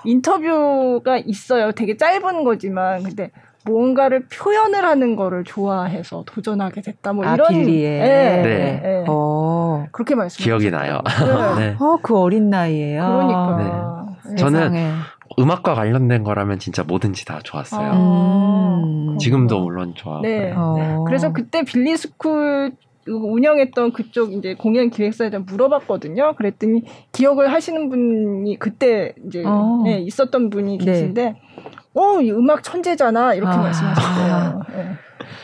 인터뷰가 0.04 1.18
있어요. 1.18 1.72
되게 1.72 1.96
짧은 1.96 2.44
거지만 2.44 3.02
근데 3.02 3.30
뭔가를 3.66 4.26
표현을 4.26 4.84
하는 4.84 5.16
거를 5.16 5.44
좋아해서 5.44 6.24
도전하게 6.26 6.80
됐다. 6.80 7.12
뭐 7.12 7.26
아, 7.26 7.34
이런 7.34 7.48
빌리에. 7.48 7.98
네. 8.00 8.42
네. 8.42 8.80
네. 8.82 9.04
어. 9.08 9.86
그렇게 9.92 10.14
말씀. 10.14 10.42
기억이 10.42 10.70
나요. 10.70 11.00
네. 11.58 11.76
어, 11.78 11.98
그 12.02 12.18
어린 12.18 12.48
나이에요. 12.50 13.02
그러니까. 13.02 14.06
네. 14.26 14.36
저는 14.36 14.72
음악과 15.38 15.74
관련된 15.74 16.24
거라면 16.24 16.58
진짜 16.58 16.82
뭐든지 16.82 17.24
다 17.24 17.40
좋았어요. 17.42 17.92
음. 17.92 19.18
지금도 19.18 19.60
물론 19.60 19.94
좋아하고. 19.94 20.26
네. 20.26 20.52
어. 20.56 21.04
그래서 21.06 21.32
그때 21.32 21.62
빌리 21.62 21.96
스쿨 21.96 22.72
운영했던 23.06 23.92
그쪽 23.92 24.32
이제 24.32 24.54
공연 24.54 24.90
기획사에 24.90 25.30
물어봤거든요. 25.30 26.34
그랬더니 26.36 26.84
기억을 27.12 27.52
하시는 27.52 27.88
분이 27.88 28.58
그때 28.58 29.14
이제 29.26 29.42
어. 29.44 29.82
네, 29.84 30.00
있었던 30.00 30.50
분이 30.50 30.78
계신데, 30.78 31.36
어, 31.94 32.20
이 32.20 32.30
음악 32.30 32.62
천재잖아 32.62 33.34
이렇게 33.34 33.52
아. 33.52 33.56
말씀하셨어요. 33.56 34.62
네. 34.74 34.90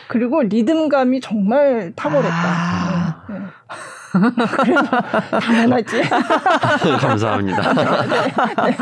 그리고 0.07 0.41
리듬감이 0.41 1.19
정말 1.21 1.91
탁월했다. 1.95 2.35
아. 2.35 3.23
네. 3.29 3.35
네. 3.39 4.35
그래서 4.63 4.83
당연하지. 5.39 6.01
감사합니다. 6.99 7.73
네, 7.73 8.77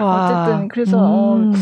어쨌든 0.00 0.68
그래서 0.68 1.34
음. 1.36 1.52
어, 1.52 1.56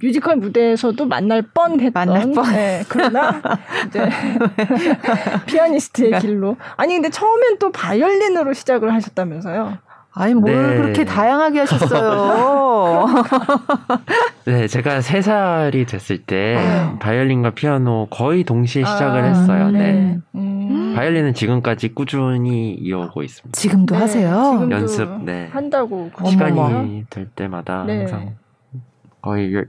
뮤지컬 0.00 0.36
무대에서도 0.36 1.06
만날 1.06 1.42
뻔했던 1.42 1.92
만날 1.92 2.32
뻔. 2.32 2.52
네, 2.52 2.82
그러나 2.88 3.40
이제 3.86 4.08
피아니스트의 5.46 6.10
그러니까. 6.10 6.26
길로 6.26 6.56
아니 6.76 6.94
근데 6.94 7.10
처음엔 7.10 7.58
또 7.58 7.70
바이올린으로 7.72 8.52
시작을 8.52 8.92
하셨다면서요? 8.92 9.78
아니 10.14 10.34
뭘 10.34 10.70
네. 10.70 10.76
그렇게 10.76 11.04
다양하게 11.04 11.60
하셨어요. 11.60 13.06
네, 14.46 14.66
제가 14.66 15.00
세 15.00 15.22
살이 15.22 15.86
됐을 15.86 16.18
때 16.18 16.56
네. 16.56 16.98
바이올린과 16.98 17.50
피아노 17.50 18.08
거의 18.10 18.42
동시에 18.42 18.84
시작을 18.84 19.20
아, 19.20 19.24
했어요. 19.24 19.70
네. 19.70 19.78
네. 19.78 20.18
음. 20.34 20.94
바이올린은 20.96 21.34
지금까지 21.34 21.94
꾸준히 21.94 22.74
이어오고 22.74 23.22
있습니다. 23.22 23.56
지금도 23.56 23.94
네, 23.94 24.00
하세요? 24.00 24.50
지금도 24.52 24.74
연습, 24.76 25.24
네. 25.24 25.48
한다고 25.52 26.10
시간이 26.26 26.58
어머. 26.58 26.84
될 27.10 27.28
때마다 27.28 27.84
네. 27.86 27.98
항상 27.98 28.34
거의 29.28 29.64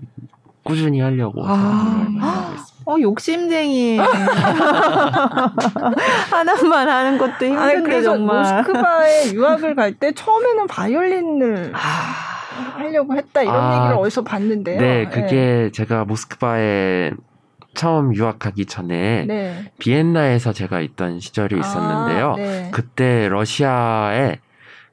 꾸준히 0.64 1.02
하려고 1.02 1.44
아. 1.46 2.56
어 2.86 2.96
욕심쟁이 3.02 3.98
하나만 6.32 6.88
하는 6.90 7.18
것도 7.18 7.46
힘든데 7.46 7.58
아니, 7.58 7.84
그래서 7.84 8.14
정말 8.14 8.38
모스크바에 8.40 9.34
유학을 9.34 9.76
갈 9.76 9.94
때 10.00 10.14
처음에는 10.14 10.68
바이올린을 10.68 11.74
아. 11.76 11.80
하려고 12.78 13.16
했다 13.16 13.42
이런 13.42 13.56
아, 13.56 13.76
얘기를 13.78 13.98
어디서 13.98 14.24
봤는데요. 14.24 14.80
네, 14.80 15.06
그게 15.10 15.36
네. 15.36 15.72
제가 15.72 16.06
모스크바에 16.06 17.12
처음 17.74 18.16
유학하기 18.16 18.66
전에 18.66 19.26
네. 19.28 19.72
비엔나에서 19.80 20.54
제가 20.54 20.80
있던 20.82 21.20
시절이 21.20 21.56
아, 21.58 21.60
있었는데요. 21.60 22.32
아, 22.32 22.36
네. 22.38 22.70
그때 22.72 23.28
러시아에 23.30 24.38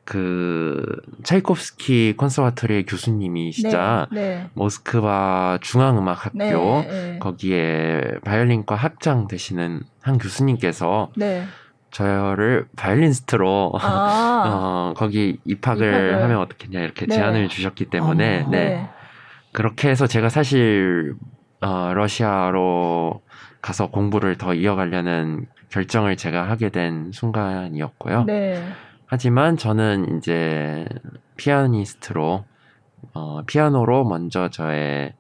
그 0.07 0.87
차이콥스키 1.25 2.15
콘서바토리의 2.17 2.87
교수님이시자 2.87 4.07
네, 4.13 4.21
네. 4.21 4.51
모스크바 4.55 5.59
중앙음악학교 5.61 6.39
네, 6.39 6.53
네, 6.55 7.19
거기에 7.19 8.03
바이올린과 8.25 8.77
학장 8.77 9.27
되시는 9.27 9.83
한 10.01 10.19
교수님께서 10.19 11.11
네. 11.17 11.45
저를 11.91 12.69
바이올리니스트로 12.77 13.73
아~ 13.81 14.45
어, 14.47 14.95
거기 14.97 15.41
입학을, 15.45 15.89
입학을, 15.89 16.23
하면 16.23 16.39
어떻겠냐 16.39 16.81
이렇게 16.81 17.07
네. 17.07 17.17
제안을 17.17 17.49
주셨기 17.49 17.87
때문에 17.87 18.45
어, 18.45 18.49
네. 18.49 18.89
그렇게 19.51 19.89
해서 19.89 20.07
제가 20.07 20.29
사실 20.29 21.17
어, 21.61 21.93
러시아로 21.95 23.23
가서 23.61 23.89
공부를 23.89 24.39
더 24.39 24.55
이어가려는 24.55 25.47
결정을 25.71 26.17
제가 26.17 26.49
하게 26.49 26.69
된 26.69 27.11
순간이었고요. 27.13 28.25
네. 29.07 29.09
하지만 29.09 29.57
저는 29.57 30.19
이제 30.19 30.87
피아니스트로 31.37 32.45
어, 33.15 33.43
피아노로 33.47 34.05
먼저 34.05 34.51
저의 34.51 35.15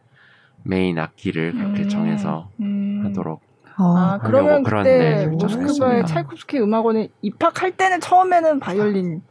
메인 0.64 0.98
악기를 0.98 1.52
그렇게 1.52 1.82
음, 1.84 1.88
정해서 1.88 2.50
음. 2.60 3.02
하도록 3.04 3.40
아, 3.78 4.18
그러면 4.22 4.62
그때 4.62 4.82
네, 4.82 5.26
모스크바의 5.26 6.06
찰콥스키 6.06 6.58
음악원에 6.58 7.08
입학할 7.22 7.76
때는 7.76 8.00
처음에는 8.00 8.58
바이올린 8.58 9.22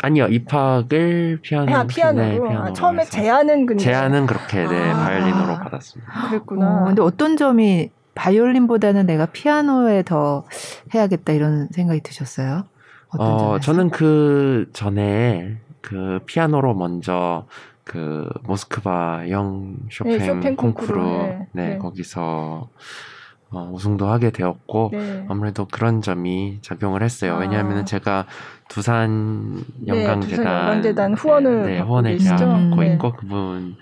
아니요 0.00 0.26
입학을 0.28 1.40
피아노 1.42 1.74
아, 1.74 1.84
피아노로 1.84 2.48
네, 2.48 2.56
아, 2.56 2.72
처음에 2.72 3.04
제안은 3.04 3.66
근데 3.66 3.82
제안은 3.82 4.26
그렇게 4.26 4.66
네 4.66 4.90
아, 4.90 5.04
바이올린으로 5.04 5.58
받았습니다. 5.58 6.28
그랬구나. 6.28 6.82
어, 6.82 6.84
근데 6.86 7.02
어떤 7.02 7.36
점이 7.36 7.90
바이올린보다는 8.14 9.06
내가 9.06 9.26
피아노에 9.26 10.04
더 10.04 10.44
해야겠다 10.94 11.32
이런 11.32 11.68
생각이 11.72 12.00
드셨어요? 12.00 12.64
어, 13.16 13.58
저는 13.60 13.90
그 13.90 14.68
전에 14.72 15.56
그 15.80 16.20
피아노로 16.26 16.74
먼저 16.74 17.46
그 17.84 18.28
모스크바 18.44 19.30
영 19.30 19.76
쇼팽, 19.90 20.18
네, 20.18 20.24
쇼팽 20.26 20.56
콩쿠르 20.56 21.02
네, 21.02 21.48
네, 21.52 21.68
네, 21.70 21.78
거기서 21.78 22.68
어, 23.50 23.70
우승도 23.72 24.06
하게 24.06 24.30
되었고 24.30 24.90
네. 24.92 25.24
아무래도 25.28 25.64
그런 25.64 26.02
점이 26.02 26.58
작용을 26.60 27.02
했어요. 27.02 27.36
아. 27.36 27.38
왜냐하면 27.38 27.86
제가 27.86 28.26
두산 28.68 29.64
영광재단, 29.86 30.82
네, 30.82 30.94
단 30.94 31.14
후원을 31.14 31.62
네, 31.62 31.80
후원을 31.80 32.18
받고 32.18 32.82
네. 32.82 32.92
있고 32.92 33.12
그분 33.14 33.76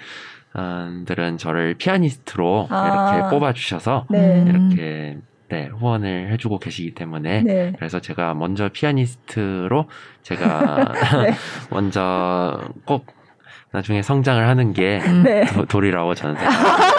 들은 1.04 1.36
저를 1.36 1.74
피아니스트로 1.74 2.68
아. 2.70 3.16
이렇게 3.16 3.30
뽑아주셔서 3.30 4.06
네. 4.08 4.44
이렇게 4.46 5.18
네, 5.48 5.66
후원을 5.66 6.30
해주고 6.32 6.58
계시기 6.58 6.94
때문에 6.94 7.42
네. 7.42 7.72
그래서 7.76 8.00
제가 8.00 8.34
먼저 8.34 8.68
피아니스트로 8.68 9.86
제가 10.22 10.92
네. 11.22 11.34
먼저 11.70 12.60
꼭 12.84 13.06
나중에 13.72 14.00
성장을 14.00 14.46
하는 14.46 14.72
게 14.72 15.00
네. 15.22 15.44
도, 15.68 15.80
리라고 15.80 16.14
저는 16.14 16.36
생각합니다. 16.36 16.96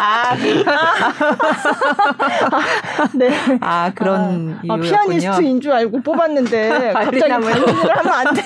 아, 0.00 0.34
네. 3.14 3.58
아, 3.60 3.92
그런 3.94 4.58
아, 4.68 4.74
아, 4.74 4.76
피아니스트인 4.76 5.60
줄 5.60 5.72
알고 5.72 6.02
뽑았는데 6.02 6.92
갑자기 6.92 7.28
바이올린을 7.28 7.98
하면 7.98 8.12
안 8.12 8.34
돼. 8.34 8.42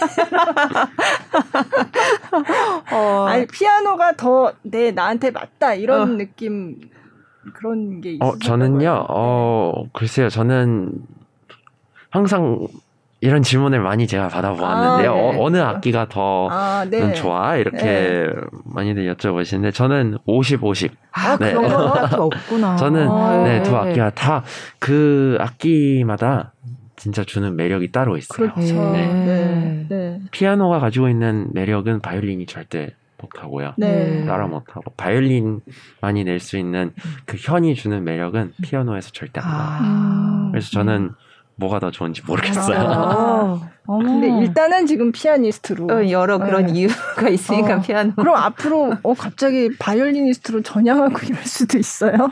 어. 2.93 3.27
아니, 3.29 3.47
피아노가 3.47 4.13
더 4.13 4.53
내 4.63 4.91
나한테 4.91 5.31
맞다 5.31 5.75
이런 5.75 6.01
어. 6.01 6.07
느낌 6.17 6.77
그런 7.55 8.01
게 8.01 8.13
있어요. 8.13 8.29
어, 8.31 8.39
저는요. 8.39 9.07
어, 9.09 9.85
글쎄요. 9.93 10.29
저는 10.29 10.93
항상 12.11 12.67
이런 13.21 13.43
질문을 13.43 13.81
많이 13.81 14.07
제가 14.07 14.29
받아보았는데요. 14.29 15.13
아, 15.13 15.33
네. 15.33 15.39
어, 15.41 15.51
느 15.51 15.57
악기가 15.59 16.07
더 16.09 16.49
아, 16.51 16.85
네. 16.89 17.13
좋아? 17.15 17.57
이렇게 17.57 17.79
네. 17.83 18.27
많이들 18.65 19.13
여쭤보시는데 19.15 19.75
저는 19.75 20.19
50, 20.25 20.63
50. 20.63 20.93
아, 21.13 21.37
네. 21.37 21.53
그런 21.53 21.69
거 21.69 22.25
없구나. 22.27 22.77
저는 22.77 23.09
아, 23.11 23.43
네, 23.43 23.63
두 23.63 23.77
악기가 23.77 24.11
다 24.11 24.45
그 24.79 25.37
악기마다 25.41 26.53
진짜 26.97 27.25
주는 27.25 27.55
매력이 27.57 27.91
따로 27.93 28.17
있어요. 28.17 28.53
그렇죠. 28.53 28.93
네. 28.93 29.07
네. 29.13 29.87
네. 29.89 30.21
피아노가 30.31 30.79
가지고 30.79 31.09
있는 31.09 31.49
매력은 31.53 32.01
바이올린이 32.01 32.47
절대 32.47 32.95
못하고요. 33.21 33.75
네. 33.77 34.25
따라 34.27 34.47
못하고 34.47 34.93
바이올린만이 34.97 36.25
낼 36.25 36.39
수 36.41 36.57
있는 36.57 36.93
그 37.27 37.37
현이 37.39 37.75
주는 37.75 38.03
매력은 38.05 38.53
피아노에서 38.63 39.11
절대 39.11 39.41
안 39.41 39.51
나와요. 39.51 39.79
아. 39.83 40.49
그래서 40.53 40.71
저는 40.71 41.13
뭐가 41.57 41.81
더 41.81 41.91
좋은지 41.91 42.23
모르겠어요. 42.25 42.79
아, 42.79 43.61
근데 43.87 44.29
일단은 44.29 44.87
지금 44.87 45.11
피아니스트로 45.11 45.87
어, 45.93 46.11
여러 46.11 46.39
그런 46.39 46.67
네. 46.67 46.73
이유가 46.75 47.29
있으니까 47.29 47.77
어, 47.77 47.81
피아노. 47.83 48.13
그럼 48.15 48.37
앞으로 48.37 48.93
어 49.03 49.15
갑자기 49.15 49.71
바이올리니스트로 49.79 50.63
전향하고 50.63 51.19
이럴 51.27 51.43
수도 51.45 51.77
있어요. 51.79 52.31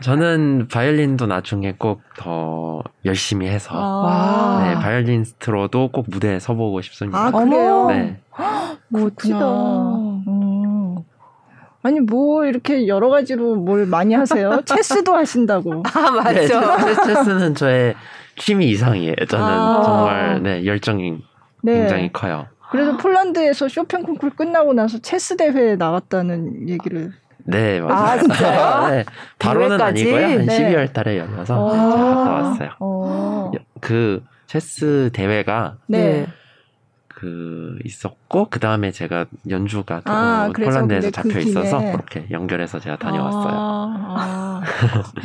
저는 0.00 0.68
바이올린도 0.72 1.26
나중에 1.26 1.72
꼭 1.72 2.00
더 2.16 2.82
열심히 3.04 3.48
해서 3.48 3.70
아~ 3.74 4.64
네, 4.66 4.74
바이올리니스트로도 4.76 5.90
꼭 5.92 6.06
무대에 6.08 6.38
서보고 6.38 6.80
싶습니다. 6.80 7.18
아 7.18 7.30
그래요? 7.30 7.86
네. 7.88 8.20
멋지다. 8.88 9.38
음. 11.84 11.86
아니 11.86 12.00
뭐 12.00 12.44
이렇게 12.46 12.86
여러 12.86 13.08
가지로 13.10 13.56
뭘 13.56 13.86
많이 13.86 14.14
하세요? 14.14 14.60
체스도 14.66 15.14
하신다고. 15.14 15.82
아 15.94 16.10
맞죠. 16.10 16.60
네, 16.60 16.94
체스는 17.04 17.54
저의 17.54 17.94
취미 18.36 18.70
이상이에요. 18.70 19.14
저는 19.28 19.44
아. 19.44 19.82
정말 19.84 20.42
네 20.42 20.64
열정이 20.64 21.18
네. 21.62 21.78
굉장히 21.80 22.12
커요. 22.12 22.46
그래서 22.70 22.96
폴란드에서 22.96 23.68
쇼팽 23.68 24.02
콩쿠르 24.02 24.32
끝나고 24.34 24.72
나서 24.72 24.98
체스 24.98 25.36
대회에 25.36 25.76
나갔다는 25.76 26.68
얘기를. 26.68 27.12
네 27.46 27.80
맞아요. 27.80 28.60
아? 28.60 28.88
네, 28.90 29.04
바로는 29.38 29.80
아니고요. 29.80 30.24
한 30.24 30.46
네. 30.46 30.74
12월 30.74 30.92
달에 30.92 31.18
열려서 31.18 31.62
어. 31.62 31.68
갔다 31.68 32.32
왔어요. 32.32 32.70
어. 32.80 33.52
그 33.80 34.22
체스 34.46 35.10
대회가 35.12 35.76
네. 35.86 36.26
그그 37.24 37.78
있었고 37.84 38.48
그 38.50 38.60
다음에 38.60 38.90
제가 38.90 39.26
연주가 39.48 40.02
아, 40.04 40.50
폴란드에서 40.54 41.08
그 41.08 41.12
잡혀 41.12 41.38
있어서 41.40 41.78
그렇게 41.80 42.26
연결해서 42.30 42.78
제가 42.78 42.96
다녀왔어요. 42.96 43.52
아, 43.54 44.62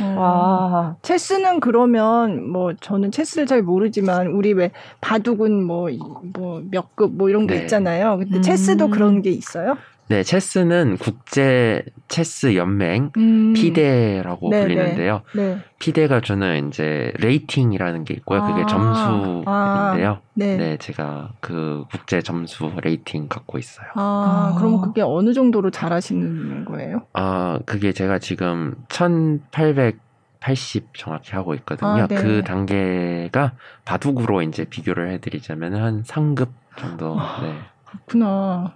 와 0.16 0.96
체스는 1.02 1.60
그러면 1.60 2.50
뭐 2.50 2.74
저는 2.74 3.10
체스를 3.10 3.46
잘 3.46 3.62
모르지만 3.62 4.28
우리 4.28 4.52
왜 4.52 4.70
바둑은 5.00 5.64
뭐 5.64 5.90
뭐 6.34 6.60
몇 6.70 6.94
급뭐 6.96 7.28
이런 7.28 7.46
게 7.46 7.54
네. 7.54 7.62
있잖아요. 7.62 8.18
근데 8.18 8.36
음. 8.36 8.42
체스도 8.42 8.88
그런 8.88 9.22
게 9.22 9.30
있어요? 9.30 9.76
네, 10.10 10.24
체스는 10.24 10.96
국제 10.96 11.84
체스 12.08 12.56
연맹 12.56 13.12
음. 13.16 13.52
FIDE라고 13.52 14.50
네네. 14.50 14.66
불리는데요. 14.66 15.22
네. 15.36 15.60
FIDE가 15.78 16.20
주는 16.20 16.66
이제 16.66 17.12
rating이라는 17.20 18.02
게 18.02 18.14
있고요. 18.14 18.44
그게 18.44 18.62
아. 18.62 18.66
점수인데요. 18.66 19.44
아. 19.46 20.20
네. 20.34 20.56
네. 20.56 20.76
제가 20.78 21.30
그 21.38 21.84
국제 21.92 22.22
점수 22.22 22.72
rating 22.82 23.28
갖고 23.28 23.58
있어요. 23.58 23.86
아, 23.94 24.52
아. 24.52 24.58
그럼 24.58 24.80
그게 24.80 25.00
어느 25.00 25.32
정도로 25.32 25.70
잘하시는 25.70 26.64
거예요? 26.64 27.02
아, 27.12 27.60
그게 27.64 27.92
제가 27.92 28.18
지금 28.18 28.74
1880 28.88 30.88
정확히 30.94 31.36
하고 31.36 31.54
있거든요. 31.54 31.88
아, 31.88 32.06
네. 32.08 32.16
그 32.16 32.42
단계가 32.42 33.52
바둑으로 33.84 34.42
이제 34.42 34.64
비교를 34.64 35.12
해드리자면 35.12 35.76
한 35.76 36.02
3급 36.02 36.48
정도. 36.76 37.16
아, 37.16 37.42
네. 37.42 37.54
그렇구나. 37.84 38.74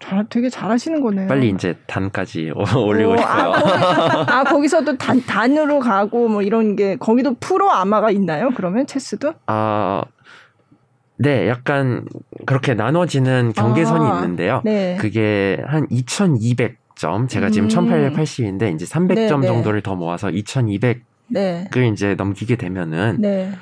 잘, 0.00 0.26
되게 0.28 0.48
잘하시는 0.48 1.00
거네요. 1.00 1.28
빨리 1.28 1.50
이제 1.50 1.76
단까지 1.86 2.50
올리고 2.76 3.12
오, 3.12 3.16
싶어요. 3.16 3.52
아, 3.52 3.60
거기, 3.60 4.32
아, 4.32 4.44
거기 4.48 4.68
서도 4.68 4.96
단, 4.96 5.24
단으로 5.24 5.78
가고 5.78 6.28
뭐 6.28 6.42
이런 6.42 6.74
게, 6.74 6.96
거기도 6.96 7.34
프로 7.34 7.70
아마가 7.70 8.10
있나요? 8.10 8.50
그러면 8.56 8.86
체스도? 8.86 9.34
아, 9.46 10.02
네, 11.16 11.48
약간 11.48 12.06
그렇게 12.46 12.74
나눠지는 12.74 13.52
경계선이 13.52 14.04
아, 14.04 14.16
있는데요. 14.16 14.62
네. 14.64 14.96
그게 14.98 15.62
한 15.66 15.86
2200점, 15.88 17.28
제가 17.28 17.50
지금 17.50 17.68
음. 17.68 17.68
1880인데 17.68 18.74
이제 18.74 18.86
300점 18.86 19.14
네, 19.14 19.28
네. 19.40 19.46
정도를 19.46 19.82
더 19.82 19.94
모아서 19.96 20.28
2200을 20.28 21.00
네. 21.28 21.68
이제 21.92 22.14
넘기게 22.14 22.56
되면은 22.56 23.18
네. 23.20 23.52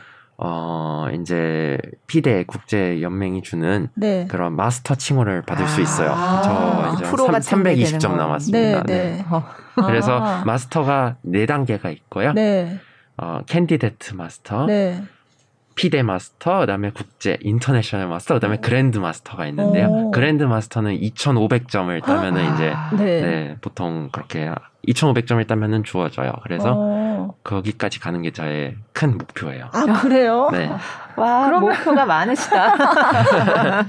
어, 0.40 1.08
이제 1.20 1.78
FIDE 2.06 2.44
국제 2.44 3.02
연맹이 3.02 3.42
주는 3.42 3.88
네. 3.94 4.26
그런 4.28 4.54
마스터 4.54 4.94
칭호를 4.94 5.42
받을 5.42 5.64
아~ 5.64 5.66
수 5.66 5.80
있어요. 5.80 6.14
저 6.44 6.94
이제 6.94 7.04
3, 7.04 7.62
320점 7.62 8.16
남았습니다. 8.16 8.82
네, 8.84 8.86
네. 8.86 9.16
네. 9.16 9.24
어. 9.28 9.44
그래서 9.74 10.16
아~ 10.16 10.44
마스터가 10.44 11.16
4단계가 11.26 11.92
있고요. 11.92 12.32
네. 12.34 12.78
어, 13.16 13.40
Candidate 13.46 14.14
Master, 14.14 14.66
네. 14.66 15.02
FIDE 15.74 16.04
Master, 16.04 16.60
그다음에 16.60 16.90
국제 16.90 17.36
International 17.40 18.06
Master, 18.08 18.34
그다음에 18.34 18.58
Grand 18.58 18.98
Master가 18.98 19.48
있는데요. 19.48 19.88
오. 19.88 20.10
Grand 20.12 20.44
Master는 20.44 20.96
2,500점을 21.00 22.00
따면은 22.04 22.46
아~ 22.46 22.54
이제 22.54 22.72
네. 22.96 23.20
네, 23.20 23.56
보통 23.60 24.10
그렇게 24.12 24.52
2,500점을 24.88 25.46
따면은 25.46 25.84
주어져요. 25.84 26.32
그래서 26.42 26.74
어. 26.76 27.34
거기까지 27.44 28.00
가는 28.00 28.22
게 28.22 28.32
저의 28.32 28.76
큰 28.92 29.18
목표예요. 29.18 29.66
아 29.72 30.00
그래요? 30.00 30.48
네. 30.52 30.70
와 31.16 31.46
그러면... 31.46 31.70
목표가 31.70 32.06
많으시다. 32.06 32.74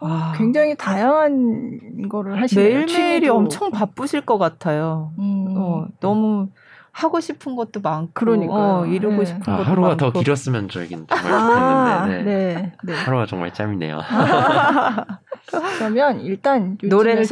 와, 0.00 0.32
굉장히 0.36 0.76
다양한 0.76 2.08
거를 2.08 2.40
하시네요. 2.42 2.68
매일매일이 2.68 3.28
엄청 3.28 3.70
바쁘실 3.70 4.22
것 4.22 4.38
같아요. 4.38 5.12
음. 5.18 5.54
어, 5.56 5.86
너무 6.00 6.48
하고 6.90 7.20
싶은 7.20 7.54
것도 7.54 7.80
많고 7.80 8.10
그러니까 8.14 8.80
어, 8.80 8.86
이루고 8.86 9.18
네. 9.18 9.24
싶은 9.24 9.52
아, 9.52 9.58
것도 9.58 9.70
하루가 9.70 9.88
많고. 9.88 10.10
더 10.12 10.20
길었으면 10.20 10.68
저에겐 10.68 11.06
정말 11.08 11.32
아, 11.32 12.00
좋겠는데 12.02 12.24
네. 12.24 12.54
네. 12.54 12.72
네. 12.82 12.94
하루가 12.94 13.26
정말 13.26 13.52
짧네요. 13.52 14.00
그러면 15.50 16.20
일단 16.20 16.76
노래를 16.82 17.24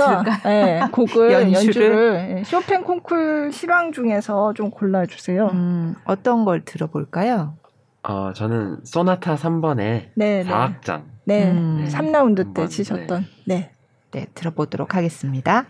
네, 0.45 0.81
곡을 0.91 1.33
연주를, 1.33 1.55
연주를 1.55 2.13
네, 2.35 2.45
쇼팽 2.45 2.83
콩쿨 2.83 3.51
실황 3.53 3.93
중에서 3.93 4.55
좀 4.55 4.71
골라주세요. 4.71 5.47
음, 5.53 5.95
어떤 6.05 6.45
걸 6.45 6.65
들어볼까요? 6.65 7.57
어, 8.03 8.33
저는 8.33 8.79
소나타 8.85 9.35
3번의 9.35 10.11
네, 10.15 10.45
4악장. 10.45 11.03
네, 11.25 11.51
음. 11.51 11.87
3라운드 11.91 12.55
때 12.55 12.69
치셨던. 12.69 13.27
네. 13.47 13.73
네, 14.13 14.27
들어보도록 14.35 14.95
하겠습니다. 14.95 15.67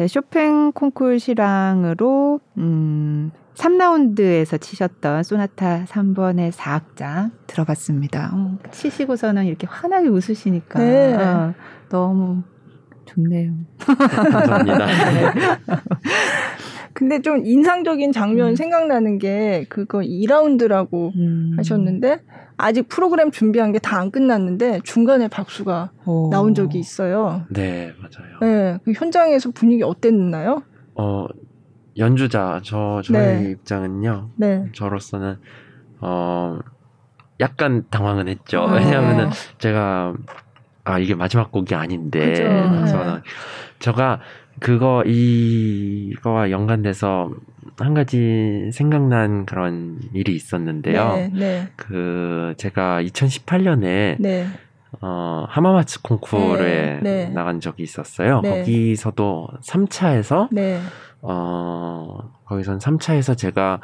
네, 0.00 0.08
쇼팽 0.08 0.72
콩쿨 0.72 1.20
실황으로 1.20 2.40
음 2.56 3.30
3라운드에서 3.52 4.58
치셨던 4.58 5.24
소나타 5.24 5.84
3번의 5.84 6.52
4악장 6.52 7.32
들어봤습니다. 7.46 8.30
어, 8.32 8.56
치시고서는 8.70 9.44
이렇게 9.44 9.66
환하게 9.66 10.08
웃으시니까 10.08 10.78
네. 10.78 11.14
어, 11.16 11.52
너무 11.90 12.42
좋네요. 13.04 13.52
감사합니다. 13.78 14.86
근데 17.00 17.22
좀 17.22 17.46
인상적인 17.46 18.12
장면 18.12 18.50
음. 18.50 18.56
생각나는 18.56 19.16
게 19.18 19.64
그거 19.70 20.00
2라운드라고 20.00 21.14
음. 21.16 21.54
하셨는데 21.56 22.20
아직 22.58 22.88
프로그램 22.88 23.30
준비한 23.30 23.72
게 23.72 23.78
다 23.78 23.96
안 23.98 24.10
끝났는데 24.10 24.80
중간에 24.84 25.26
박수가 25.28 25.92
오. 26.04 26.28
나온 26.30 26.54
적이 26.54 26.78
있어요. 26.78 27.46
네, 27.48 27.94
맞아요. 27.98 28.38
네, 28.42 28.78
그 28.84 28.92
현장에서 28.92 29.50
분위기 29.52 29.82
어땠나요? 29.82 30.62
어, 30.94 31.24
연주자 31.96 32.60
저 32.62 33.00
저의 33.02 33.44
네. 33.44 33.50
입장은요. 33.52 34.32
네. 34.36 34.66
저로서는 34.74 35.36
어 36.02 36.58
약간 37.40 37.84
당황은 37.88 38.28
했죠. 38.28 38.60
아. 38.60 38.74
왜냐하면은 38.74 39.30
제가 39.56 40.12
아 40.84 40.98
이게 40.98 41.14
마지막 41.14 41.50
곡이 41.50 41.74
아닌데 41.74 42.20
그래서 42.20 43.14
네. 43.16 43.22
제가 43.78 44.20
그거 44.60 45.02
이거와 45.04 46.50
연관돼서 46.50 47.30
한 47.78 47.94
가지 47.94 48.70
생각난 48.72 49.46
그런 49.46 49.98
일이 50.12 50.34
있었는데요. 50.34 51.14
네, 51.14 51.30
네. 51.34 51.68
그 51.76 52.54
제가 52.58 53.02
2018년에 53.02 54.16
네. 54.18 54.46
어 55.00 55.46
하마마츠 55.48 56.02
콩쿠르에 56.02 57.00
네, 57.02 57.26
네. 57.26 57.28
나간 57.30 57.60
적이 57.60 57.84
있었어요. 57.84 58.40
네. 58.42 58.58
거기서도 58.58 59.48
3차에서 59.64 60.48
어 61.22 62.18
거기선 62.44 62.78
3차에서 62.78 63.36
제가 63.36 63.80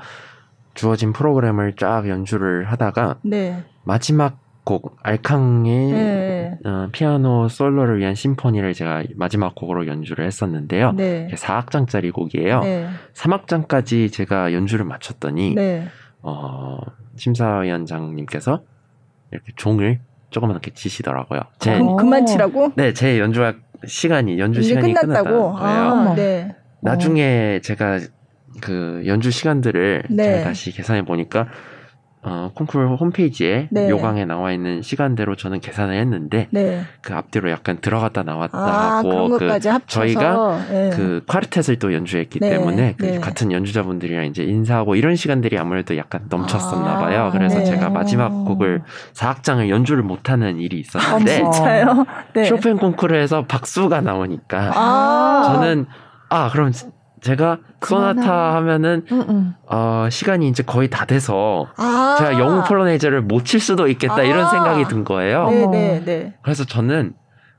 주어진 0.74 1.12
프로그램을 1.12 1.74
쫙 1.76 2.06
연주를 2.08 2.70
하다가 2.70 3.16
마지막 3.84 4.45
곡 4.66 4.96
알캉의 5.04 5.92
네. 5.92 6.58
어, 6.64 6.88
피아노 6.90 7.48
솔로를 7.48 8.00
위한 8.00 8.16
심포니를 8.16 8.74
제가 8.74 9.04
마지막 9.14 9.54
곡으로 9.54 9.86
연주를 9.86 10.26
했었는데요. 10.26 10.92
네. 10.92 11.28
4악장짜리 11.32 12.12
곡이에요. 12.12 12.60
네. 12.60 12.88
3악장까지 13.14 14.12
제가 14.12 14.52
연주를 14.52 14.84
마쳤더니 14.84 15.54
네. 15.54 15.86
어, 16.20 16.78
심사위원장님께서 17.14 18.60
이렇게 19.30 19.52
종을 19.54 20.00
조그맣게 20.30 20.72
치시더라고요. 20.72 21.42
제 21.60 21.78
어, 21.78 21.94
그만 21.94 22.26
치라고? 22.26 22.72
네, 22.74 22.92
제 22.92 23.20
연주가 23.20 23.54
시간이 23.86 24.40
연주 24.40 24.62
시간이 24.62 24.94
끝났다고. 24.94 25.52
끝났다는 25.54 26.08
아, 26.08 26.14
네. 26.16 26.56
나중에 26.82 27.60
제가 27.62 28.00
그 28.60 29.04
연주 29.06 29.30
시간들을 29.30 30.06
네. 30.10 30.24
제가 30.24 30.44
다시 30.44 30.72
계산해 30.72 31.04
보니까 31.04 31.46
어, 32.28 32.50
콩쿨 32.54 32.88
홈페이지에 32.96 33.68
네. 33.70 33.88
요강에 33.88 34.24
나와 34.24 34.50
있는 34.50 34.82
시간대로 34.82 35.36
저는 35.36 35.60
계산을 35.60 35.96
했는데 35.96 36.48
네. 36.50 36.82
그 37.00 37.14
앞뒤로 37.14 37.52
약간 37.52 37.78
들어갔다 37.80 38.24
나왔다 38.24 38.58
아, 38.58 38.96
하고 38.96 39.38
그 39.38 39.48
저희가 39.86 40.58
네. 40.68 40.90
그 40.90 41.22
콰르텟을 41.28 41.78
또 41.78 41.94
연주했기 41.94 42.40
네. 42.40 42.50
때문에 42.50 42.94
그 42.98 43.06
네. 43.06 43.20
같은 43.20 43.52
연주자분들이랑 43.52 44.26
이제 44.26 44.42
인사하고 44.42 44.96
이런 44.96 45.14
시간들이 45.14 45.56
아무래도 45.56 45.96
약간 45.96 46.22
넘쳤었나 46.28 46.96
아, 46.96 46.98
봐요. 46.98 47.30
그래서 47.32 47.58
네. 47.58 47.64
제가 47.64 47.90
마지막 47.90 48.30
곡을 48.30 48.82
4악장을 49.12 49.68
연주를 49.68 50.02
못 50.02 50.28
하는 50.28 50.58
일이 50.58 50.80
있었는데 50.80 51.44
아, 51.44 52.44
쇼팽 52.44 52.76
콩쿠르에서 52.76 53.46
박수가 53.46 54.00
나오니까 54.00 54.72
아. 54.74 55.42
저는 55.46 55.86
아 56.28 56.50
그럼 56.50 56.72
제가 57.22 57.58
소나타 57.80 58.54
하면은 58.56 59.04
응, 59.10 59.24
응. 59.28 59.54
어, 59.68 60.08
시간이 60.10 60.48
이제 60.48 60.62
거의 60.62 60.90
다 60.90 61.04
돼서 61.06 61.66
아~ 61.76 62.16
제가 62.18 62.38
영웅 62.38 62.62
폴로네이저를 62.64 63.22
못 63.22 63.44
칠 63.44 63.60
수도 63.60 63.88
있겠다 63.88 64.16
아~ 64.16 64.22
이런 64.22 64.48
생각이 64.50 64.84
든 64.84 65.04
거예요. 65.04 65.48
네네 65.48 65.66
네, 65.70 66.02
네. 66.04 66.34
그래서 66.42 66.64
저는 66.64 67.14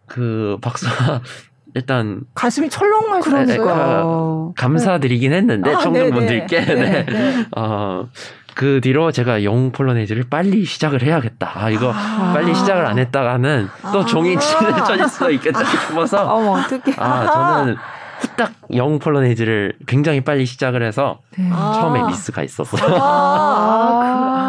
그 0.05 0.57
박사 0.61 0.89
일단 1.75 2.21
가슴이 2.33 2.69
철렁만 2.69 3.21
그러니까 3.21 4.51
감사드리긴 4.55 5.33
했는데 5.33 5.73
아, 5.73 5.79
청중분들께 5.79 6.59
네, 6.65 7.05
네. 7.05 7.45
어, 7.55 8.07
그 8.55 8.81
뒤로 8.81 9.11
제가 9.11 9.43
영웅 9.43 9.71
폴로네이즈를 9.71 10.23
빨리 10.29 10.65
시작을 10.65 11.03
해야겠다. 11.03 11.51
아, 11.53 11.69
이거 11.69 11.91
아~ 11.93 12.31
빨리 12.33 12.55
시작을 12.55 12.85
안 12.85 12.97
했다가는 12.97 13.67
또 13.93 14.05
종이 14.05 14.37
찢어질 14.39 15.07
수도 15.07 15.29
있겠다 15.31 15.63
싶어서 15.63 16.25
어머, 16.27 16.59
어떡해. 16.59 16.95
아, 16.97 17.25
저는 17.25 17.75
후딱 18.20 18.51
영 18.76 18.99
폴로네이즈를 18.99 19.74
굉장히 19.88 20.22
빨리 20.22 20.45
시작을 20.45 20.84
해서 20.84 21.20
네. 21.38 21.49
처음에 21.49 21.99
아. 22.01 22.07
미스가 22.07 22.43
있었어요. 22.43 22.97
아, 22.99 24.47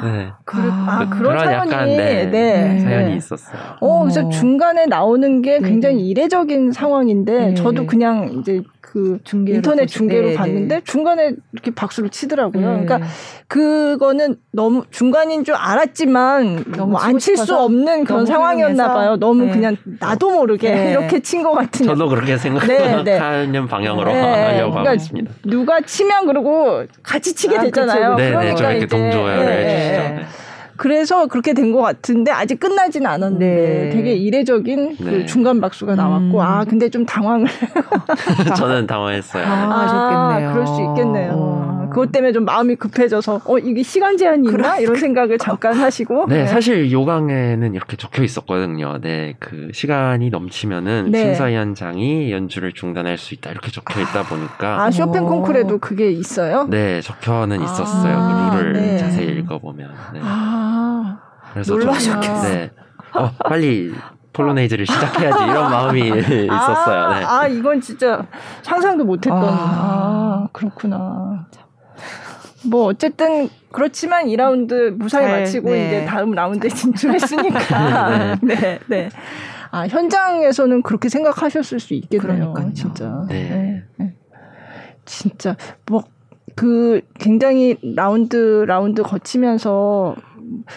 그, 0.00 0.06
네. 0.06 0.32
그, 0.50 0.58
아, 0.58 1.08
그, 1.08 1.22
런 1.22 1.52
약간 1.52 1.86
네, 1.86 2.26
네. 2.28 2.80
사연이 2.80 3.16
있었어요. 3.16 3.56
어, 3.78 4.00
그래서 4.00 4.28
중간에 4.30 4.86
나오는 4.86 5.42
게 5.42 5.60
굉장히 5.60 5.98
네. 5.98 6.02
이례적인 6.02 6.72
상황인데 6.72 7.54
저도 7.54 7.86
그냥 7.86 8.38
이제 8.40 8.60
그 8.80 9.18
인터넷 9.46 9.86
중계로 9.86 10.30
네, 10.30 10.34
봤는데 10.34 10.74
네. 10.76 10.80
중간에 10.84 11.34
이렇게 11.52 11.70
박수를 11.70 12.10
치더라고요. 12.10 12.78
네. 12.78 12.84
그러니까 12.84 13.08
그거는 13.46 14.36
너무 14.50 14.82
중간인 14.90 15.44
줄 15.44 15.54
알았지만 15.54 16.64
너무 16.76 16.96
안칠 16.96 17.36
수 17.36 17.56
없는 17.56 18.02
그런 18.02 18.26
상황이었나 18.26 18.92
봐요. 18.92 19.16
너무 19.16 19.44
네. 19.44 19.52
그냥 19.52 19.76
나도 20.00 20.30
모르게 20.32 20.74
네. 20.74 20.90
이렇게 20.90 21.20
친 21.20 21.44
것 21.44 21.52
같은. 21.52 21.86
저도 21.86 22.08
그렇게 22.08 22.36
생각하는 22.36 23.04
네, 23.04 23.66
방향으로 23.66 24.10
하려고 24.10 24.72
그러니까 24.72 24.80
하고 24.80 24.94
있습니다. 24.94 25.30
누가 25.46 25.80
치면 25.80 26.26
그러고 26.26 26.84
같이 27.04 27.34
치게 27.36 27.58
아, 27.58 27.62
되잖아요. 27.62 28.16
네, 28.16 28.24
네, 28.24 28.30
그러니까 28.30 28.56
저 28.56 28.70
이렇게 28.72 28.86
동조를 28.86 29.52
해주시죠. 29.52 30.39
그래서 30.80 31.26
그렇게 31.26 31.52
된 31.52 31.70
것 31.72 31.82
같은데 31.82 32.30
아직 32.32 32.58
끝나지는 32.58 33.06
않았는데 33.06 33.46
네. 33.46 33.90
되게 33.90 34.14
이례적인 34.14 34.96
그 34.96 35.02
네. 35.04 35.24
중간 35.26 35.60
박수가 35.60 35.94
나왔고 35.94 36.38
음. 36.38 36.40
아 36.40 36.64
근데 36.64 36.88
좀 36.88 37.04
당황을 37.04 37.46
저는 38.56 38.86
당황했어요. 38.86 39.44
아, 39.44 39.82
하셨겠네요. 39.82 40.52
그럴 40.52 40.66
수 40.66 40.80
있겠네요. 40.80 41.32
어. 41.36 41.79
그것 41.90 42.12
때문에 42.12 42.32
좀 42.32 42.44
마음이 42.44 42.76
급해져서 42.76 43.42
어 43.44 43.58
이게 43.58 43.82
시간 43.82 44.16
제한이 44.16 44.48
있나 44.48 44.78
이런 44.78 44.96
생각을 44.96 45.38
잠깐 45.38 45.74
하시고 45.74 46.26
네, 46.28 46.38
네, 46.42 46.46
사실 46.46 46.90
요강에는 46.90 47.74
이렇게 47.74 47.96
적혀 47.96 48.22
있었거든요. 48.22 48.98
네, 49.00 49.34
그 49.38 49.70
시간이 49.72 50.30
넘치면은 50.30 51.10
네. 51.10 51.18
심사위원장이 51.18 52.32
연주를 52.32 52.72
중단할 52.72 53.18
수 53.18 53.34
있다 53.34 53.50
이렇게 53.50 53.70
적혀 53.70 54.00
있다 54.00 54.24
보니까 54.24 54.82
아 54.82 54.90
쇼팽 54.90 55.24
콩쿠르에도 55.24 55.78
그게 55.78 56.10
있어요? 56.10 56.66
네, 56.68 57.00
적혀는 57.00 57.62
있었어요. 57.62 58.16
아, 58.16 58.50
그 58.50 58.56
룰을 58.56 58.72
네. 58.72 58.98
자세히 58.98 59.38
읽어보면. 59.38 59.90
네. 60.14 60.20
아, 60.22 61.18
그래서 61.52 61.74
놀라셨겠어요. 61.74 62.54
네, 62.54 62.70
어, 63.14 63.30
빨리 63.44 63.92
폴로네이즈를 64.32 64.86
시작해야지 64.86 65.42
이런 65.44 65.70
마음이 65.70 66.00
있었어요. 66.00 67.08
네. 67.08 67.24
아, 67.24 67.46
이건 67.48 67.80
진짜 67.80 68.24
상상도 68.62 69.04
못했던. 69.04 69.38
아, 69.42 69.48
아 69.48 70.48
그렇구나. 70.52 71.46
뭐 72.66 72.84
어쨌든 72.84 73.48
그렇지만 73.72 74.26
2라운드 74.26 74.90
무사히 74.90 75.26
네, 75.26 75.40
마치고 75.40 75.70
네. 75.70 75.86
이제 75.86 76.04
다음 76.06 76.32
라운드에 76.32 76.68
진출했으니까. 76.70 78.36
네. 78.42 78.54
네, 78.54 78.78
네. 78.88 79.08
아, 79.70 79.86
현장에서는 79.86 80.82
그렇게 80.82 81.08
생각하셨을 81.08 81.80
수 81.80 81.94
있겠네요. 81.94 82.52
그러니까요. 82.52 82.74
진짜. 82.74 83.24
네. 83.28 83.48
네. 83.48 83.82
네. 83.96 84.14
진짜 85.04 85.56
뭐 85.86 86.02
그 86.60 87.00
굉장히 87.18 87.76
라운드 87.82 88.64
라운드 88.66 89.02
거치면서 89.02 90.14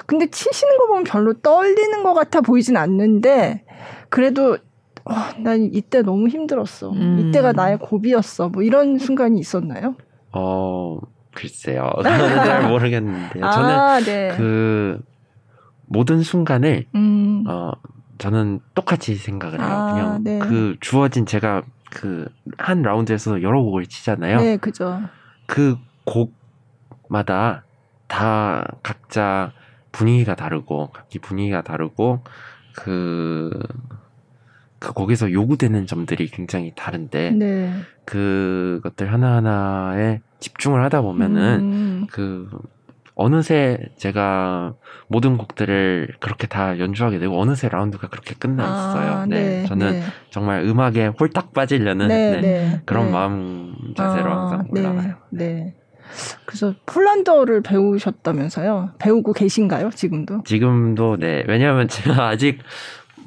근데 0.05 0.27
치시는 0.29 0.77
거 0.77 0.87
보면 0.87 1.03
별로 1.03 1.33
떨리는 1.33 2.03
것 2.03 2.13
같아 2.13 2.41
보이진 2.41 2.77
않는데 2.77 3.65
그래도 4.09 4.57
와, 5.03 5.33
난 5.37 5.69
이때 5.73 6.01
너무 6.01 6.29
힘들었어. 6.29 6.91
음. 6.91 7.19
이때가 7.19 7.51
나의 7.51 7.79
고비였어. 7.79 8.47
뭐 8.47 8.63
이런 8.63 8.97
순간이 8.97 9.37
있었나요? 9.39 9.95
어, 10.31 10.99
글쎄요. 11.33 11.91
저는 12.03 12.35
잘 12.35 12.69
모르겠는데요. 12.69 13.49
저는 13.51 13.69
아, 13.69 13.99
네. 13.99 14.33
그 14.37 15.01
모든 15.85 16.21
순간을 16.21 16.85
음. 16.95 17.43
어 17.47 17.71
저는 18.17 18.59
똑같이 18.75 19.15
생각을 19.15 19.59
해요. 19.59 19.67
아, 19.67 19.93
그냥 19.93 20.23
네. 20.23 20.39
그 20.39 20.77
주어진 20.79 21.25
제가 21.25 21.63
그 21.89 22.27
한 22.57 22.81
라운드에서 22.81 23.41
여러 23.41 23.61
곡을 23.61 23.85
치잖아요. 23.85 24.37
네, 24.37 24.57
그죠. 24.57 25.01
그 25.45 25.77
곡마다 26.05 27.63
다 28.07 28.65
각자 28.83 29.51
분위기가 29.91 30.35
다르고 30.35 30.89
각기 30.91 31.19
분위기가 31.19 31.61
다르고 31.61 32.23
그, 32.75 33.51
그 34.79 34.93
거기서 34.93 35.31
요구되는 35.31 35.85
점들이 35.85 36.27
굉장히 36.27 36.73
다른데 36.75 37.31
네. 37.31 37.73
그것들 38.05 39.11
하나하나에 39.11 40.21
집중을 40.43 40.83
하다 40.83 41.01
보면은 41.01 41.59
음. 41.59 42.07
그 42.11 42.49
어느새 43.15 43.77
제가 43.97 44.73
모든 45.07 45.37
곡들을 45.37 46.15
그렇게 46.19 46.47
다 46.47 46.77
연주하게 46.79 47.19
되고 47.19 47.39
어느새 47.39 47.69
라운드가 47.69 48.09
그렇게 48.09 48.35
끝나 48.37 48.63
있어요. 48.63 49.11
아, 49.11 49.25
네. 49.25 49.61
네. 49.61 49.65
저는 49.65 49.91
네. 49.91 50.03
정말 50.31 50.63
음악에 50.63 51.07
홀딱 51.19 51.53
빠지려는 51.53 52.07
네, 52.09 52.31
네, 52.31 52.41
네. 52.41 52.81
그런 52.85 53.11
마음 53.11 53.75
자세로 53.95 54.31
아, 54.31 54.41
항상 54.41 54.67
올라가요. 54.69 55.15
네. 55.29 55.75
그래서 56.45 56.73
폴란드어를 56.85 57.61
배우셨다면서요? 57.61 58.91
배우고 58.99 59.33
계신가요? 59.33 59.91
지금도? 59.91 60.43
지금도 60.43 61.17
네. 61.17 61.43
왜냐하면 61.47 61.87
제가 61.87 62.27
아직 62.27 62.59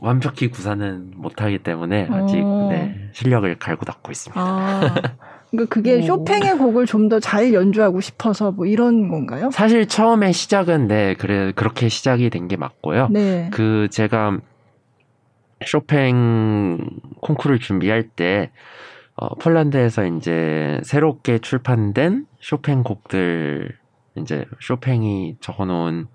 완벽히 0.00 0.48
구사는 0.48 1.12
못하기 1.14 1.60
때문에 1.60 2.08
아직 2.10 2.42
어. 2.44 2.68
네, 2.70 3.08
실력을 3.12 3.58
갈고 3.58 3.84
닦고 3.86 4.12
있습니다. 4.12 4.40
아. 4.40 4.94
그러니까 5.50 5.72
그게 5.72 5.96
오. 5.98 6.02
쇼팽의 6.02 6.58
곡을 6.58 6.86
좀 6.86 7.08
더 7.08 7.20
잘 7.20 7.52
연주하고 7.54 8.00
싶어서 8.00 8.50
뭐 8.52 8.66
이런 8.66 9.08
건가요? 9.08 9.50
사실 9.52 9.86
처음에 9.86 10.32
시작은 10.32 10.88
네 10.88 11.14
그래 11.14 11.52
그렇게 11.54 11.88
시작이 11.88 12.30
된 12.30 12.48
게 12.48 12.56
맞고요. 12.56 13.08
네. 13.10 13.48
그 13.52 13.88
제가 13.90 14.38
쇼팽 15.64 16.78
콩쿠르를 17.20 17.58
준비할 17.60 18.04
때 18.04 18.50
어, 19.14 19.34
폴란드에서 19.36 20.06
이제 20.06 20.78
새롭게 20.84 21.38
출판된 21.38 22.26
쇼팽 22.40 22.82
곡들 22.82 23.74
이제 24.16 24.44
쇼팽이 24.60 25.36
적어놓은 25.40 26.06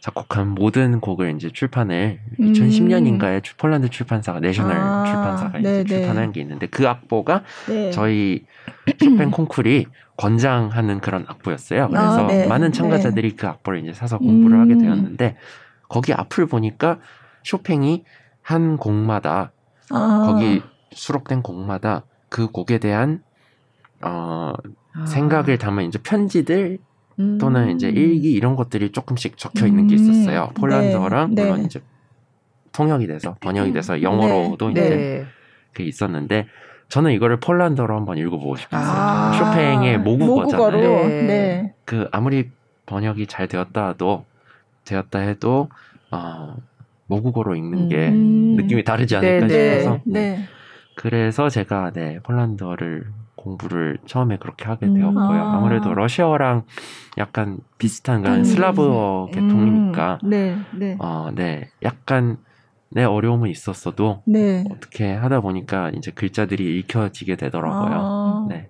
작곡한 0.00 0.54
모든 0.54 1.00
곡을 1.00 1.34
이제 1.34 1.50
출판을 1.50 2.20
음. 2.40 2.52
2010년인가에 2.52 3.42
폴란드 3.56 3.88
출판사가 3.90 4.40
내셔널 4.40 4.76
아, 4.76 5.04
출판사가 5.04 5.58
이제 5.58 5.84
출판한 5.84 6.32
게 6.32 6.40
있는데 6.40 6.66
그 6.66 6.88
악보가 6.88 7.42
네. 7.68 7.90
저희 7.90 8.44
쇼팽 8.98 9.30
콩쿨이 9.30 9.86
권장하는 10.16 11.00
그런 11.00 11.24
악보였어요. 11.28 11.84
아, 11.84 11.88
그래서 11.88 12.24
아, 12.24 12.26
네. 12.26 12.46
많은 12.46 12.72
참가자들이 12.72 13.30
네. 13.30 13.36
그 13.36 13.46
악보를 13.48 13.82
이제 13.82 13.92
사서 13.92 14.18
공부를 14.18 14.56
음. 14.56 14.62
하게 14.62 14.78
되었는데 14.78 15.36
거기 15.88 16.12
앞을 16.12 16.46
보니까 16.46 16.98
쇼팽이 17.42 18.04
한 18.42 18.76
곡마다 18.76 19.52
아. 19.90 20.24
거기 20.26 20.62
수록된 20.92 21.42
곡마다 21.42 22.04
그 22.28 22.48
곡에 22.48 22.78
대한 22.78 23.22
어 24.02 24.52
아. 24.94 25.06
생각을 25.06 25.58
담은 25.58 25.86
이제 25.86 25.98
편지들 26.02 26.78
음. 27.18 27.38
또는 27.38 27.74
이제 27.74 27.88
일기 27.88 28.32
이런 28.32 28.56
것들이 28.56 28.92
조금씩 28.92 29.36
적혀 29.36 29.66
있는 29.66 29.86
게 29.86 29.96
있었어요. 29.96 30.50
음. 30.50 30.54
폴란드어랑 30.54 31.34
네. 31.34 31.42
물론 31.42 31.60
네. 31.60 31.64
이제 31.66 31.80
통역이 32.72 33.06
돼서 33.06 33.36
번역이 33.40 33.72
돼서 33.72 33.94
음. 33.94 34.02
영어로도 34.02 34.70
네. 34.70 34.72
이제 34.72 34.96
네. 34.96 35.26
그 35.72 35.82
있었는데 35.82 36.46
저는 36.88 37.12
이거를 37.12 37.38
폴란드어로 37.40 37.94
한번 37.94 38.18
읽어보고 38.18 38.56
싶었어요. 38.56 38.96
아. 38.96 39.32
쇼팽의 39.32 39.98
모국어잖아요. 39.98 41.08
네. 41.08 41.22
네. 41.22 41.74
그 41.84 42.08
아무리 42.12 42.50
번역이 42.86 43.26
잘 43.26 43.48
되었다 43.48 43.94
도 43.94 44.24
되었다 44.84 45.18
해도 45.18 45.68
어, 46.10 46.56
모국어로 47.06 47.54
읽는 47.56 47.88
게 47.88 48.08
음. 48.08 48.56
느낌이 48.56 48.84
다르지 48.84 49.16
않을까 49.16 49.46
네, 49.46 49.80
싶어서 49.80 50.00
네. 50.06 50.44
그래서 50.94 51.48
제가 51.48 51.92
네 51.92 52.18
폴란드어를 52.22 53.06
공부를 53.38 53.98
처음에 54.04 54.36
그렇게 54.36 54.66
하게 54.66 54.86
음. 54.86 54.94
되었고요. 54.94 55.40
아. 55.42 55.56
아무래도 55.56 55.94
러시아어랑 55.94 56.64
약간 57.16 57.58
비슷한 57.78 58.22
그런 58.22 58.40
음. 58.40 58.44
슬라브어 58.44 59.30
계통이니까 59.32 60.18
음. 60.24 60.30
네, 60.30 60.56
네. 60.74 60.96
어, 60.98 61.30
네, 61.34 61.70
약간 61.82 62.38
내 62.90 63.04
어려움은 63.04 63.48
있었어도 63.48 64.22
네. 64.26 64.64
어떻게 64.70 65.12
하다 65.12 65.40
보니까 65.40 65.90
이제 65.90 66.10
글자들이 66.10 66.78
읽혀지게 66.78 67.36
되더라고요. 67.36 67.94
아. 67.94 68.46
네. 68.48 68.68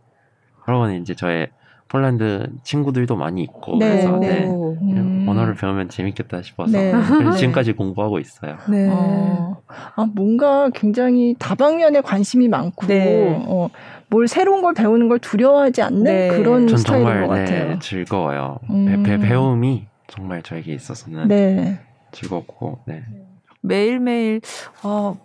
그러고 0.64 0.88
이제 0.90 1.14
저의 1.14 1.48
폴란드 1.88 2.48
친구들도 2.62 3.16
많이 3.16 3.42
있고 3.42 3.76
네, 3.78 3.88
그래서 3.88 4.16
네. 4.18 4.40
네. 4.40 4.46
음. 4.46 5.24
언어를 5.28 5.54
배우면 5.54 5.88
재밌겠다 5.88 6.42
싶어서 6.42 6.72
네. 6.72 6.92
지금까지 7.38 7.72
공부하고 7.72 8.18
있어요. 8.18 8.56
네. 8.68 8.88
어. 8.90 9.56
아 9.96 10.06
뭔가 10.14 10.70
굉장히 10.74 11.34
다방면에 11.38 12.00
관심이 12.00 12.48
많고 12.48 12.86
네. 12.86 13.42
어, 13.46 13.68
뭘 14.08 14.28
새로운 14.28 14.62
걸 14.62 14.74
배우는 14.74 15.08
걸 15.08 15.18
두려워하지 15.18 15.82
않는 15.82 16.04
네. 16.04 16.28
그런 16.28 16.68
스타일인 16.68 17.06
정말, 17.06 17.26
것 17.26 17.28
같아요. 17.34 17.68
네, 17.70 17.78
즐거워요. 17.80 18.58
음. 18.70 19.02
배, 19.04 19.18
배움이 19.18 19.86
정말 20.06 20.42
저에게 20.42 20.74
있어서는 20.74 21.28
네. 21.28 21.80
즐겁고 22.12 22.80
네. 22.86 23.02
매일매일 23.62 24.40
어 24.82 25.16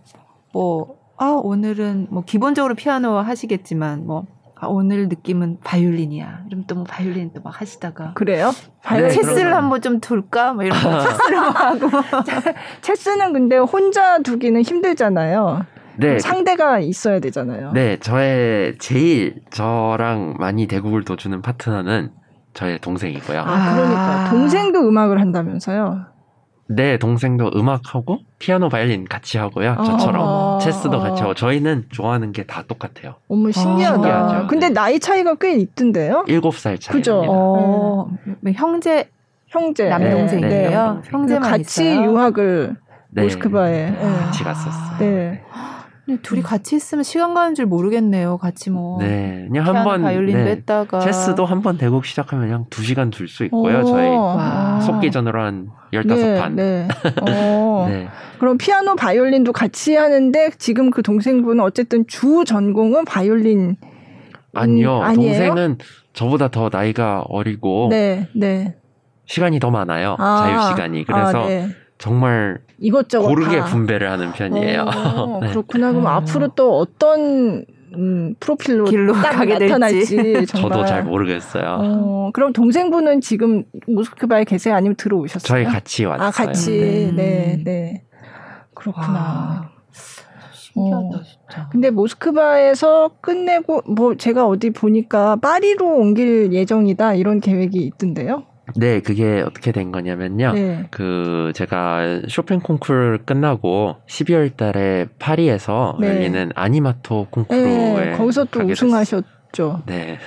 뭐 0.54 0.98
아, 1.18 1.26
오늘은 1.44 2.08
뭐 2.10 2.24
기본적으로 2.24 2.76
피아노 2.76 3.18
하시겠지만 3.18 4.06
뭐 4.06 4.26
아, 4.64 4.68
오늘 4.68 5.08
느낌은 5.10 5.60
바이올린이야. 5.64 6.44
이러면 6.48 6.66
또 6.68 6.76
뭐 6.76 6.84
바이올린 6.86 7.32
또 7.34 7.42
막 7.44 7.60
하시다가 7.62 8.14
그래요? 8.14 8.52
바이올린 8.84 9.10
네, 9.10 9.16
체스를 9.16 9.36
그러면. 9.44 9.64
한번 9.64 9.82
좀 9.82 10.00
둘까? 10.00 10.54
뭐 10.54 10.64
이런 10.64 10.82
거 10.82 11.00
체스를 11.04 11.38
하고 11.40 11.90
체스는 12.82 13.34
근데 13.34 13.58
혼자 13.58 14.20
두기는 14.20 14.62
힘들잖아요. 14.62 15.66
네. 15.98 16.18
상대가 16.20 16.80
있어야 16.80 17.20
되잖아요. 17.20 17.72
네, 17.74 17.98
저의 18.00 18.78
제일 18.80 19.36
저랑 19.52 20.36
많이 20.40 20.66
대국을 20.68 21.04
둬주는 21.06 21.42
파트너는 21.42 22.12
저의 22.56 22.80
동생이고요. 22.80 23.40
아, 23.40 23.76
그러니까 23.76 24.30
동생도 24.32 24.88
음악을 24.88 25.20
한다면서요? 25.22 26.06
네, 26.68 26.98
동생도 26.98 27.52
음악하고 27.56 28.20
피아노, 28.40 28.70
바이올린 28.70 29.06
같이 29.06 29.38
하고요. 29.38 29.76
아~ 29.78 29.84
저처럼 29.84 30.60
체스도 30.60 31.00
같이 31.00 31.22
하고 31.22 31.34
저희는 31.34 31.86
좋아하는 31.92 32.32
게 32.32 32.44
다 32.46 32.64
똑같아요. 32.68 33.16
어머 33.30 33.52
신기하다. 33.52 33.94
신기하죠. 33.96 34.48
근데 34.48 34.68
네. 34.70 34.74
나이 34.74 35.00
차이가 35.00 35.36
꽤 35.36 35.54
있던데요? 35.56 36.26
7살 36.28 36.80
차이. 36.80 36.94
그죠. 36.98 37.24
어, 37.28 38.10
네. 38.42 38.54
형제 38.56 39.10
형제 39.48 39.88
남동생이에요. 39.90 40.50
네, 40.50 40.70
네, 40.70 41.10
형제만 41.12 41.50
같이 41.52 41.92
있어요? 41.94 42.04
유학을 42.06 42.76
네. 43.10 43.24
모스크바에 43.24 43.96
같이 43.96 44.44
갔었어요. 44.44 44.98
네. 45.00 45.42
둘이 46.22 46.42
음. 46.42 46.44
같이 46.44 46.76
있으면 46.76 47.04
시간 47.04 47.34
가는 47.34 47.56
줄 47.56 47.66
모르겠네요. 47.66 48.38
같이 48.38 48.70
뭐. 48.70 49.00
네. 49.00 49.46
그냥 49.48 49.66
한 49.66 49.84
번. 49.86 50.02
바이올린도 50.02 50.44
네. 50.44 50.52
했다가. 50.52 51.00
체스도 51.00 51.46
한 51.46 51.62
번 51.62 51.78
대국 51.78 52.06
시작하면 52.06 52.46
그냥 52.46 52.66
두 52.70 52.84
시간 52.84 53.10
둘 53.10 53.30
수 53.30 53.46
있고요. 53.46 53.80
오, 53.80 53.84
저희. 53.86 54.10
와. 54.10 54.82
속기전으로 54.82 55.42
한 55.42 55.70
15판. 55.94 56.54
네. 56.56 56.88
네. 57.26 57.88
네. 57.88 58.08
그럼 58.38 58.58
피아노, 58.58 58.96
바이올린도 58.96 59.54
같이 59.54 59.96
하는데 59.96 60.50
지금 60.58 60.90
그 60.92 61.02
동생분은 61.04 61.64
어쨌든 61.64 62.06
주 62.08 62.44
전공은 62.46 63.06
바이올린. 63.06 63.78
아니요. 64.54 65.00
음, 65.00 65.16
동생은 65.16 65.78
저보다 66.12 66.50
더 66.50 66.70
나이가 66.72 67.24
어리고. 67.30 67.88
네. 67.90 68.28
네. 68.36 68.76
시간이 69.26 69.60
더 69.62 69.72
많아요. 69.72 70.18
아, 70.20 70.44
자유 70.44 70.70
시간이. 70.70 71.06
그래서 71.06 71.44
아, 71.44 71.48
네. 71.48 71.70
정말 71.98 72.60
이것저것 72.84 73.28
고르게 73.30 73.60
다. 73.60 73.66
분배를 73.66 74.12
하는 74.12 74.34
편이에요. 74.34 74.82
어, 74.82 75.40
네. 75.42 75.50
그렇구나. 75.50 75.92
그럼 75.92 76.04
음. 76.04 76.08
앞으로 76.08 76.50
또 76.50 76.78
어떤 76.78 77.66
음, 77.96 78.36
프로필로 78.42 78.86
길로 78.86 79.14
가게 79.14 79.58
나타날지 79.58 80.46
저도 80.48 80.84
잘 80.86 81.04
모르겠어요. 81.04 81.78
어, 81.80 82.32
그럼 82.34 82.52
동생분은 82.52 83.22
지금 83.22 83.64
모스크바에 83.88 84.44
계세요? 84.44 84.76
아니면 84.76 84.96
들어오셨어요? 84.98 85.48
저희 85.48 85.64
같이 85.64 86.04
왔어요. 86.04 86.28
아, 86.28 86.32
같이. 86.32 86.72
네, 86.72 87.12
네. 87.16 87.64
네. 87.64 88.04
그렇구나. 88.74 89.70
신기하다, 90.52 90.98
어. 91.06 91.22
진짜. 91.24 91.70
근데 91.72 91.90
모스크바에서 91.90 93.12
끝내고 93.22 93.84
뭐 93.96 94.16
제가 94.16 94.46
어디 94.46 94.72
보니까 94.72 95.38
파리로 95.38 95.88
옮길 95.88 96.52
예정이다 96.52 97.14
이런 97.14 97.40
계획이 97.40 97.78
있던데요. 97.80 98.44
네, 98.76 99.02
그게 99.02 99.42
어떻게 99.42 99.72
된 99.72 99.92
거냐면요. 99.92 100.54
네. 100.54 100.88
그 100.90 101.52
제가 101.54 102.22
쇼팽 102.30 102.60
콩쿠르 102.60 103.20
끝나고 103.26 103.98
12월 104.08 104.56
달에 104.56 105.08
파리에서 105.20 105.98
네. 106.00 106.08
열리는 106.08 106.52
아니마토 106.56 107.28
콩쿠르에 107.30 108.06
네, 108.06 108.18
거기서 108.18 108.46
또 108.46 108.62
우승하셨 108.62 109.24
죠. 109.52 109.82
네. 109.86 110.18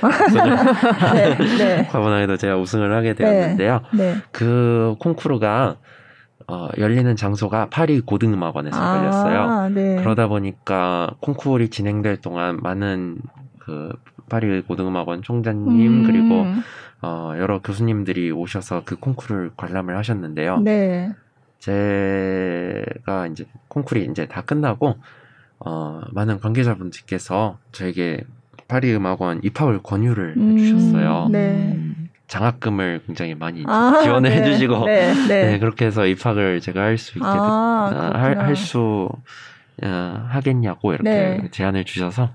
네. 1.14 1.36
네. 1.58 1.86
과번에도 1.90 2.36
제가 2.36 2.56
우승을 2.56 2.94
하게 2.94 3.14
되었는데요. 3.14 3.80
네. 3.92 4.14
네. 4.14 4.20
그 4.30 4.94
콩쿠르가 5.00 5.76
어, 6.48 6.68
열리는 6.78 7.16
장소가 7.16 7.68
파리 7.70 8.00
고등음악원에서 8.00 8.80
아, 8.80 8.98
열렸어요. 8.98 9.68
네. 9.70 9.96
그러다 9.96 10.28
보니까 10.28 11.10
콩쿠르이 11.20 11.70
진행될 11.70 12.18
동안 12.18 12.60
많은 12.62 13.18
그 13.58 13.92
파리 14.28 14.62
고등음악원 14.62 15.22
총장님 15.22 15.92
음. 15.92 16.02
그리고 16.04 16.46
어, 17.06 17.34
여러 17.38 17.60
교수님들이 17.60 18.32
오셔서 18.32 18.82
그 18.84 18.96
콩쿠르를 18.96 19.52
관람을 19.56 19.96
하셨는데요. 19.96 20.58
네. 20.58 21.12
제가 21.60 23.28
이제 23.28 23.46
콩쿠르이 23.68 24.08
이제 24.10 24.26
다 24.26 24.42
끝나고 24.42 24.96
어, 25.60 26.00
많은 26.10 26.40
관계자분들께서 26.40 27.58
저에게 27.70 28.24
파리 28.66 28.92
음악원 28.92 29.40
입학을 29.44 29.82
권유를 29.84 30.34
음, 30.36 30.58
해주셨어요. 30.58 31.28
네. 31.30 31.78
장학금을 32.26 33.02
굉장히 33.06 33.36
많이 33.36 33.62
아, 33.68 34.00
지원을 34.02 34.30
네. 34.30 34.36
해주시고 34.38 34.84
네, 34.86 35.14
네. 35.28 35.50
네, 35.52 35.58
그렇게 35.60 35.86
해서 35.86 36.06
입학을 36.06 36.60
제가 36.60 36.82
할 36.82 36.98
수 36.98 37.18
있게 37.18 37.24
아, 37.24 38.34
할수 38.36 39.08
어, 39.82 40.26
하겠냐고 40.28 40.92
이렇게 40.92 41.08
네. 41.08 41.48
제안을 41.52 41.84
주셔서 41.84 42.30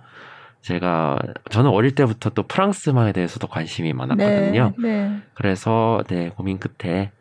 제가 0.62 1.18
저는 1.50 1.72
어릴 1.72 1.96
때부터 1.96 2.30
또 2.32 2.44
프랑스 2.44 2.90
음악에 2.90 3.14
대해서도 3.14 3.48
관심이 3.48 3.94
많았거든요. 3.94 4.74
네, 4.78 4.88
네. 4.88 5.22
그래서 5.34 6.04
네 6.08 6.30
고민 6.30 6.60
끝에 6.60 7.12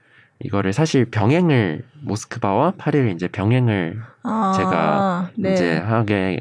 이거를 0.41 0.73
사실 0.73 1.05
병행을 1.07 1.85
모스크바와 2.03 2.75
파리를 2.79 3.11
이제 3.11 3.29
병행을 3.29 4.01
아, 4.23 4.53
제가 4.57 5.31
네. 5.37 5.53
이제 5.53 5.77
하게 5.77 6.41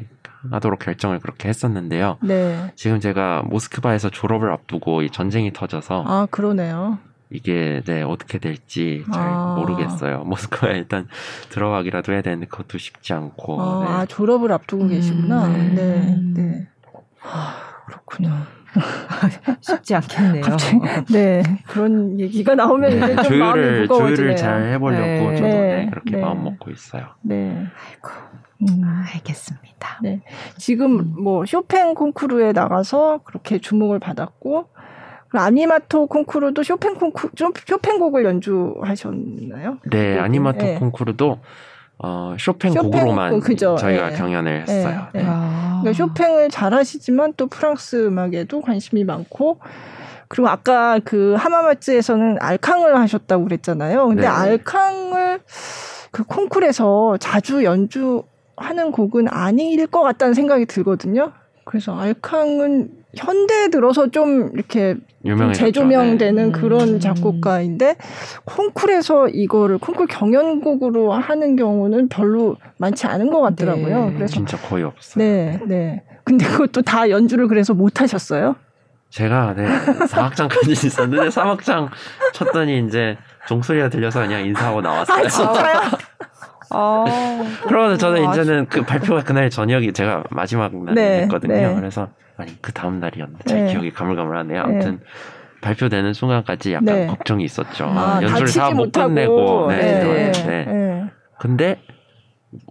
하도록 0.50 0.78
결정을 0.78 1.20
그렇게 1.20 1.48
했었는데요. 1.48 2.18
네. 2.22 2.72
지금 2.76 3.00
제가 3.00 3.42
모스크바에서 3.46 4.10
졸업을 4.10 4.50
앞두고 4.52 5.02
이 5.02 5.10
전쟁이 5.10 5.52
터져서 5.52 6.04
아 6.06 6.26
그러네요. 6.30 6.98
이게 7.30 7.82
네 7.84 8.02
어떻게 8.02 8.38
될지 8.38 9.04
잘 9.12 9.28
아. 9.28 9.54
모르겠어요. 9.56 10.24
모스크바에 10.26 10.78
일단 10.78 11.06
들어가기라도 11.50 12.12
해야 12.12 12.22
되는데 12.22 12.46
그것도 12.46 12.78
쉽지 12.78 13.12
않고. 13.12 13.60
아, 13.60 13.84
네. 13.84 13.90
아 13.90 14.06
졸업을 14.06 14.50
앞두고 14.52 14.84
음, 14.84 14.88
계시구나. 14.88 15.48
네. 15.48 15.68
네. 15.68 16.18
네. 16.34 16.68
아, 17.22 17.54
그렇군요. 17.86 18.30
쉽지 19.60 19.94
않겠네요. 19.96 20.44
네 21.12 21.42
그런 21.66 22.18
얘기가 22.20 22.54
나오면 22.54 22.92
이제 22.92 23.16
좀 23.16 23.24
조율을 23.24 23.40
마음이 23.40 23.80
무거워지네요. 23.82 24.16
조율을 24.16 24.36
잘 24.36 24.72
해보려고 24.72 25.04
네. 25.04 25.36
저도 25.36 25.48
네. 25.48 25.60
네, 25.60 25.88
그렇게 25.90 26.16
네. 26.16 26.22
마음 26.22 26.44
먹고 26.44 26.70
있어요. 26.70 27.06
네, 27.22 27.66
아이고. 27.88 28.10
음, 28.62 28.82
알겠습니다. 29.14 30.00
네, 30.02 30.20
지금 30.56 31.14
뭐 31.20 31.44
쇼팽 31.46 31.94
콩쿠르에 31.94 32.52
나가서 32.52 33.20
그렇게 33.24 33.58
주목을 33.58 33.98
받았고 33.98 34.68
아니마토 35.32 36.06
콩쿠르도 36.06 36.62
쇼팽 36.62 36.94
콩쿠 36.94 37.30
쇼팽곡을 37.66 38.24
연주하셨나요? 38.24 39.78
네, 39.90 40.18
아니마토 40.18 40.58
네. 40.58 40.74
콩쿠르도 40.78 41.40
어, 42.02 42.34
쇼팽, 42.38 42.72
쇼팽 42.72 42.90
곡으로만 42.90 43.40
그죠. 43.40 43.76
저희가 43.76 44.10
네. 44.10 44.16
경연을 44.16 44.64
네. 44.66 44.74
했어요. 44.74 45.06
네. 45.12 45.24
아. 45.26 45.69
그러니까 45.80 45.92
쇼팽을 45.92 46.50
잘 46.50 46.74
하시지만 46.74 47.34
또 47.36 47.46
프랑스 47.46 48.06
음악에도 48.06 48.60
관심이 48.60 49.04
많고 49.04 49.58
그리고 50.28 50.48
아까 50.48 51.00
그 51.04 51.34
하마마츠에서는 51.36 52.38
알캉을 52.40 52.96
하셨다고 52.96 53.44
그랬잖아요. 53.44 54.06
근데 54.08 54.22
네. 54.22 54.28
알캉을 54.28 55.40
그 56.12 56.24
콩쿨에서 56.24 57.16
자주 57.18 57.64
연주하는 57.64 58.92
곡은 58.92 59.26
아닐 59.28 59.86
것 59.86 60.02
같다는 60.02 60.34
생각이 60.34 60.66
들거든요. 60.66 61.32
그래서 61.64 61.98
알캉은 61.98 62.99
현대에 63.16 63.68
들어서 63.68 64.10
좀 64.10 64.50
이렇게 64.54 64.96
좀 65.26 65.52
재조명되는 65.52 66.52
네. 66.52 66.58
그런 66.58 66.88
음. 66.88 67.00
작곡가인데 67.00 67.96
콩쿨에서 68.44 69.28
이거를 69.28 69.78
콩쿨 69.78 70.06
경연곡으로 70.06 71.12
하는 71.12 71.56
경우는 71.56 72.08
별로 72.08 72.56
많지 72.78 73.06
않은 73.06 73.30
것 73.30 73.40
같더라고요. 73.40 74.10
네. 74.10 74.14
그래서 74.14 74.34
진짜 74.34 74.56
거의 74.56 74.84
없어요. 74.84 75.24
네, 75.24 75.60
네. 75.66 76.04
근데 76.24 76.46
그것도 76.46 76.82
다 76.82 77.10
연주를 77.10 77.48
그래서 77.48 77.74
못 77.74 78.00
하셨어요? 78.00 78.56
제가 79.10 79.54
네 79.56 79.66
4학장까지 79.66 80.70
있었는데 80.70 81.28
3학장 81.28 81.88
쳤더니 82.32 82.86
이제 82.86 83.18
종소리가 83.48 83.88
들려서 83.88 84.20
그냥 84.20 84.44
인사하고 84.44 84.80
나왔어요. 84.80 85.24
아, 85.24 85.28
진짜요? 85.28 85.80
아, 86.72 87.04
그러면서 87.66 87.96
저는 87.96 88.28
아, 88.28 88.32
이제는 88.32 88.66
그 88.66 88.82
발표가 88.82 89.24
그날 89.24 89.50
저녁이 89.50 89.92
제가 89.92 90.22
마지막 90.30 90.72
날이었거든요. 90.72 91.52
네, 91.52 91.66
네. 91.66 91.74
그래서 91.74 92.08
아니 92.40 92.60
그 92.60 92.72
다음 92.72 93.00
날이었는데 93.00 93.44
잘 93.44 93.64
네. 93.64 93.72
기억이 93.72 93.90
가물가물하네요. 93.92 94.66
네. 94.66 94.72
아무튼 94.72 95.00
발표되는 95.60 96.14
순간까지 96.14 96.72
약간 96.72 96.84
네. 96.86 97.06
걱정이 97.06 97.44
있었죠. 97.44 97.84
아, 97.84 98.20
연주를 98.22 98.52
다 98.52 98.70
못 98.70 98.92
끝내고 98.92 99.68
네, 99.68 99.76
네, 99.76 100.32
네, 100.32 100.64
네. 100.64 101.04
근데 101.38 101.80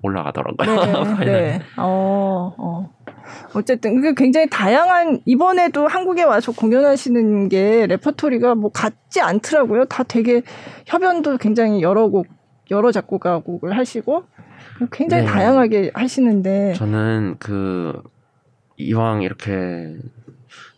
올라가더라고요. 0.02 1.18
네, 1.20 1.26
네. 1.26 1.62
어, 1.78 2.54
어. 2.58 2.90
어쨌든 3.54 4.16
굉장히 4.16 4.50
다양한 4.50 5.20
이번에도 5.26 5.88
한국에 5.88 6.24
와서 6.24 6.52
공연하시는 6.52 7.48
게 7.50 7.86
레퍼토리가 7.88 8.56
뭐 8.56 8.72
같지 8.72 9.22
않더라고요. 9.22 9.86
다 9.86 10.04
되게 10.04 10.42
협연도 10.88 11.38
굉장히 11.38 11.82
여러 11.82 12.08
곡 12.10 12.28
여러 12.72 12.92
작곡가 12.92 13.40
곡을 13.40 13.78
하시고 13.78 14.24
굉장히 14.92 15.26
네. 15.26 15.32
다양하게 15.32 15.92
하시는데 15.94 16.74
저는 16.74 17.36
그 17.40 18.02
이왕 18.80 19.22
이렇게 19.22 19.98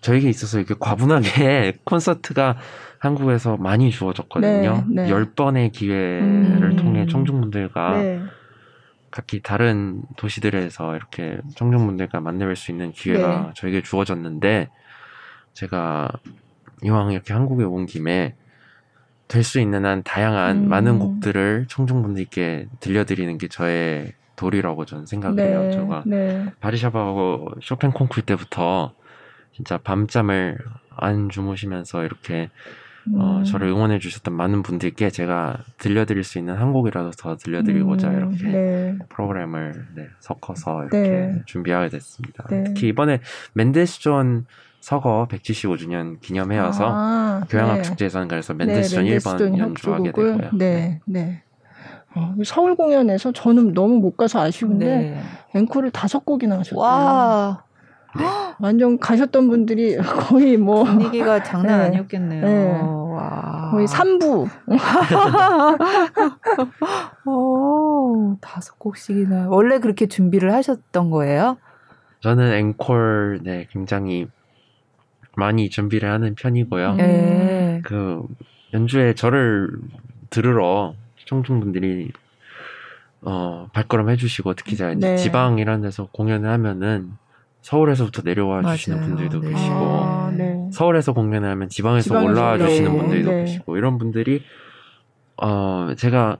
저에게 0.02 0.30
있어서 0.30 0.58
이렇게 0.58 0.76
과분하게 0.80 1.80
콘서트가 1.86 2.58
한국에서 3.00 3.58
많이 3.58 3.90
주어졌거든요. 3.92 4.86
네, 4.90 5.04
네. 5.04 5.10
10번의 5.10 5.72
기회를 5.72 6.72
음. 6.72 6.76
통해 6.76 7.06
청중분들과 7.08 7.98
네. 7.98 8.22
각기 9.10 9.42
다른 9.42 10.04
도시들에서 10.18 10.96
이렇게 10.96 11.40
청중분들과 11.56 12.20
만날 12.20 12.56
수 12.56 12.72
있는 12.72 12.92
기회가 12.92 13.48
네. 13.48 13.52
저에게 13.56 13.82
주어졌는데 13.82 14.70
제가 15.54 16.10
이왕 16.84 17.12
이렇게 17.12 17.34
한국에 17.34 17.64
온 17.64 17.86
김에 17.86 18.36
될 19.32 19.46
수 19.46 19.62
있는 19.62 19.86
한 19.86 20.04
다양한 20.04 20.66
음. 20.66 20.70
많은 20.70 21.00
곡들을 21.00 21.68
청중분들께 21.70 22.68
들려드리는 22.82 23.38
게 23.38 23.48
저의 23.48 24.12
도리라고 24.42 24.86
저는 24.86 25.06
생각을 25.06 25.36
네, 25.36 25.50
해요. 25.50 25.72
제가 25.72 26.04
네. 26.08 26.52
바리샤바하고 26.60 27.50
쇼팽 27.62 27.92
콩쿨 27.92 28.24
때부터 28.24 28.94
진짜 29.54 29.78
밤잠을 29.78 30.58
안 30.96 31.30
주무시면서 31.30 32.04
이렇게 32.04 32.50
어, 33.06 33.10
음. 33.10 33.20
어, 33.20 33.44
저를 33.44 33.68
응원해 33.68 34.00
주셨던 34.00 34.34
많은 34.34 34.64
분들께 34.64 35.12
제가 35.12 35.60
들려드릴 35.78 36.24
수 36.24 36.40
있는 36.40 36.56
한 36.56 36.74
곡이라도 36.74 37.12
더 37.12 37.36
들려드리고자 37.36 38.10
음, 38.10 38.18
이렇게 38.18 38.48
네. 38.48 38.98
프로그램을 39.10 39.88
네, 39.96 40.08
섞어서 40.20 40.82
이렇게 40.82 40.98
네. 40.98 41.42
준비하게 41.46 41.90
됐습니다. 41.90 42.48
네. 42.50 42.64
특히 42.64 42.88
이번에 42.88 43.20
맨데스존 43.54 44.46
서거 44.80 45.28
175주년 45.30 46.20
기념해여서 46.20 46.92
아, 46.92 47.44
교향악 47.48 47.78
네. 47.78 47.82
축제에서는 47.84 48.28
그래서 48.28 48.56
맨데스존 48.56 49.06
1번 49.06 49.58
연주하게 49.58 50.12
되고요. 50.12 50.50
네, 50.54 51.00
네. 51.06 51.44
어, 52.16 52.34
서울 52.46 52.76
공연에서 52.76 53.32
저는 53.32 53.74
너무 53.74 54.00
못 54.00 54.18
가서 54.18 54.42
아쉬운데 54.42 54.86
네. 54.86 55.22
앵콜을 55.56 55.92
다섯 55.92 56.26
곡이나 56.26 56.60
하셨어요. 56.60 56.80
와. 56.80 57.64
네. 58.18 58.26
완전 58.60 59.00
가셨던 59.00 59.48
분들이 59.48 59.96
거의 59.98 60.58
뭐 60.58 60.84
분위기가 60.84 61.42
장난 61.44 61.80
네. 61.80 61.86
아니었겠네요. 61.86 62.46
네. 62.46 62.82
와. 62.82 63.70
거의 63.72 63.88
3부. 63.88 64.50
오, 67.26 68.38
다섯 68.42 68.78
곡씩이나. 68.78 69.48
원래 69.50 69.80
그렇게 69.80 70.08
준비를 70.08 70.54
하셨던 70.54 71.10
거예요? 71.10 71.58
저는 72.20 72.52
앵콜 72.54 73.40
네 73.44 73.68
굉장히 73.72 74.28
많이 75.36 75.70
준비를 75.70 76.12
하는 76.12 76.36
편이고요. 76.36 76.96
네. 76.96 77.82
그 77.84 78.22
연주에 78.74 79.14
저를 79.16 79.70
들으러 80.30 80.94
청중분들이 81.26 82.12
어 83.24 83.68
발걸음 83.74 84.10
해주시고 84.10 84.56
특히 84.56 84.76
제가 84.76 84.94
네. 84.96 85.16
지방 85.18 85.60
이런 85.60 85.82
데서 85.82 86.08
공연을 86.12 86.50
하면은 86.50 87.12
서울에서부터 87.62 88.24
내려와 88.24 88.62
맞아요. 88.62 88.76
주시는 88.76 89.02
분들도 89.02 89.40
네. 89.42 89.50
계시고 89.52 89.76
아, 89.76 90.32
네. 90.36 90.70
서울에서 90.72 91.14
공연을 91.14 91.48
하면 91.50 91.70
지방에서, 91.70 92.06
지방에서 92.06 92.28
올라와 92.32 92.58
주시는 92.58 92.98
분들도 92.98 93.30
네. 93.32 93.42
계시고 93.46 93.78
이런 93.78 93.98
분들이 94.00 94.42
어 95.38 95.94
제가 95.98 96.38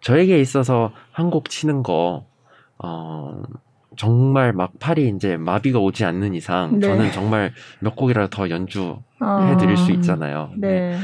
저에게 0.00 0.40
있어서 0.40 0.92
한 1.12 1.30
곡 1.30 1.48
치는 1.50 1.82
거 1.82 2.26
어. 2.78 3.42
정말 3.94 4.54
막 4.54 4.72
팔이 4.80 5.06
이제 5.14 5.36
마비가 5.36 5.78
오지 5.78 6.06
않는 6.06 6.34
이상 6.34 6.78
네. 6.80 6.86
저는 6.86 7.12
정말 7.12 7.52
몇 7.78 7.94
곡이라도 7.94 8.30
더 8.30 8.48
연주해 8.48 8.96
드릴 9.60 9.74
아, 9.74 9.76
수 9.76 9.92
있잖아요. 9.92 10.50
네. 10.56 10.96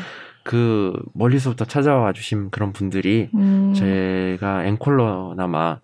네. 0.49 0.59
그 0.59 0.93
멀리서부터 1.13 1.65
찾아와 1.67 2.13
주신 2.13 2.51
그런 2.51 2.73
분들이 2.73 3.29
음. 3.35 3.75
제가 3.75 4.65
앵콜로나마 4.65 5.81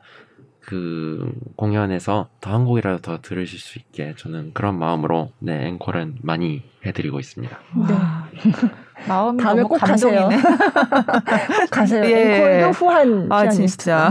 그 0.61 1.31
공연에서 1.57 2.29
더 2.41 2.51
한 2.55 2.65
곡이라도 2.65 2.99
더 3.03 3.21
들으실 3.21 3.59
수 3.59 3.79
있게 3.79 4.15
저는 4.17 4.53
그런 4.55 4.79
마음으로 4.79 5.31
네 5.39 5.67
앵콜은 5.67 6.17
많이 6.23 6.62
해드리고 6.87 7.21
있습니다. 7.21 7.59
네. 7.89 7.95
마음이 9.07 9.43
다음에 9.43 9.62
너무 9.62 9.69
꼭 9.69 9.79
가세요. 9.81 10.29
꼭 10.33 11.71
가세요. 11.71 12.05
예. 12.05 12.37
앵콜도 12.37 12.71
후한 12.71 13.29
아 13.31 13.49
진짜 13.51 14.09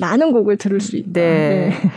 많은 0.00 0.32
곡을 0.32 0.56
들을 0.56 0.80
수 0.80 0.96
있다. 0.96 1.10
네. 1.12 1.20
네. 1.70 1.90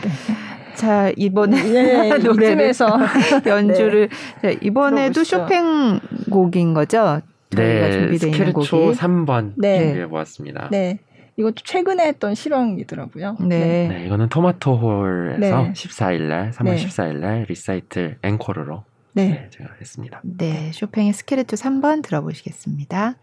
자 0.74 1.10
이번에 1.16 1.62
네, 1.62 2.18
노래에서 2.20 2.98
연주를 3.46 4.10
네. 4.42 4.52
자, 4.52 4.58
이번에도. 4.60 5.24
쇼팽 5.24 6.00
곡인 6.30 6.74
거죠? 6.74 7.22
네, 7.50 7.92
준비되어 7.92 8.30
있는 8.30 8.52
곡이 8.52 8.68
3번 8.68 9.52
네. 9.56 9.78
준비해 9.78 10.06
보았습니다. 10.06 10.68
네. 10.70 10.98
이것도 11.38 11.56
최근에 11.64 12.06
했던 12.06 12.34
실황이더라고요. 12.34 13.36
네. 13.40 13.88
네. 13.88 14.06
이거는 14.06 14.28
토마토홀에서 14.28 15.38
네. 15.38 15.72
14일 15.72 16.22
날, 16.22 16.50
3월 16.50 16.64
네. 16.64 16.76
14일 16.76 17.16
날 17.16 17.46
리사이틀 17.48 18.18
앵콜로 18.22 18.84
네. 19.12 19.28
네. 19.28 19.50
제가 19.50 19.70
했습니다. 19.80 20.20
네, 20.24 20.70
쇼팽의 20.72 21.12
스케르토 21.12 21.56
3번 21.56 22.02
들어보시겠습니다. 22.02 23.16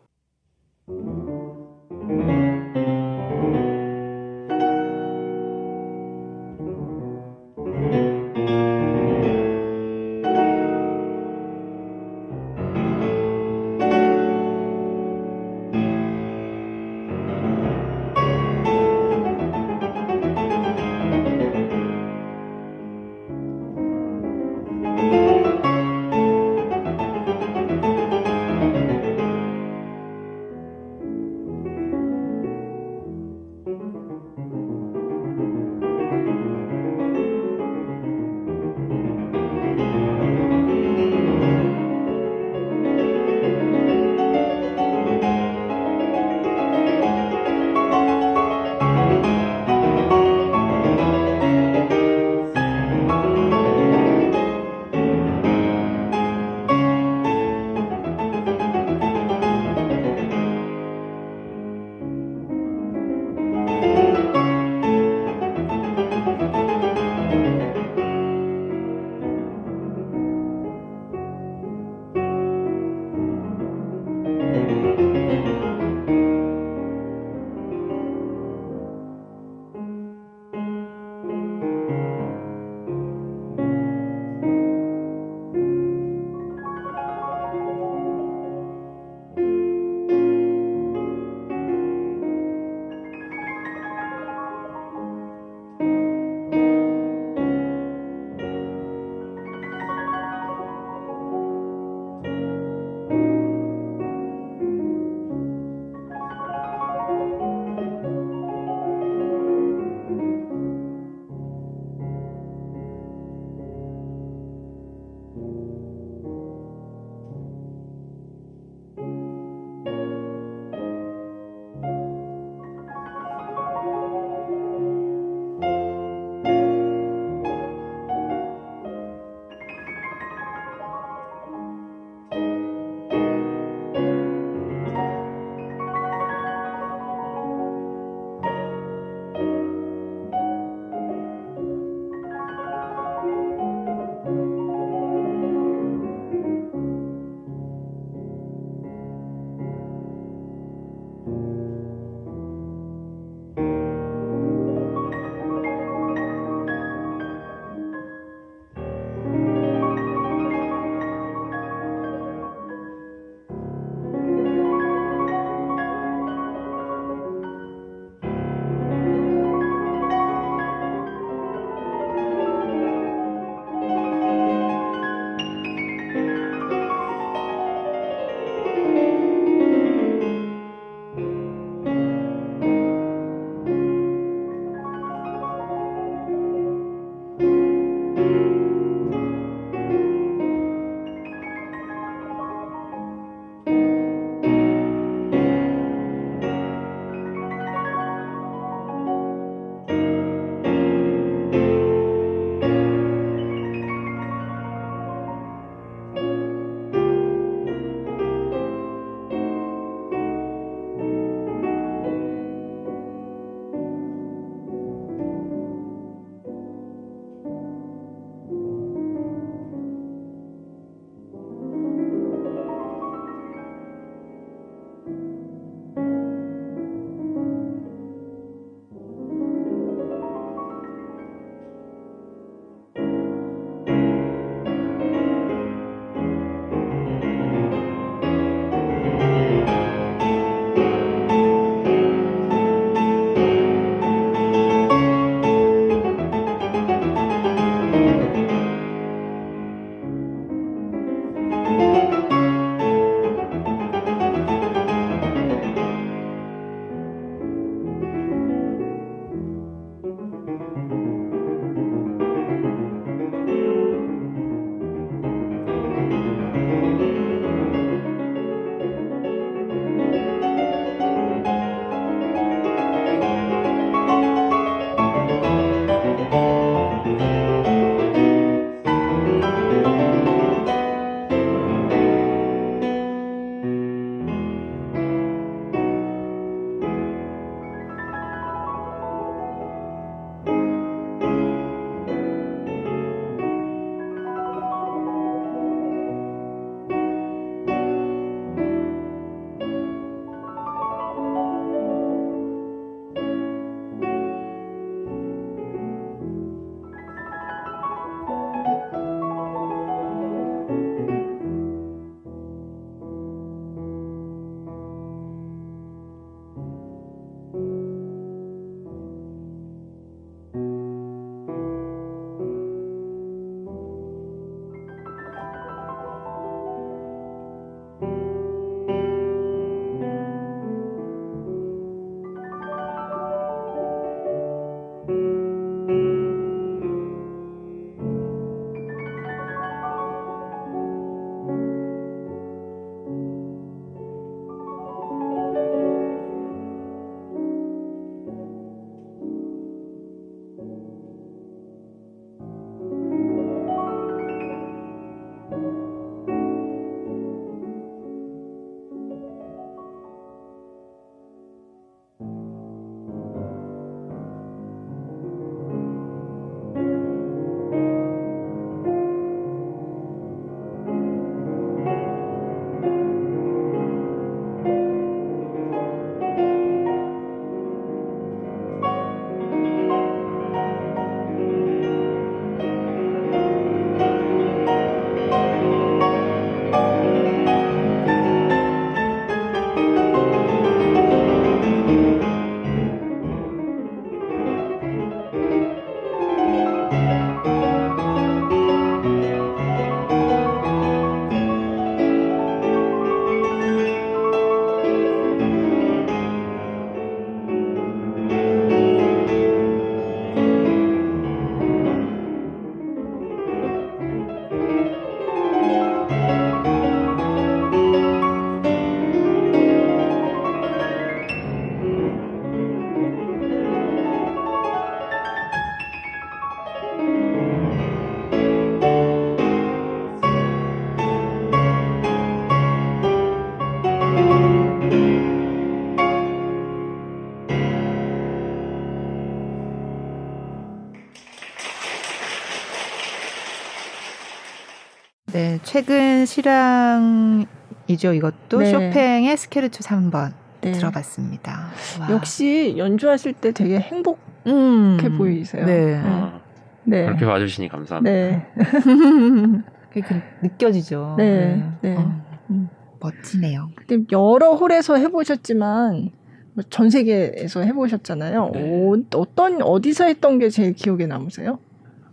최근 445.74 446.28
실황이죠. 446.28 448.14
이것도 448.14 448.60
네. 448.60 448.66
쇼팽의 448.66 449.36
스케르초 449.36 449.80
3번 449.80 450.32
네. 450.62 450.72
들어봤습니다. 450.72 451.72
와. 452.00 452.12
역시 452.12 452.76
연주하실 452.78 453.34
때 453.34 453.52
되게 453.54 453.80
행복해 453.80 454.20
음. 454.46 454.98
보이세요. 455.18 455.66
네. 455.66 455.96
아, 455.96 456.42
네. 456.84 457.06
그렇게 457.06 457.26
봐주시니 457.26 457.70
감사합니다. 457.70 458.12
네. 458.12 458.46
그게 459.92 460.22
느껴지죠. 460.44 461.16
네. 461.18 461.56
네. 461.56 461.72
네. 461.82 461.96
어, 461.96 462.22
음. 462.52 462.70
멋지네요. 463.00 463.72
근데 463.76 464.06
여러 464.12 464.52
홀에서 464.52 464.98
해보셨지만 464.98 466.12
뭐전 466.54 466.92
세계에서 466.92 467.62
해보셨잖아요. 467.62 468.52
네. 468.54 468.62
어, 468.64 469.20
어떤 469.20 469.64
어디서 469.64 470.04
했던 470.04 470.38
게 470.38 470.50
제일 470.50 470.74
기억에 470.74 471.08
남으세요? 471.08 471.58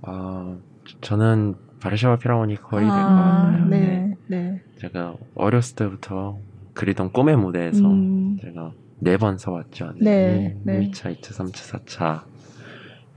아 0.01 0.57
저는 1.03 1.57
바르샤바 1.81 2.17
피라모닉 2.19 2.63
거리 2.63 2.85
될것 2.85 3.01
아, 3.01 3.07
같아요. 3.53 3.65
네, 3.67 3.79
네, 3.81 4.17
네. 4.29 4.63
제가 4.79 5.15
어렸을 5.35 5.77
때부터 5.77 6.39
그리던 6.75 7.13
꿈의 7.13 7.37
무대에서 7.37 7.89
음. 7.91 8.39
제가 8.41 8.73
네 8.99 9.17
번 9.17 9.39
서왔죠. 9.39 9.95
네, 10.01 10.57
네. 10.63 10.91
1차, 10.91 11.17
2차, 11.21 11.33
3차, 11.33 11.85
4차 11.85 12.23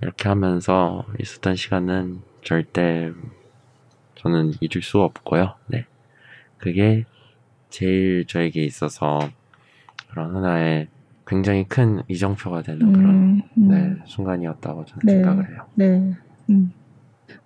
이렇게 0.02 0.30
하면서 0.30 1.06
있었던 1.20 1.56
시간은 1.56 2.20
절대 2.44 3.12
저는 4.16 4.54
잊을 4.62 4.82
수 4.82 5.02
없고요. 5.02 5.56
네. 5.68 5.86
그게 6.58 7.04
제일 7.70 8.26
저에게 8.26 8.64
있어서 8.64 9.20
그런 10.10 10.36
하나의 10.36 10.88
굉장히 11.28 11.66
큰 11.68 12.02
이정표가 12.08 12.62
되는 12.62 12.82
음, 12.88 12.94
그런 12.94 13.42
음. 13.58 13.68
네, 13.68 13.96
순간이었다고 14.06 14.86
저는 14.86 15.02
네, 15.06 15.12
생각을 15.16 15.50
해요. 15.50 15.66
네. 15.76 16.14
음. 16.50 16.72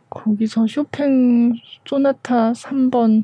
거기서 0.09 0.67
쇼팽 0.67 1.53
소나타 1.85 2.51
3번을 2.53 3.23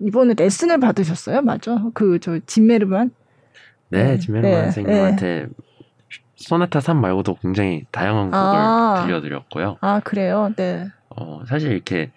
이번에 0.00 0.34
레슨을 0.34 0.80
받으셨어요? 0.80 1.42
맞죠? 1.42 1.90
그 1.94 2.18
저 2.20 2.38
진메르만? 2.46 3.10
네, 3.90 4.04
네. 4.04 4.18
진메르만 4.18 4.52
네, 4.52 4.62
선생님한테 4.70 5.46
네. 5.46 5.46
소나타 6.36 6.80
3 6.80 7.00
말고도 7.00 7.36
굉장히 7.36 7.84
다양한 7.92 8.30
곡을 8.30 8.36
아, 8.36 9.02
들려드렸고요. 9.06 9.76
아, 9.80 10.00
그래요? 10.00 10.52
네. 10.56 10.88
어, 11.10 11.42
사실 11.46 11.70
이렇게 11.72 12.10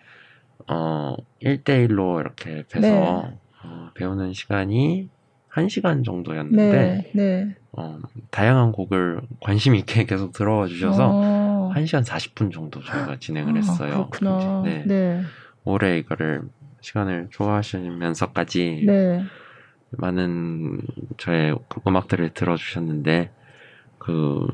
어 0.67 1.15
1대1로 1.43 2.19
이렇게 2.21 2.63
뵈서 2.69 2.87
네. 2.87 3.37
어, 3.63 3.89
배우는 3.93 4.33
시간이 4.33 5.09
1시간 5.55 6.03
정도였는데 6.03 6.71
네, 6.71 7.11
네. 7.13 7.55
어, 7.71 7.99
다양한 8.29 8.71
곡을 8.71 9.21
관심 9.41 9.75
있게 9.75 10.05
계속 10.05 10.33
들어와 10.33 10.67
주셔서 10.67 11.11
어. 11.13 11.71
1시간 11.75 12.05
40분 12.05 12.53
정도 12.53 12.81
저희가 12.83 13.17
진행을 13.19 13.53
아, 13.53 13.55
했어요. 13.55 14.09
아, 14.25 14.61
네. 14.65 14.83
네. 14.85 15.21
올해 15.63 15.97
이거를 15.97 16.43
시간을 16.81 17.29
좋아하시면서까지 17.31 18.83
네. 18.85 19.23
많은 19.91 20.81
저의 21.17 21.57
음악들을 21.87 22.33
들어주셨는데 22.33 23.31
그, 23.97 24.45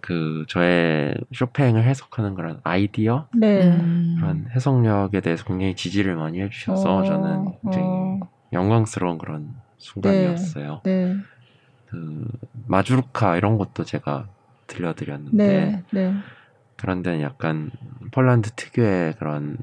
그, 0.00 0.46
저의 0.48 1.14
쇼팽을 1.34 1.84
해석하는 1.84 2.34
그런 2.34 2.60
아이디어? 2.62 3.26
네. 3.34 3.66
음. 3.66 4.16
그런 4.18 4.46
해석력에 4.54 5.20
대해서 5.20 5.44
굉장히 5.44 5.76
지지를 5.76 6.14
많이 6.14 6.40
해주셔서 6.40 6.96
어, 6.96 7.04
저는 7.04 7.52
굉장히 7.62 7.86
어. 7.86 8.20
영광스러운 8.52 9.18
그런 9.18 9.54
순간이었어요. 9.80 10.80
네. 10.84 11.06
네. 11.06 11.16
그, 11.86 12.24
마주르카 12.68 13.36
이런 13.36 13.58
것도 13.58 13.84
제가 13.84 14.28
들려드렸는데, 14.68 15.36
네. 15.36 15.84
네. 15.90 16.14
그런 16.76 17.02
데는 17.02 17.20
약간 17.20 17.70
폴란드 18.12 18.50
특유의 18.50 19.14
그런, 19.18 19.58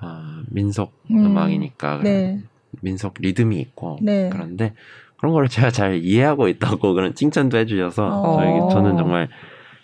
어, 0.00 0.42
민속 0.48 1.04
음. 1.10 1.36
악이니까 1.36 2.00
네. 2.02 2.42
민속 2.80 3.14
리듬이 3.20 3.60
있고, 3.60 3.98
네. 4.00 4.30
그런데 4.32 4.72
그런 5.16 5.32
거를 5.32 5.48
제가 5.48 5.70
잘 5.70 5.96
이해하고 6.02 6.48
있다고 6.48 6.94
그런 6.94 7.14
칭찬도 7.14 7.56
해주셔서 7.58 8.06
어. 8.06 8.36
저에게 8.36 8.58
저는 8.70 8.96
정말 8.96 9.28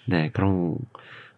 네 0.06 0.30
그런 0.32 0.76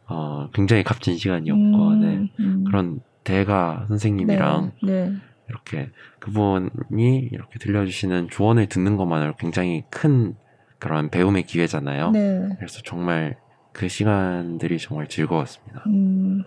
어 0.07 0.49
굉장히 0.53 0.83
값진 0.83 1.17
시간이었고 1.17 1.61
음, 1.61 2.01
네 2.01 2.31
음. 2.41 2.65
그런 2.65 3.01
대가 3.23 3.87
선생님이랑 3.89 4.73
네, 4.83 5.09
네. 5.09 5.17
이렇게 5.49 5.91
그분이 6.25 7.29
이렇게 7.33 7.59
들려주시는 7.59 8.29
조언을 8.31 8.67
듣는 8.67 8.97
것만으로 8.97 9.35
굉장히 9.37 9.85
큰 9.91 10.35
그런 10.79 11.11
배움의 11.11 11.43
기회잖아요. 11.43 12.13
네. 12.13 12.49
그래서 12.57 12.81
정말 12.83 13.37
그 13.73 13.89
시간들이 13.89 14.79
정말 14.79 15.07
즐거웠습니다. 15.07 15.85
음, 15.87 16.45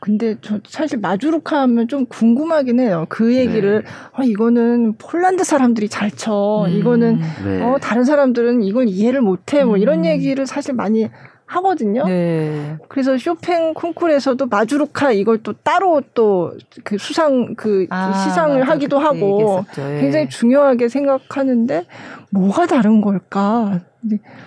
근데 0.00 0.36
저 0.40 0.58
사실 0.66 0.98
마주르카 0.98 1.60
하면 1.62 1.86
좀 1.86 2.06
궁금하긴 2.06 2.80
해요. 2.80 3.06
그 3.08 3.36
얘기를 3.36 3.84
네. 3.84 3.88
어, 4.18 4.24
이거는 4.24 4.94
폴란드 4.94 5.44
사람들이 5.44 5.88
잘 5.88 6.10
쳐. 6.10 6.64
음, 6.66 6.72
이거는 6.72 7.20
네. 7.44 7.62
어, 7.62 7.78
다른 7.80 8.02
사람들은 8.02 8.62
이걸 8.62 8.88
이해를 8.88 9.20
못해. 9.20 9.62
뭐 9.62 9.76
이런 9.76 10.00
음. 10.00 10.04
얘기를 10.06 10.46
사실 10.46 10.74
많이 10.74 11.08
하거든요. 11.46 12.04
네. 12.04 12.76
그래서 12.88 13.16
쇼팽 13.16 13.72
콩쿠르에서도 13.74 14.46
마주르카 14.46 15.12
이걸 15.12 15.38
또 15.42 15.52
따로 15.52 16.02
또 16.14 16.52
그 16.84 16.98
수상 16.98 17.54
그 17.54 17.86
아, 17.90 18.12
시상을 18.12 18.60
맞아, 18.60 18.72
하기도 18.72 18.98
하고 18.98 19.64
예. 19.78 20.00
굉장히 20.00 20.28
중요하게 20.28 20.88
생각하는데 20.88 21.86
뭐가 22.30 22.66
다른 22.66 23.00
걸까? 23.00 23.80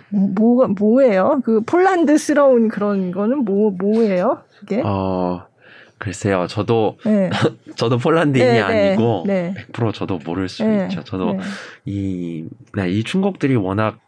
뭐, 0.10 0.30
뭐가 0.36 0.68
뭐예요? 0.80 1.41
그 1.43 1.62
폴란드스러운 1.62 2.70
그런 2.70 3.12
거는 3.12 3.43
뭐 3.45 3.72
뭐예요? 3.72 4.43
그게? 4.60 4.82
어 4.86 5.45
글쎄요, 5.97 6.47
저도 6.47 6.97
네. 7.06 7.30
저도 7.76 7.97
폴란드인이 7.97 8.47
네, 8.47 8.54
네, 8.54 8.62
아니고 8.62 9.24
네. 9.28 9.54
100% 9.74 9.93
저도 9.93 10.20
모를 10.26 10.47
수 10.47 10.64
네. 10.64 10.86
있죠. 10.86 11.04
저도 11.04 11.34
네. 11.34 11.39
이, 11.86 12.45
네, 12.76 12.89
이 12.89 13.04
충곡들이 13.04 13.56
워낙 13.58 14.00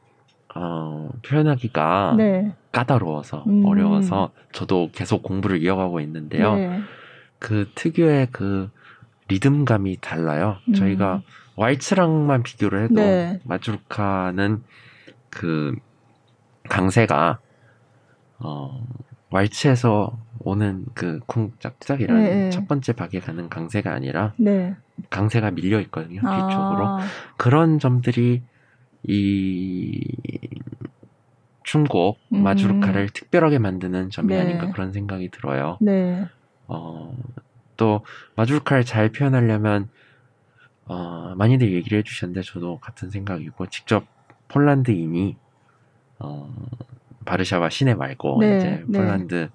어, 0.55 1.09
표현하기가 1.25 2.15
네. 2.17 2.53
까다로워서 2.71 3.43
음. 3.47 3.65
어려워서 3.65 4.31
저도 4.51 4.89
계속 4.93 5.23
공부를 5.23 5.61
이어가고 5.61 5.99
있는데요. 6.01 6.55
그 7.39 7.69
특유의 7.75 8.27
그 8.31 8.69
리듬감이 9.27 9.97
달라요. 10.01 10.57
음. 10.67 10.73
저희가 10.73 11.21
왈츠랑만 11.55 12.43
비교를 12.43 12.83
해도 12.83 13.39
마주르카는 13.45 14.63
그 15.29 15.75
강세가 16.69 17.39
어 18.39 18.85
왈츠에서 19.29 20.17
오는 20.39 20.85
그 20.93 21.19
쿵짝짝이라는 21.25 22.23
네, 22.23 22.35
네. 22.35 22.49
첫 22.49 22.67
번째 22.67 22.93
박에 22.93 23.19
가는 23.19 23.49
강세가 23.49 23.91
아니라 23.93 24.33
네. 24.37 24.75
강세가 25.09 25.51
밀려 25.51 25.79
있거든요 25.81 26.21
아. 26.23 26.47
뒤쪽으로 26.47 26.99
그런 27.37 27.79
점들이 27.79 28.41
이 29.03 30.01
충곡 31.63 32.19
음. 32.33 32.43
마주르카를 32.43 33.09
특별하게 33.09 33.59
만드는 33.59 34.09
점이 34.09 34.33
네. 34.33 34.41
아닌가 34.41 34.71
그런 34.71 34.91
생각이 34.91 35.29
들어요. 35.29 35.77
네. 35.79 36.25
어, 36.67 37.15
또 37.77 38.03
마주르카를 38.35 38.83
잘 38.85 39.09
표현하려면 39.09 39.89
어, 40.85 41.33
많이들 41.37 41.71
얘기를 41.73 41.99
해주셨는데 41.99 42.41
저도 42.41 42.79
같은 42.79 43.09
생각이고 43.09 43.67
직접 43.67 44.05
폴란드인이 44.49 45.37
어, 46.19 46.53
바르샤바 47.25 47.69
시내 47.69 47.93
말고 47.93 48.39
네, 48.41 48.57
이제 48.57 48.83
네. 48.87 48.97
폴란드 48.99 49.35
네. 49.35 49.49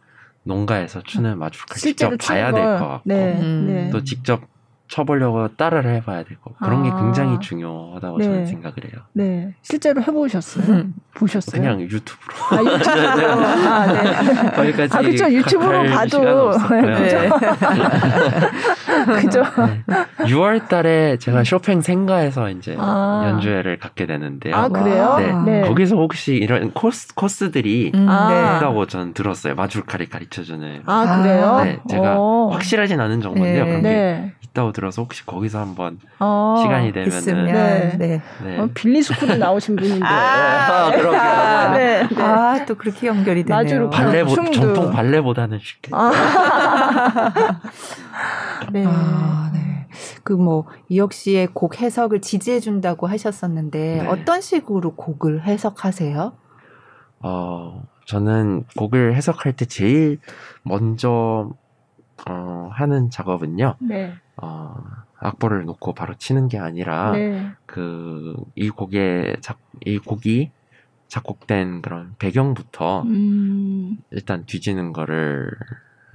농가에서 0.45 1.03
추는 1.03 1.39
마주카 1.39 1.75
직접 1.75 2.17
봐야 2.19 2.53
될 2.53 2.63
것 2.79 2.79
같고 2.89 3.03
네, 3.05 3.41
음. 3.41 3.91
또 3.93 4.03
직접 4.05 4.43
쳐보려고 4.89 5.49
따라를 5.57 5.95
해봐야 5.97 6.23
되고 6.25 6.53
그런 6.63 6.81
아. 6.81 6.83
게 6.83 6.91
굉장히 6.91 7.39
중요하다고 7.41 8.19
네. 8.19 8.25
저는 8.25 8.47
생각을 8.47 8.77
해요. 8.85 9.03
네, 9.13 9.55
실제로 9.63 10.01
해보셨어요? 10.01 10.87
보셨어요? 11.15 11.61
그냥 11.61 11.81
유튜브로. 11.81 12.37
아, 12.51 12.63
유튜브로. 12.63 13.33
아, 13.67 13.87
네. 13.87 14.51
거기까지. 14.51 14.97
아, 14.97 15.01
그렇죠. 15.01 15.33
유튜브로 15.33 15.83
봐도. 15.85 16.53
네. 16.71 17.29
그죠. 19.21 19.43
네. 19.43 19.83
6월달에 20.19 21.19
제가 21.21 21.45
쇼팽 21.45 21.81
생가에서 21.81 22.51
이제 22.51 22.77
아. 22.79 23.25
연주회를 23.29 23.79
갖게 23.79 24.07
되는데요. 24.07 24.55
아 24.55 24.69
그래요? 24.69 25.17
네. 25.19 25.61
네. 25.61 25.69
거기서 25.69 25.97
혹시 25.97 26.35
이런 26.35 26.73
코스 26.73 27.15
코스들이 27.15 27.93
음, 27.95 28.05
있다고 28.05 28.87
저는 28.87 29.15
들었어요. 29.15 29.55
마주카를 29.55 30.09
가르쳐주는. 30.09 30.83
아 30.87 31.23
그래요? 31.23 31.61
네, 31.65 31.81
제가 31.89 32.19
오. 32.19 32.51
확실하진 32.53 33.01
않은 33.01 33.21
정보인데요. 33.21 33.65
네. 33.65 33.71
그런 33.71 33.83
게 33.83 34.33
있다고 34.45 34.73
들어서 34.77 35.03
혹시 35.03 35.25
거기서 35.25 35.59
한번 35.59 35.99
어, 36.19 36.57
시간이 36.63 36.93
되면은 36.93 37.45
네. 37.47 37.97
네. 37.97 38.23
네. 38.45 38.59
어, 38.59 38.69
빌리 38.75 39.03
스쿨에 39.03 39.39
나오신 39.39 39.77
분인데. 39.77 40.05
아, 40.05 40.91
그러게요. 40.91 41.21
아, 41.21 41.77
네. 41.77 42.07
네. 42.07 42.23
아, 42.23 42.67
또 42.67 42.75
그렇게 42.75 43.07
연결이 43.07 43.43
되네요. 43.43 43.63
마주로 43.63 43.91
발레 43.91 44.25
보, 44.25 44.35
전통 44.35 44.91
발레보다는 44.91 45.59
쉽게. 45.59 45.91
아. 45.95 46.11
네. 48.71 48.85
아, 48.87 49.51
네. 49.55 49.87
그뭐 50.23 50.67
이혁 50.91 51.15
씨의 51.15 51.49
곡 51.55 51.81
해석을 51.81 52.21
지지해 52.21 52.61
준다고 52.61 53.07
하셨었는데 53.07 54.03
네. 54.03 54.07
어떤 54.07 54.43
식으로 54.43 54.95
곡을 54.95 55.45
해석하세요? 55.45 56.33
어, 57.21 57.83
저는 58.05 58.65
곡을 58.77 59.15
해석할 59.15 59.55
때 59.55 59.65
제일 59.65 60.19
먼저 60.63 61.51
어, 62.29 62.71
하는 62.73 63.11
작업은요. 63.11 63.77
네. 63.81 64.15
어, 64.37 64.75
악보를 65.19 65.65
놓고 65.65 65.95
바로 65.95 66.15
치는 66.15 66.49
게 66.49 66.59
아니라 66.59 67.13
네. 67.13 67.51
그이 67.67 68.71
곡의 68.71 69.37
작, 69.41 69.59
이 69.85 69.99
곡이 69.99 70.51
작곡된 71.09 71.83
그런 71.83 72.15
배경부터 72.19 73.03
음. 73.03 73.99
일단 74.11 74.45
뒤지는 74.45 74.93
거를 74.93 75.51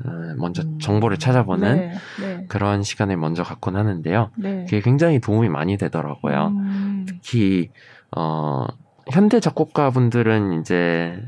어, 0.06 0.10
먼저 0.38 0.64
음. 0.64 0.80
정보를 0.80 1.18
찾아보는 1.18 1.76
네, 1.78 1.94
네. 2.20 2.46
그런 2.48 2.84
시간을 2.84 3.18
먼저 3.18 3.44
갖곤 3.44 3.76
하는데요. 3.76 4.32
네. 4.36 4.66
그게 4.66 4.82
굉장히 4.82 5.20
도움이 5.20 5.50
많이 5.50 5.78
되더라고요. 5.78 6.48
음. 6.48 7.06
특히 7.08 7.70
어, 8.16 8.66
현대 9.10 9.40
작곡가 9.40 9.90
분들은 9.92 10.60
이제 10.60 11.24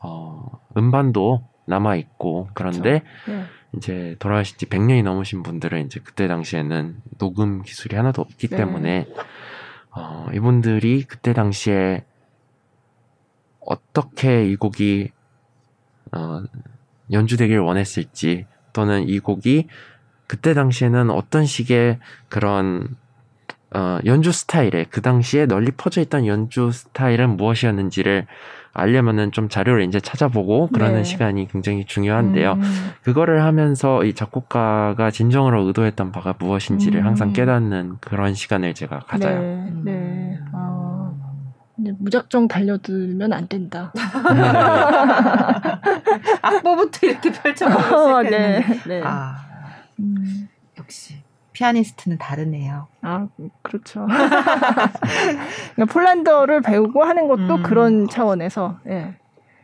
어, 0.00 0.60
음반도 0.76 1.44
남아 1.66 1.96
있고 1.96 2.48
그런데 2.54 3.02
그렇죠. 3.24 3.46
이제 3.76 4.16
돌아가신 4.18 4.58
지 4.58 4.66
100년이 4.66 5.02
넘으신 5.02 5.42
분들은 5.42 5.86
이제 5.86 6.00
그때 6.02 6.28
당시에는 6.28 6.96
녹음 7.18 7.62
기술이 7.62 7.96
하나도 7.96 8.22
없기 8.22 8.48
네. 8.48 8.56
때문에 8.56 9.08
어, 9.90 10.26
이분들이 10.34 11.04
그때 11.04 11.32
당시에 11.32 12.04
어떻게 13.60 14.46
이 14.46 14.56
곡이 14.56 15.10
어, 16.12 16.42
연주되길 17.10 17.58
원했을지 17.58 18.46
또는 18.72 19.08
이 19.08 19.18
곡이 19.18 19.68
그때 20.26 20.54
당시에는 20.54 21.10
어떤 21.10 21.44
식의 21.44 21.98
그런 22.28 22.96
어, 23.74 23.98
연주 24.04 24.32
스타일에 24.32 24.84
그 24.90 25.00
당시에 25.00 25.46
널리 25.46 25.70
퍼져 25.70 26.02
있던 26.02 26.26
연주 26.26 26.70
스타일은 26.70 27.36
무엇이었는지를 27.36 28.26
알려면은 28.74 29.32
좀 29.32 29.48
자료를 29.48 29.84
이제 29.84 30.00
찾아보고 30.00 30.68
그러는 30.68 30.96
네. 30.96 31.04
시간이 31.04 31.48
굉장히 31.48 31.84
중요한데요. 31.84 32.52
음. 32.54 32.62
그거를 33.02 33.42
하면서 33.42 34.02
이 34.04 34.14
작곡가가 34.14 35.10
진정으로 35.10 35.66
의도했던 35.66 36.10
바가 36.12 36.34
무엇인지를 36.38 37.00
음. 37.00 37.06
항상 37.06 37.32
깨닫는 37.32 37.98
그런 38.00 38.34
시간을 38.34 38.74
제가 38.74 39.00
가져요. 39.00 39.40
네. 39.40 39.72
네. 39.84 40.38
아. 40.52 40.82
무작정 41.98 42.48
달려들면 42.48 43.32
안 43.32 43.48
된다. 43.48 43.92
악보부터 46.42 47.06
이렇게 47.06 47.32
펼쳐보고 47.42 47.96
어, 47.96 48.22
네, 48.22 48.64
네. 48.86 49.02
아, 49.02 49.36
음, 49.98 50.48
역시 50.78 51.21
피아니스트는 51.62 52.18
다르네요. 52.18 52.88
아, 53.02 53.28
그렇죠. 53.62 54.06
그러니까 55.74 55.92
폴란드어를 55.92 56.60
배우고 56.60 57.04
하는 57.04 57.28
것도 57.28 57.56
음. 57.56 57.62
그런 57.62 58.08
차원에서. 58.08 58.80
네. 58.84 59.14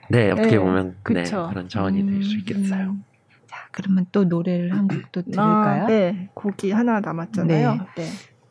네, 0.09 0.31
어떻게 0.31 0.51
네, 0.51 0.59
보면 0.59 0.97
네, 1.13 1.25
그런 1.25 1.69
차원이 1.69 2.05
될 2.07 2.23
수 2.23 2.39
있겠어요. 2.39 2.91
음. 2.91 3.05
자, 3.47 3.59
그러면 3.73 4.07
또 4.13 4.25
노래를 4.25 4.73
한 4.73 4.87
곡도 4.87 5.23
들을까요? 5.23 5.85
아, 5.85 5.87
네, 5.87 6.29
곡이 6.35 6.71
하나 6.71 7.01
남았잖아요. 7.01 7.73
네. 7.75 7.81
네. 7.97 8.05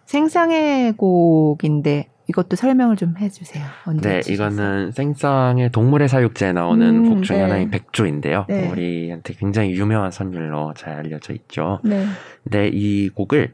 생상의 0.06 0.94
곡인데 0.94 2.10
이것도 2.30 2.56
설명을 2.58 2.98
좀 2.98 3.16
해주세요. 3.18 3.66
네, 4.02 4.20
이거는 4.28 4.92
생쌍의 4.92 5.72
동물의 5.72 6.10
사육제에 6.10 6.52
나오는 6.52 6.86
음, 6.86 7.10
곡 7.10 7.24
중에 7.24 7.38
네. 7.38 7.44
하나인 7.44 7.72
백조인데요. 7.72 8.46
네. 8.50 8.70
우리한테 8.70 9.34
굉장히 9.34 9.72
유명한 9.72 10.12
선율로 10.12 10.74
잘 10.76 10.94
알려져 10.94 11.34
있죠. 11.34 11.80
네. 11.84 12.06
네, 12.44 12.70
이 12.72 13.10
곡을 13.10 13.54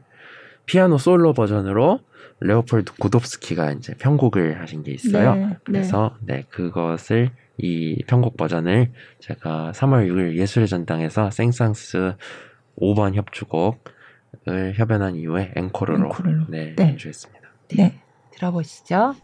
피아노 0.66 0.98
솔로 0.98 1.32
버전으로 1.32 2.00
레오폴드 2.40 2.94
고덥스키가 2.98 3.72
이제 3.72 3.94
편곡을 3.94 4.60
하신 4.60 4.82
게 4.82 4.92
있어요. 4.92 5.34
네, 5.34 5.46
네. 5.46 5.56
그래서 5.64 6.16
네. 6.20 6.44
그것을 6.50 7.30
이 7.58 8.02
편곡 8.08 8.36
버전을 8.36 8.90
제가 9.20 9.70
3월 9.72 10.08
6일 10.08 10.34
예술의 10.34 10.66
전당에서 10.66 11.30
생상스 11.30 12.14
5번 12.80 13.14
협주곡을 13.14 14.74
협연한 14.74 15.14
이후에 15.14 15.52
앵콜로 15.54 16.12
네, 16.48 16.74
네. 16.76 16.88
연주했습니다. 16.90 17.48
네. 17.76 18.00
들어보시죠. 18.34 19.14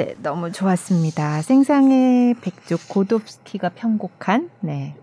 네, 0.00 0.14
너무 0.22 0.50
좋았습니다. 0.50 1.42
생상의 1.42 2.32
백조 2.40 2.78
고도스키가 2.88 3.68
편곡한 3.74 4.48
네 4.60 4.94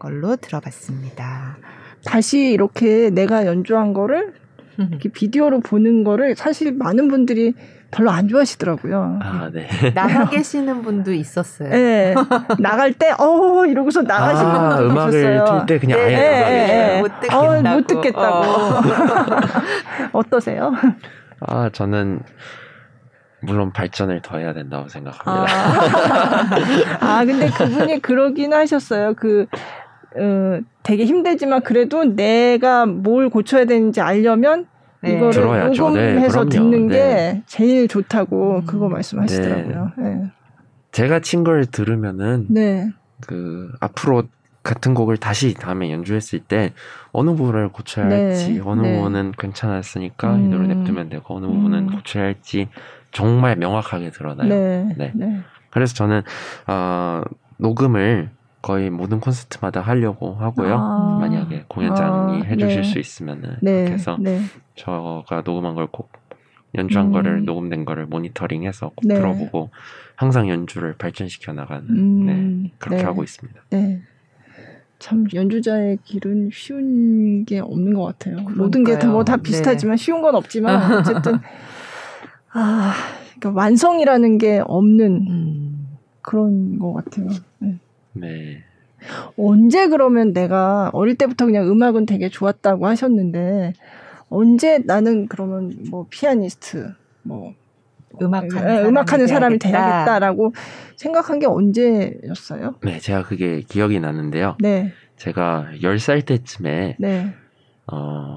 걸로 0.00 0.34
들어봤습니다. 0.34 1.58
다시 2.04 2.50
이렇게 2.50 3.10
내가 3.10 3.46
연주한 3.46 3.92
거를 3.92 4.34
이렇게 4.78 5.10
비디오로 5.14 5.60
보는 5.60 6.02
거를 6.02 6.34
사실 6.34 6.72
많은 6.72 7.06
분들이 7.06 7.54
별로 7.92 8.10
안 8.10 8.26
좋아하시더라고요. 8.26 9.20
아, 9.22 9.48
네. 9.52 9.68
나가 9.94 10.28
계시는 10.28 10.82
분도 10.82 11.12
있었어요. 11.12 11.68
네. 11.68 12.14
나갈 12.58 12.94
때, 12.94 13.12
어, 13.18 13.64
이러고서 13.66 14.02
나가시는 14.02 14.50
아, 14.50 14.68
분도 14.70 14.90
음악을 14.90 15.20
있었어요. 15.20 15.58
틀때 15.66 15.78
그냥 15.78 16.00
아예 16.00 16.16
네, 16.16 16.66
네, 16.96 17.00
못 17.00 17.20
듣겠다고. 17.20 17.46
어, 17.46 17.74
못 17.76 17.86
듣겠다고. 17.86 18.36
어. 20.18 20.22
떠세요 20.30 20.72
아, 21.40 21.68
저는 21.70 22.20
물론 23.42 23.72
발전을 23.72 24.22
더 24.22 24.38
해야 24.38 24.52
된다고 24.54 24.88
생각합니다. 24.88 25.46
아, 27.00 27.18
아 27.18 27.24
근데 27.24 27.48
그분이 27.50 28.00
그러긴 28.00 28.52
하셨어요. 28.52 29.14
그, 29.14 29.46
어, 30.16 30.60
되게 30.82 31.04
힘들지만 31.04 31.62
그래도 31.62 32.04
내가 32.04 32.86
뭘 32.86 33.28
고쳐야 33.30 33.64
되는지 33.64 34.00
알려면 34.00 34.66
네. 35.00 35.12
이거를 35.12 35.32
들어야죠. 35.32 35.90
네, 35.90 36.12
녹음해서 36.12 36.44
네, 36.44 36.50
듣는 36.50 36.88
게 36.88 36.96
네. 36.96 37.42
제일 37.46 37.88
좋다고 37.88 38.56
음. 38.60 38.66
그거 38.66 38.88
말씀하시더라고요. 38.88 39.92
네. 39.98 40.04
네. 40.04 40.32
제가 40.92 41.20
친 41.20 41.42
걸 41.42 41.66
들으면은 41.66 42.46
그 43.26 43.70
앞으로 43.80 44.24
같은 44.62 44.94
곡을 44.94 45.16
다시 45.16 45.54
다음에 45.54 45.90
연주했을 45.90 46.38
때 46.38 46.72
어느 47.10 47.30
부분을 47.30 47.70
고쳐야 47.70 48.06
할지 48.06 48.60
어느 48.64 48.82
부분은 48.82 49.32
괜찮았으니까 49.36 50.34
음. 50.36 50.44
이 50.44 50.48
노래 50.48 50.68
냅두면 50.72 51.08
되고 51.08 51.34
어느 51.36 51.46
부분은 51.46 51.78
음. 51.88 51.96
고쳐야 51.96 52.24
할지 52.24 52.68
정말 53.12 53.56
명확하게 53.56 54.10
드러나요. 54.10 54.48
네. 54.48 55.42
그래서 55.70 55.94
저는 55.94 56.22
어, 56.66 57.22
녹음을 57.58 58.30
거의 58.60 58.90
모든 58.90 59.20
콘서트마다 59.20 59.80
하려고 59.80 60.34
하고요. 60.34 60.74
아. 60.74 61.18
만약에 61.20 61.64
공연장이 61.68 62.42
아. 62.42 62.44
해주실 62.44 62.82
네. 62.82 62.88
수 62.88 62.98
있으면은 62.98 63.56
네. 63.60 63.72
그렇게 63.72 63.92
해서 63.92 64.16
네. 64.20 64.40
저가 64.76 65.42
녹음한 65.44 65.74
걸 65.74 65.88
꼭 65.90 66.10
연주한 66.74 67.08
음. 67.08 67.12
거를 67.12 67.44
녹음된 67.44 67.84
거를 67.84 68.06
모니터링해서 68.06 68.90
꼭 68.90 69.00
네. 69.04 69.14
들어보고 69.14 69.70
항상 70.16 70.48
연주를 70.48 70.94
발전시켜 70.96 71.52
나가는 71.52 71.84
음. 71.90 72.26
네, 72.26 72.72
그렇게 72.78 72.98
네. 72.98 73.04
하고 73.04 73.22
있습니다. 73.22 73.60
네. 73.70 74.02
참 74.98 75.26
연주자의 75.34 75.98
길은 76.04 76.50
쉬운 76.52 77.44
게 77.44 77.58
없는 77.58 77.92
것 77.94 78.04
같아요. 78.04 78.36
그러니까요. 78.36 78.56
모든 78.56 78.84
게 78.84 78.96
뭐다 79.04 79.36
네. 79.36 79.42
비슷하지만 79.42 79.96
쉬운 79.96 80.22
건 80.22 80.34
없지만 80.36 80.76
어쨌든 81.00 81.40
아 82.52 82.94
그러니까 83.38 83.60
완성이라는 83.60 84.38
게 84.38 84.62
없는 84.64 85.26
음. 85.28 85.98
그런 86.20 86.78
것 86.78 86.92
같아요. 86.92 87.28
네. 87.58 87.78
네. 88.12 88.64
언제 89.36 89.88
그러면 89.88 90.32
내가 90.32 90.90
어릴 90.92 91.16
때부터 91.16 91.46
그냥 91.46 91.68
음악은 91.68 92.06
되게 92.06 92.28
좋았다고 92.28 92.86
하셨는데 92.86 93.72
언제 94.28 94.78
나는 94.78 95.26
그러면 95.26 95.72
뭐 95.90 96.06
피아니스트 96.08 96.94
뭐 97.22 97.54
음악하는, 98.20 98.66
네, 98.66 98.82
음악하는 98.88 99.26
사람이 99.26 99.58
돼야겠다라고 99.58 100.52
생각한 100.96 101.38
게 101.38 101.46
언제였어요? 101.46 102.74
네, 102.82 102.98
제가 102.98 103.22
그게 103.22 103.60
기억이 103.60 103.98
나는데요. 104.00 104.56
네. 104.60 104.92
제가 105.16 105.68
10살 105.80 106.26
때쯤에 106.26 106.96
네. 106.98 107.34
어, 107.90 108.36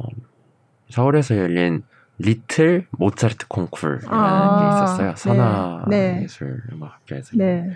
서울에서 0.89 1.37
열린 1.37 1.83
리틀 2.17 2.87
모차르트 2.91 3.47
콩쿨이라는 3.47 4.07
아, 4.09 4.59
게 4.59 4.67
있었어요. 4.67 5.15
선화 5.15 5.85
네. 5.87 6.21
예술 6.23 6.61
음악 6.71 6.93
학교에서 6.93 7.31
네. 7.35 7.71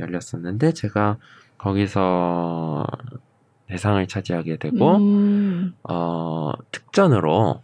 열렸었는데 0.00 0.72
제가 0.72 1.16
거기서 1.58 2.86
대상을 3.68 4.06
차지하게 4.06 4.56
되고 4.58 4.96
음. 4.96 5.74
어 5.88 6.52
특전으로 6.72 7.62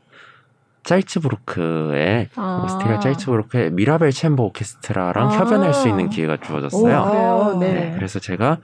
짤츠부르크의 0.85 2.29
아. 2.37 2.63
오스트리아 2.65 2.99
짤츠부르크의 2.99 3.71
미라벨 3.73 4.11
챔버 4.11 4.43
오케스트라랑 4.45 5.29
아. 5.29 5.39
협연할 5.39 5.75
수 5.75 5.89
있는 5.89 6.09
기회가 6.09 6.39
주어졌어요. 6.39 7.01
오, 7.01 7.05
그래요? 7.05 7.57
네. 7.61 7.73
네. 7.73 7.93
그래서 7.95 8.19
제가 8.19 8.59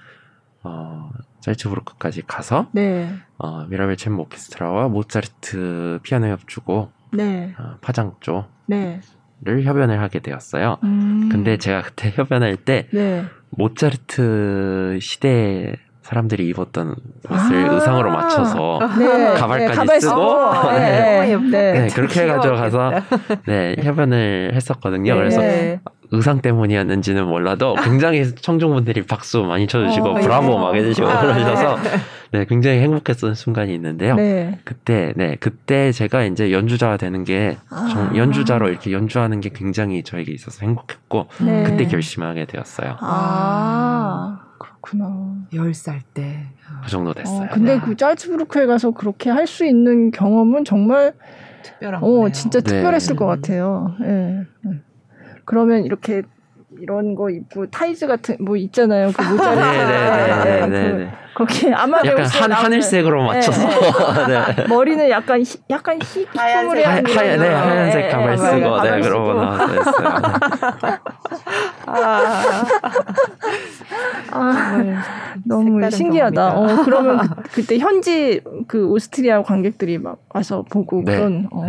어 0.65 1.11
짤츠부르크까지 1.41 2.23
가서 2.27 2.69
네. 2.73 3.09
어, 3.37 3.65
미라벨 3.69 3.97
챔버 3.97 4.23
오케스트라와 4.23 4.89
모차르트 4.89 6.01
피아노 6.03 6.27
협주고 6.29 6.91
네. 7.13 7.55
어, 7.59 7.77
파장조 7.81 8.45
네. 8.67 9.01
를 9.45 9.63
협연을 9.63 10.01
하게 10.01 10.19
되었어요. 10.19 10.79
음. 10.83 11.29
근데 11.31 11.59
제가 11.59 11.83
그때 11.83 12.11
협연할 12.17 12.57
때 12.57 12.89
네. 12.93 13.25
모차르트 13.51 14.99
시대 15.01 15.77
사람들이 16.03 16.49
입었던 16.49 16.97
옷을 17.31 17.69
아~ 17.69 17.75
의상으로 17.75 18.11
맞춰서 18.11 18.81
네. 18.99 19.35
가발까지 19.39 19.87
네, 19.87 20.01
쓰고 20.01 20.53
네. 20.73 21.37
네. 21.37 21.73
네. 21.73 21.89
그렇게 21.89 22.23
해가지고 22.23 22.57
가서 22.57 22.93
네 23.47 23.77
협연을 23.81 24.53
했었거든요. 24.55 25.15
그래서 25.15 25.41
의상 26.11 26.41
때문이었는지는 26.41 27.27
몰라도 27.27 27.75
굉장히 27.75 28.35
청중분들이 28.35 29.03
박수 29.03 29.43
많이 29.43 29.67
쳐주시고 29.67 30.09
어, 30.09 30.15
브라보 30.15 30.59
막 30.59 30.75
해주시고 30.75 31.07
아, 31.07 31.21
그러셔서 31.21 31.77
네, 32.31 32.45
굉장히 32.45 32.81
행복했던 32.81 33.35
순간이 33.35 33.75
있는데요. 33.75 34.15
네. 34.17 34.59
그때, 34.65 35.13
네, 35.17 35.37
그때 35.41 35.93
제가 35.93 36.25
이제 36.25 36.53
연주자가 36.53 36.97
되는 36.99 37.25
게, 37.25 37.57
아. 37.71 38.13
연주자로 38.15 38.69
이렇게 38.69 38.93
연주하는 38.93 39.41
게 39.41 39.49
굉장히 39.49 40.03
저에게 40.03 40.33
있어서 40.33 40.65
행복했고, 40.67 41.27
네. 41.45 41.63
그때 41.65 41.87
결심하게 41.87 42.45
되었어요. 42.47 42.97
아, 43.01 44.41
그렇구나. 44.59 45.37
10살 45.53 46.01
때. 46.13 46.47
그 46.85 46.91
정도 46.91 47.15
됐어요. 47.15 47.45
어, 47.45 47.49
근데 47.51 47.81
그 47.81 47.97
짤츠부르크에 47.97 48.67
가서 48.67 48.91
그렇게 48.91 49.31
할 49.31 49.47
수 49.47 49.65
있는 49.65 50.11
경험은 50.11 50.65
정말 50.67 51.15
특별한 51.63 52.03
어, 52.03 52.07
거네요. 52.07 52.33
진짜 52.33 52.61
특별했을 52.61 53.15
네. 53.15 53.19
것 53.19 53.25
같아요. 53.27 53.95
예. 54.03 54.43
네. 54.63 54.73
그러면 55.47 55.85
이렇게 55.85 56.23
이런 56.81 57.15
거 57.15 57.31
입고 57.31 57.71
타이즈 57.71 58.07
같은 58.07 58.37
뭐 58.41 58.57
있잖아요. 58.57 59.11
그 59.13 59.23
모자를. 59.23 59.63
네, 60.45 60.45
네, 60.45 60.67
네, 60.67 60.93
네, 60.93 61.11
거기 61.35 61.73
아마 61.73 61.99
약간 62.05 62.25
한, 62.25 62.53
하늘색으로 62.53 63.25
맞춰서. 63.25 63.69
네. 64.27 64.67
머리는 64.69 65.09
약간 65.11 65.41
히, 65.41 65.45
약간 65.71 65.99
히, 66.03 66.27
하얀색. 66.35 66.87
하, 66.87 66.91
하, 66.95 67.01
네, 67.03 67.49
하얀색 67.49 68.11
가발 68.11 68.39
쓰고. 68.39 68.83
네, 68.83 69.01
그러고 69.01 69.35
나왔어요. 69.35 69.81
아, 71.87 72.67
아. 74.31 75.05
너무 75.45 75.91
신기하다. 75.91 76.59
어, 76.59 76.85
그러면 76.85 77.21
그, 77.53 77.65
때 77.65 77.79
현지 77.79 78.41
그 78.67 78.87
오스트리아 78.89 79.43
관객들이 79.43 79.99
막 79.99 80.19
와서 80.31 80.65
보고 80.71 81.03
그런. 81.05 81.49
어. 81.53 81.67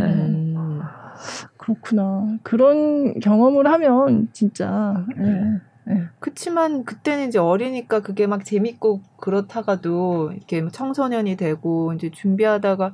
음. 1.70 1.76
그렇구나. 1.76 2.38
그런 2.44 3.20
경험을 3.20 3.68
하면 3.68 4.30
진짜. 4.34 5.06
예. 5.18 5.60
네. 5.86 6.04
그치만 6.20 6.86
그때는 6.86 7.30
이제 7.30 7.40
어리니까 7.40 8.02
그게 8.02 8.28
막 8.28 8.46
재밌고 8.46 9.02
그렇다가도 9.18 10.34
이렇게 10.36 10.68
청소년이 10.72 11.36
되고 11.36 11.94
이제 11.94 12.12
준비하다가 12.12 12.94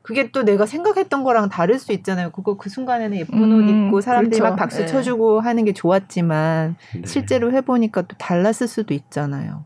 그게 0.00 0.30
또 0.30 0.44
내가 0.44 0.66
생각했던 0.66 1.24
거랑 1.24 1.48
다를 1.48 1.78
수 1.78 1.92
있잖아요. 1.92 2.30
그거 2.30 2.56
그 2.56 2.70
순간에는 2.70 3.18
예쁜 3.18 3.42
음, 3.42 3.58
옷 3.58 3.68
입고 3.68 4.00
사람들이 4.00 4.38
그렇죠. 4.38 4.50
막 4.50 4.56
박수 4.56 4.78
네. 4.78 4.86
쳐주고 4.86 5.40
하는 5.40 5.64
게 5.64 5.72
좋았지만 5.72 6.76
네. 6.94 7.02
실제로 7.04 7.52
해보니까 7.52 8.02
또 8.02 8.16
달랐을 8.16 8.68
수도 8.68 8.94
있잖아요. 8.94 9.64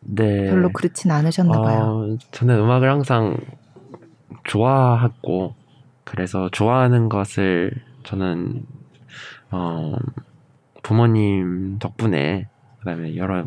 네. 0.00 0.48
별로 0.48 0.70
그렇진 0.70 1.10
않으셨나 1.10 1.60
봐요. 1.60 1.78
어, 1.78 2.16
저는 2.30 2.56
음악을 2.56 2.88
항상 2.88 3.36
좋아하고 4.44 5.54
그래서 6.06 6.48
좋아하는 6.50 7.08
것을 7.08 7.72
저는 8.04 8.64
어 9.50 9.96
부모님 10.82 11.78
덕분에 11.80 12.48
그다음에 12.78 13.16
여러 13.16 13.44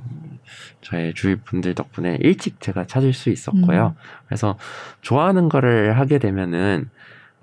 저의 0.81 1.13
주위 1.13 1.35
분들 1.35 1.73
덕분에 1.73 2.17
일찍 2.19 2.59
제가 2.59 2.85
찾을 2.85 3.13
수 3.13 3.29
있었고요. 3.29 3.95
음. 3.97 4.03
그래서 4.27 4.57
좋아하는 5.01 5.47
거를 5.47 5.97
하게 5.97 6.19
되면은 6.19 6.89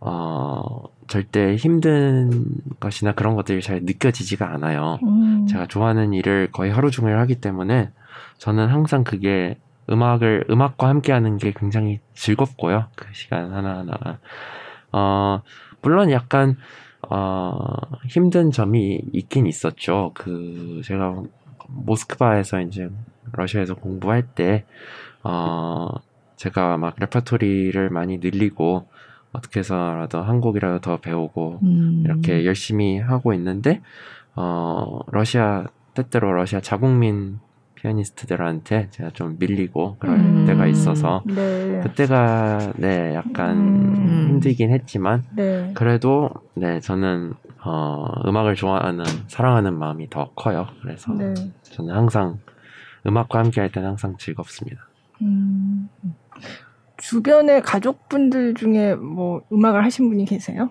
어 0.00 0.84
절대 1.08 1.56
힘든 1.56 2.44
것이나 2.78 3.12
그런 3.12 3.34
것들이 3.36 3.62
잘 3.62 3.80
느껴지지가 3.84 4.52
않아요. 4.52 4.98
음. 5.02 5.46
제가 5.46 5.66
좋아하는 5.66 6.12
일을 6.12 6.50
거의 6.52 6.70
하루 6.70 6.90
종일 6.90 7.16
하기 7.18 7.36
때문에 7.40 7.90
저는 8.36 8.68
항상 8.68 9.02
그게 9.02 9.58
음악을 9.88 10.44
음악과 10.50 10.88
함께하는 10.88 11.38
게 11.38 11.54
굉장히 11.56 12.00
즐겁고요. 12.12 12.88
그 12.96 13.06
시간 13.12 13.54
하나 13.54 13.78
하나가 13.78 14.18
어, 14.96 15.42
물론 15.82 16.10
약간, 16.10 16.56
어, 17.10 17.58
힘든 18.08 18.50
점이 18.50 19.02
있긴 19.12 19.46
있었죠. 19.46 20.12
그, 20.14 20.80
제가 20.84 21.22
모스크바에서 21.68 22.62
이제 22.62 22.88
러시아에서 23.32 23.74
공부할 23.74 24.22
때, 24.22 24.64
어, 25.22 25.88
제가 26.36 26.78
막 26.78 26.94
레퍼토리를 26.98 27.90
많이 27.90 28.16
늘리고, 28.16 28.88
어떻게 29.32 29.60
해서라도 29.60 30.22
한국이라도 30.22 30.80
더 30.80 30.96
배우고, 30.96 31.60
음. 31.62 32.02
이렇게 32.06 32.46
열심히 32.46 32.98
하고 32.98 33.34
있는데, 33.34 33.82
어, 34.34 35.00
러시아, 35.08 35.66
때때로 35.92 36.32
러시아 36.32 36.60
자국민 36.60 37.38
피아니스트들한테 37.86 38.88
제가 38.90 39.10
좀 39.10 39.36
밀리고 39.38 39.96
그럴 39.98 40.16
음. 40.16 40.44
때가 40.46 40.66
있어서 40.66 41.22
네. 41.24 41.80
그때가 41.82 42.72
네 42.76 43.14
약간 43.14 43.56
음. 43.56 44.26
힘들긴 44.28 44.72
했지만 44.72 45.22
네. 45.36 45.70
그래도 45.74 46.30
네 46.54 46.80
저는 46.80 47.34
어 47.64 48.06
음악을 48.26 48.54
좋아하는 48.56 49.04
사랑하는 49.28 49.74
마음이 49.78 50.10
더 50.10 50.30
커요. 50.34 50.66
그래서 50.82 51.12
네. 51.14 51.32
저는 51.62 51.94
항상 51.94 52.38
음악과 53.06 53.38
함께 53.38 53.60
할 53.60 53.70
때는 53.70 53.90
항상 53.90 54.16
즐겁습니다. 54.18 54.80
음. 55.22 55.88
주변의 56.98 57.62
가족분들 57.62 58.54
중에 58.54 58.94
뭐 58.94 59.42
음악을 59.52 59.84
하신 59.84 60.08
분이 60.08 60.24
계세요? 60.24 60.70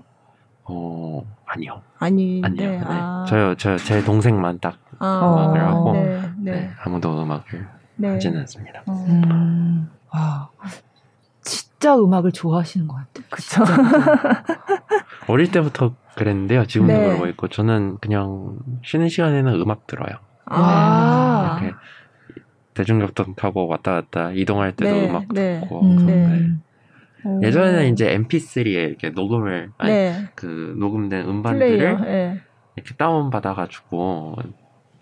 어 0.63 1.23
아니요. 1.45 1.81
아니 1.99 2.41
아니요. 2.43 2.69
네. 2.71 2.81
아. 2.83 3.25
저요 3.27 3.55
저 3.55 3.77
제 3.77 4.03
동생만 4.03 4.59
딱 4.59 4.77
아. 4.99 5.21
음악을 5.21 5.61
하고 5.61 5.93
네, 5.93 6.19
네. 6.45 6.51
네, 6.51 6.71
아무도 6.83 7.21
음악을 7.23 7.67
네. 7.95 8.09
하지는 8.09 8.41
않습니다. 8.41 8.83
어. 8.85 9.05
음. 9.07 9.89
와 10.13 10.49
진짜 11.41 11.95
음악을 11.97 12.31
좋아하시는 12.31 12.87
것 12.87 12.95
같아요. 12.95 13.25
그쵸. 13.29 13.63
어릴 15.27 15.51
때부터 15.51 15.95
그랬는데요. 16.15 16.65
지금도 16.65 16.93
네. 16.93 17.03
그러고 17.03 17.27
있고 17.27 17.47
저는 17.47 17.97
그냥 17.99 18.59
쉬는 18.83 19.09
시간에는 19.09 19.53
음악 19.59 19.87
들어요. 19.87 20.17
아. 20.45 21.59
이렇게 21.59 21.75
대중교통 22.75 23.35
타고 23.35 23.67
왔다 23.67 23.93
갔다 23.93 24.31
이동할 24.31 24.75
때도 24.75 24.95
네, 24.95 25.09
음악 25.09 25.27
네. 25.33 25.61
듣고 25.61 25.81
음, 25.81 26.05
네. 26.05 27.41
예전에는 27.41 27.91
이제 27.91 28.15
MP3에 28.17 28.67
이렇게 28.67 29.09
녹음을 29.09 29.71
아니, 29.77 29.91
네. 29.91 30.29
그 30.35 30.75
녹음된 30.77 31.27
음반들을 31.27 32.01
네. 32.01 32.41
이렇게 32.75 32.93
다운 32.95 33.29
받아가지고 33.29 34.35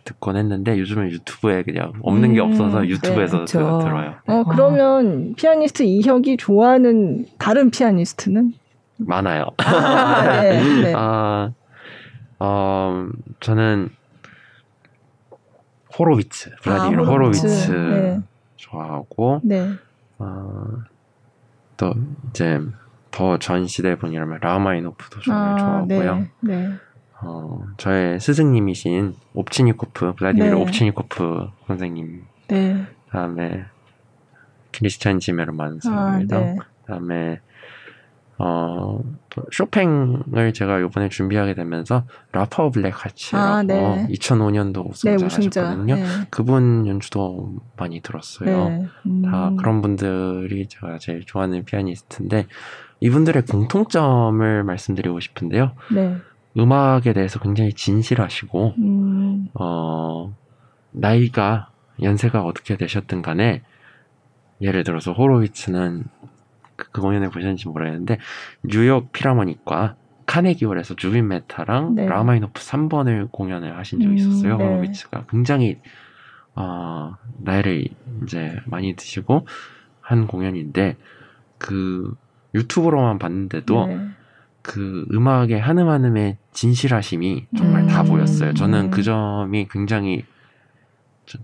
듣곤 0.03 0.35
했는데 0.38 0.77
요즘은 0.80 1.11
유튜브에 1.11 1.63
그냥 1.63 1.93
없는 2.01 2.30
음, 2.30 2.34
게 2.35 2.41
없어서 2.41 2.85
유튜브에서 2.88 3.45
네, 3.45 3.53
들어요. 3.53 4.15
어 4.27 4.43
그러면 4.43 5.34
피아니스트 5.35 5.84
이혁이 5.84 6.38
좋아하는 6.38 7.25
다른 7.38 7.69
피아니스트는 7.69 8.53
많아요. 8.97 9.45
아, 9.57 10.41
네, 10.41 10.93
아, 10.95 11.51
어, 12.39 13.07
저는 13.39 13.89
호로비츠, 15.97 16.51
브라디미르 16.63 17.01
아, 17.03 17.05
호로비츠, 17.05 17.71
네. 17.71 18.19
좋아하고, 18.57 19.41
네. 19.43 19.69
어, 20.19 20.63
또 21.77 21.93
이제 22.30 22.59
더 23.11 23.38
전 23.38 23.67
시대 23.67 23.95
분이라면 23.95 24.39
라흐마니노프도 24.41 25.22
정말 25.21 25.51
아, 25.51 25.55
좋아하고요. 25.57 26.27
네. 27.23 27.29
네. 27.29 27.29
어, 27.29 27.63
저의 27.77 28.19
스승님이신 28.19 29.15
옵치니코프, 29.33 30.13
블라디미르 30.15 30.55
네. 30.55 30.61
옵치니코프 30.61 31.47
선생님, 31.67 32.23
네. 32.47 32.85
다음에 33.09 33.65
크리스찬 34.71 35.19
지메르만 35.19 35.79
선생님이랑, 35.81 36.41
아, 36.41 36.45
네. 36.45 36.57
다음에 36.87 37.39
어, 38.39 38.99
쇼팽을 39.51 40.53
제가 40.53 40.79
이번에 40.79 41.07
준비하게 41.09 41.53
되면서 41.53 42.03
라파우 42.31 42.72
블레하치라고 42.72 43.45
아, 43.45 43.63
네. 43.63 44.07
2005년도 44.09 44.89
우승자하셨거든요. 44.89 45.95
네, 45.95 46.03
그분 46.29 46.87
연주도 46.87 47.53
많이 47.77 48.01
들었어요. 48.01 48.69
네. 48.69 48.87
음. 49.05 49.21
다 49.21 49.51
그런 49.57 49.81
분들이 49.81 50.67
제가 50.67 50.97
제일 50.97 51.25
좋아하는 51.25 51.63
피아니스트인데 51.63 52.47
이분들의 52.99 53.43
공통점을 53.45 54.63
말씀드리고 54.63 55.19
싶은데요. 55.19 55.73
네. 56.53 56.61
음악에 56.61 57.13
대해서 57.13 57.39
굉장히 57.39 57.73
진실하시고 57.73 58.73
음. 58.77 59.47
어, 59.53 60.35
나이가 60.91 61.69
연세가 62.01 62.43
어떻게 62.43 62.77
되셨든 62.77 63.21
간에 63.21 63.61
예를 64.61 64.84
들어서 64.84 65.11
호로위츠는 65.13 66.03
그, 66.75 66.91
그 66.91 67.01
공연을 67.01 67.30
보셨는지 67.30 67.67
모르겠는데 67.67 68.17
뉴욕 68.63 69.11
필하모닉과 69.11 69.95
카네기홀에서 70.25 70.95
주빈 70.95 71.27
메타랑 71.27 71.95
네. 71.95 72.07
라흐마니노프 72.07 72.61
3번을 72.61 73.31
공연을 73.31 73.77
하신 73.77 73.99
적이 73.99 74.13
음, 74.13 74.17
있었어요. 74.17 74.53
음, 74.53 74.57
네. 74.57 74.63
호로비츠가 74.63 75.25
굉장히 75.30 75.80
어, 76.55 77.15
나이를 77.39 77.88
이제 78.23 78.55
많이 78.65 78.95
드시고 78.95 79.45
한 79.99 80.27
공연인데 80.27 80.97
그 81.57 82.15
유튜브로만 82.53 83.19
봤는데도 83.19 83.88
네. 83.88 84.07
그 84.64 85.06
음악의 85.11 85.60
한음 85.60 85.90
한음의 85.90 86.38
진실하심이 86.53 87.48
정말 87.56 87.81
음, 87.84 87.88
다 87.88 88.02
보였어요. 88.02 88.53
저는 88.53 88.90
그 88.90 89.03
점이 89.03 89.68
굉장히 89.69 90.26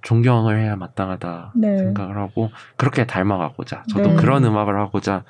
존경을 0.02 0.60
해야 0.60 0.76
마땅하다 0.76 1.54
네. 1.56 1.78
생각을 1.78 2.18
하고 2.18 2.50
그렇게 2.78 3.06
닮아가고자 3.06 3.84
저도 3.90 4.10
네. 4.10 4.16
그런 4.16 4.44
음악을 4.46 4.80
하고자 4.80 5.24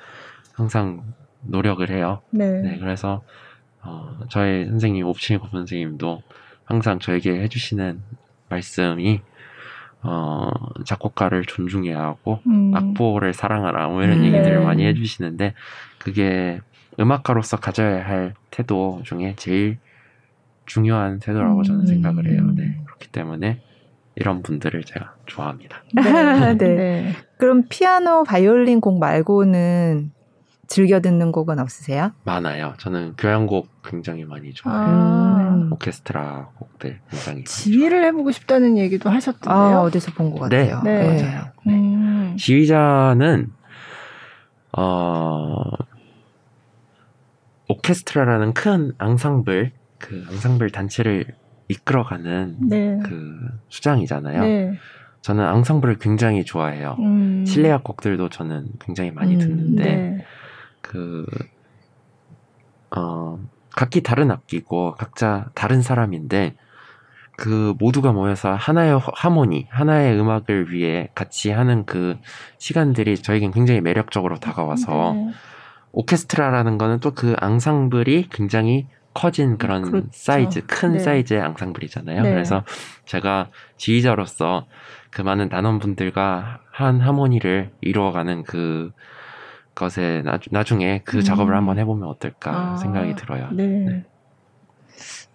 항상 0.54 1.02
노력을 1.42 1.88
해요. 1.90 2.22
네. 2.30 2.62
네 2.62 2.78
그래서 2.78 3.22
어, 3.82 4.18
저의 4.28 4.66
선생님 4.66 5.04
옵치니코 5.06 5.48
선생님도 5.48 6.22
항상 6.64 7.00
저에게 7.00 7.40
해주시는 7.42 8.00
말씀이 8.48 9.20
어, 10.02 10.50
작곡가를 10.84 11.44
존중해야 11.44 12.00
하고 12.00 12.40
음. 12.46 12.72
악보를 12.74 13.34
사랑하라 13.34 13.88
뭐 13.88 14.02
이런 14.02 14.20
음. 14.20 14.24
얘기들을 14.26 14.58
네. 14.60 14.64
많이 14.64 14.86
해주시는데 14.86 15.54
그게 15.98 16.60
음악가로서 17.00 17.56
가져야 17.58 18.06
할 18.06 18.34
태도 18.50 19.00
중에 19.04 19.34
제일 19.36 19.78
중요한 20.66 21.18
태도라고 21.18 21.62
저는 21.62 21.86
생각을 21.86 22.28
해요. 22.30 22.42
음. 22.42 22.54
네. 22.54 22.78
그렇기 22.84 23.08
때문에 23.08 23.60
이런 24.16 24.42
분들을 24.42 24.84
제가 24.84 25.14
좋아합니다. 25.26 25.82
네. 25.94 26.02
네. 26.54 26.74
네. 26.74 27.12
그럼 27.38 27.64
피아노, 27.68 28.24
바이올린 28.24 28.80
곡 28.80 28.98
말고는 28.98 30.12
즐겨 30.66 31.00
듣는 31.00 31.32
곡은 31.32 31.58
없으세요? 31.58 32.12
많아요. 32.22 32.74
저는 32.78 33.14
교향곡 33.18 33.82
굉장히 33.82 34.24
많이 34.24 34.52
좋아해요. 34.54 34.96
아~ 34.96 35.68
오케스트라 35.72 36.50
곡들 36.56 37.00
굉장히 37.10 37.42
지휘를 37.44 38.04
해보고 38.04 38.30
싶다는 38.30 38.76
얘기도 38.78 39.10
하셨던데요. 39.10 39.52
아, 39.52 39.80
어디서 39.82 40.12
본 40.12 40.30
것 40.30 40.38
같아요. 40.40 40.80
네, 40.84 40.98
네. 41.02 41.22
맞아요. 41.22 41.44
네. 41.66 41.72
음. 41.74 42.36
지휘자는 42.38 43.50
어 44.78 45.64
오케스트라라는 47.70 48.52
큰 48.52 48.92
앙상블 48.98 49.70
그 49.98 50.26
앙상블 50.28 50.70
단체를 50.70 51.24
이끌어가는 51.68 52.56
네. 52.68 52.98
그 53.04 53.38
수장이잖아요. 53.68 54.42
네. 54.42 54.72
저는 55.20 55.44
앙상블을 55.44 55.98
굉장히 55.98 56.44
좋아해요. 56.44 56.96
음. 56.98 57.44
실내악 57.46 57.84
곡들도 57.84 58.28
저는 58.30 58.66
굉장히 58.80 59.12
많이 59.12 59.34
음, 59.34 59.38
듣는데 59.38 59.84
네. 59.84 60.24
그 60.80 61.26
어, 62.96 63.38
각기 63.76 64.02
다른 64.02 64.32
악기고 64.32 64.96
각자 64.98 65.50
다른 65.54 65.80
사람인데 65.80 66.56
그 67.36 67.74
모두가 67.78 68.12
모여서 68.12 68.52
하나의 68.52 69.00
하모니, 69.14 69.68
하나의 69.70 70.18
음악을 70.18 70.72
위해 70.72 71.08
같이 71.14 71.50
하는 71.50 71.86
그 71.86 72.18
시간들이 72.58 73.16
저에겐 73.16 73.52
굉장히 73.52 73.80
매력적으로 73.80 74.36
다가와서 74.40 75.12
네. 75.14 75.30
오케스트라라는 75.92 76.78
거는 76.78 77.00
또 77.00 77.10
그 77.10 77.34
앙상블이 77.38 78.28
굉장히 78.30 78.86
커진 79.12 79.58
그런 79.58 79.82
그렇죠. 79.82 80.08
사이즈, 80.12 80.64
큰 80.66 80.92
네. 80.92 80.98
사이즈의 81.00 81.40
앙상블이잖아요. 81.40 82.22
네. 82.22 82.30
그래서 82.30 82.64
제가 83.04 83.48
지휘자로서 83.76 84.66
그 85.10 85.22
많은 85.22 85.48
단원분들과 85.48 86.60
한 86.70 87.00
하모니를 87.00 87.72
이루어가는 87.80 88.44
그 88.44 88.92
것에 89.74 90.22
나 90.50 90.62
중, 90.62 90.82
에그 90.82 91.18
음. 91.18 91.22
작업을 91.22 91.56
한번 91.56 91.78
해보면 91.78 92.08
어떨까 92.08 92.72
아, 92.72 92.76
생각이 92.76 93.16
들어요. 93.16 93.48
네. 93.52 93.66
네. 93.66 94.04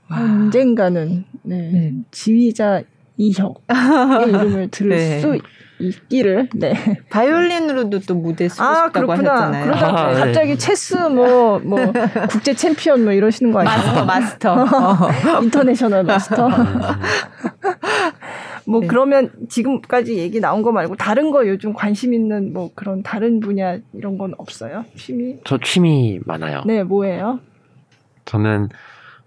언젠가는 0.10 1.26
네. 1.44 1.72
네. 1.72 1.94
지휘자 2.11 2.84
이혁의 3.18 3.64
이름을 4.30 4.69
들을 4.69 4.90
네. 4.95 5.19
수 5.19 5.38
있기를. 5.80 6.49
네. 6.56 6.73
바이올린으로도 7.10 7.99
또 8.02 8.15
무대 8.15 8.47
서고 8.47 8.64
아, 8.64 8.85
싶다고 8.85 9.07
그렇구나. 9.07 9.31
하셨잖아요. 9.31 9.65
그러다 9.65 9.88
아, 9.88 10.14
갑자기 10.14 10.49
네. 10.52 10.57
체스 10.57 10.95
뭐뭐 10.95 11.60
뭐 11.60 11.80
국제 12.30 12.53
챔피언 12.53 13.03
뭐 13.03 13.14
이러시는 13.14 13.52
거 13.52 13.60
아니에요? 13.60 14.06
마스터 14.06 14.65
마스터. 14.65 15.41
International 15.43 16.03
Master. 16.03 16.49
뭐 18.68 18.81
네. 18.81 18.88
그러면 18.88 19.31
지금까지 19.49 20.18
얘기 20.18 20.39
나온 20.39 20.61
거 20.64 20.72
말고 20.72 20.95
다른 20.95 21.30
거 21.31 21.47
요즘 21.47 21.73
관심 21.73 22.14
있는 22.14 22.52
뭐 22.53 22.72
그런 22.73 23.03
다른 23.03 23.39
분야 23.39 23.77
이런 23.93 24.18
건 24.18 24.34
없어요? 24.38 24.85
취미? 24.95 25.38
저 25.43 25.57
취미 25.60 26.19
많아요. 26.26 26.64
네, 26.65 26.84
뭐예요? 26.84 27.39
저는 28.26 28.69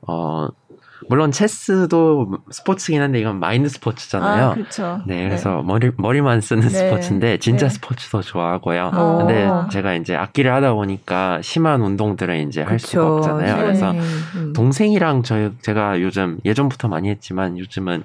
어 0.06 0.48
물론 1.08 1.32
체스도 1.32 2.38
스포츠긴 2.50 3.00
한데 3.00 3.20
이건 3.20 3.40
마인드 3.40 3.68
스포츠잖아요. 3.68 4.46
아, 4.48 4.54
그렇죠. 4.54 5.00
네, 5.06 5.24
그래서 5.24 5.56
네. 5.56 5.62
머리 5.64 5.90
머리만 5.96 6.40
쓰는 6.40 6.62
네. 6.62 6.68
스포츠인데 6.68 7.38
진짜 7.38 7.66
네. 7.68 7.74
스포츠도 7.74 8.20
좋아하고요. 8.22 8.90
오. 8.94 8.98
어. 8.98 9.16
근데 9.18 9.48
제가 9.70 9.94
이제 9.94 10.14
악기를 10.14 10.52
하다 10.52 10.74
보니까 10.74 11.40
심한 11.42 11.80
운동들은 11.80 12.48
이제 12.48 12.62
할 12.62 12.78
수가 12.78 13.16
없잖아요. 13.16 13.56
네. 13.56 13.62
그래서 13.62 13.90
음. 13.92 14.52
동생이랑 14.54 15.22
저 15.22 15.50
제가 15.62 16.00
요즘 16.00 16.38
예전부터 16.44 16.88
많이 16.88 17.08
했지만 17.08 17.58
요즘은 17.58 18.04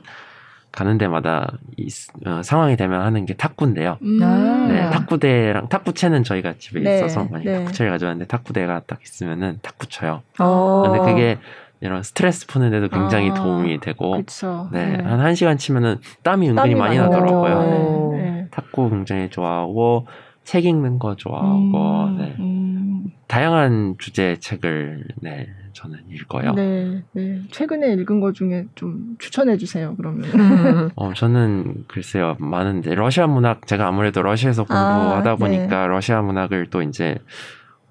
가는 0.73 0.97
데마다 0.97 1.51
이, 1.77 1.87
어, 2.25 2.41
상황이 2.43 2.75
되면 2.75 3.01
하는 3.01 3.27
게 3.27 3.35
탁구인데요. 3.35 3.99
음. 4.01 4.67
네, 4.69 4.89
탁구대랑 4.89 5.69
탁구채는 5.69 6.23
저희가 6.23 6.55
집에 6.57 6.79
네, 6.79 6.95
있어서 6.97 7.25
많이 7.25 7.45
네. 7.45 7.59
탁구채를 7.59 7.91
가져왔는데 7.91 8.27
탁구대가 8.27 8.81
딱 8.87 8.99
있으면은 9.03 9.59
탁구 9.61 9.87
쳐요. 9.87 10.23
어. 10.39 10.83
근데 10.85 11.11
그게 11.11 11.37
이런 11.83 12.01
스트레스 12.01 12.47
푸는데도 12.47 12.87
굉장히 12.87 13.29
아, 13.31 13.33
도움이 13.33 13.79
되고, 13.81 14.11
그쵸. 14.17 14.69
네, 14.71 14.97
네. 14.97 15.03
한 15.03 15.19
1 15.19 15.35
시간 15.35 15.57
치면은 15.57 15.97
땀이 16.23 16.49
은근히 16.49 16.55
땀이 16.55 16.75
많이 16.75 16.97
나더라고요. 16.97 18.11
네. 18.13 18.23
네. 18.23 18.47
탁구 18.51 18.89
굉장히 18.89 19.29
좋아하고 19.29 20.07
책 20.45 20.65
읽는 20.65 20.97
거 20.97 21.15
좋아하고, 21.15 22.05
음, 22.05 22.17
네. 22.17 22.35
음. 22.39 23.03
다양한 23.27 23.95
주제 23.97 24.37
책을 24.39 25.05
네 25.21 25.47
저는 25.73 25.99
읽어요. 26.09 26.53
네, 26.53 27.03
네. 27.13 27.41
최근에 27.49 27.93
읽은 27.93 28.19
것 28.19 28.33
중에 28.35 28.65
좀 28.75 29.15
추천해 29.17 29.57
주세요. 29.57 29.95
그러면. 29.97 30.23
어, 30.95 31.13
저는 31.13 31.85
글쎄요 31.87 32.37
많은데 32.39 32.93
러시아 32.93 33.25
문학 33.27 33.65
제가 33.65 33.87
아무래도 33.87 34.21
러시아에서 34.21 34.65
공부하다 34.65 35.31
아, 35.31 35.35
보니까 35.35 35.81
네. 35.81 35.87
러시아 35.87 36.21
문학을 36.21 36.67
또 36.69 36.81
이제 36.81 37.17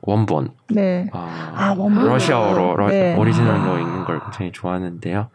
원본, 0.03 0.51
네. 0.71 1.09
아, 1.13 1.53
아 1.57 1.75
원본. 1.77 2.05
러시아어로 2.07 2.77
러, 2.77 2.89
네. 2.89 3.17
오리지널로 3.17 3.79
읽는 3.79 4.05
걸 4.05 4.21
굉장히 4.21 4.53
좋아하는데요. 4.53 5.29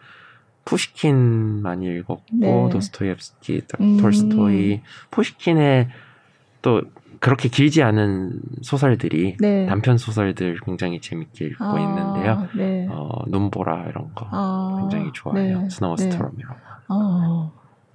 푸시킨 0.66 1.62
많이 1.62 1.88
읽었고 1.88 2.24
네. 2.34 2.70
도스토옙스키, 2.70 3.62
음. 3.80 3.98
톨스토이, 3.98 4.82
푸시킨의 5.12 5.88
또 6.62 6.82
그렇게 7.20 7.50
길지 7.50 7.82
않은 7.84 8.42
소설들이 8.62 9.38
네. 9.40 9.66
단편 9.66 9.98
소설들 9.98 10.60
굉장히 10.66 11.00
재밌게 11.00 11.46
읽고 11.46 11.64
아, 11.64 11.80
있는데요. 11.80 12.48
네. 12.56 12.88
어, 12.92 13.10
눈보라 13.28 13.86
이런 13.90 14.14
거 14.14 14.28
아, 14.30 14.78
굉장히 14.82 15.12
좋아해요. 15.14 15.62
네. 15.62 15.70
snowstorm 15.70 16.34
이런 16.38 16.52
거. 16.52 16.58
아, 16.90 17.52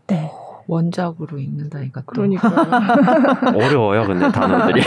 네. 0.07 0.31
원작으로 0.67 1.39
읽는다니까. 1.39 2.03
그러니까 2.07 2.49
어려워요, 3.55 4.07
근데 4.07 4.31
단어들이. 4.31 4.83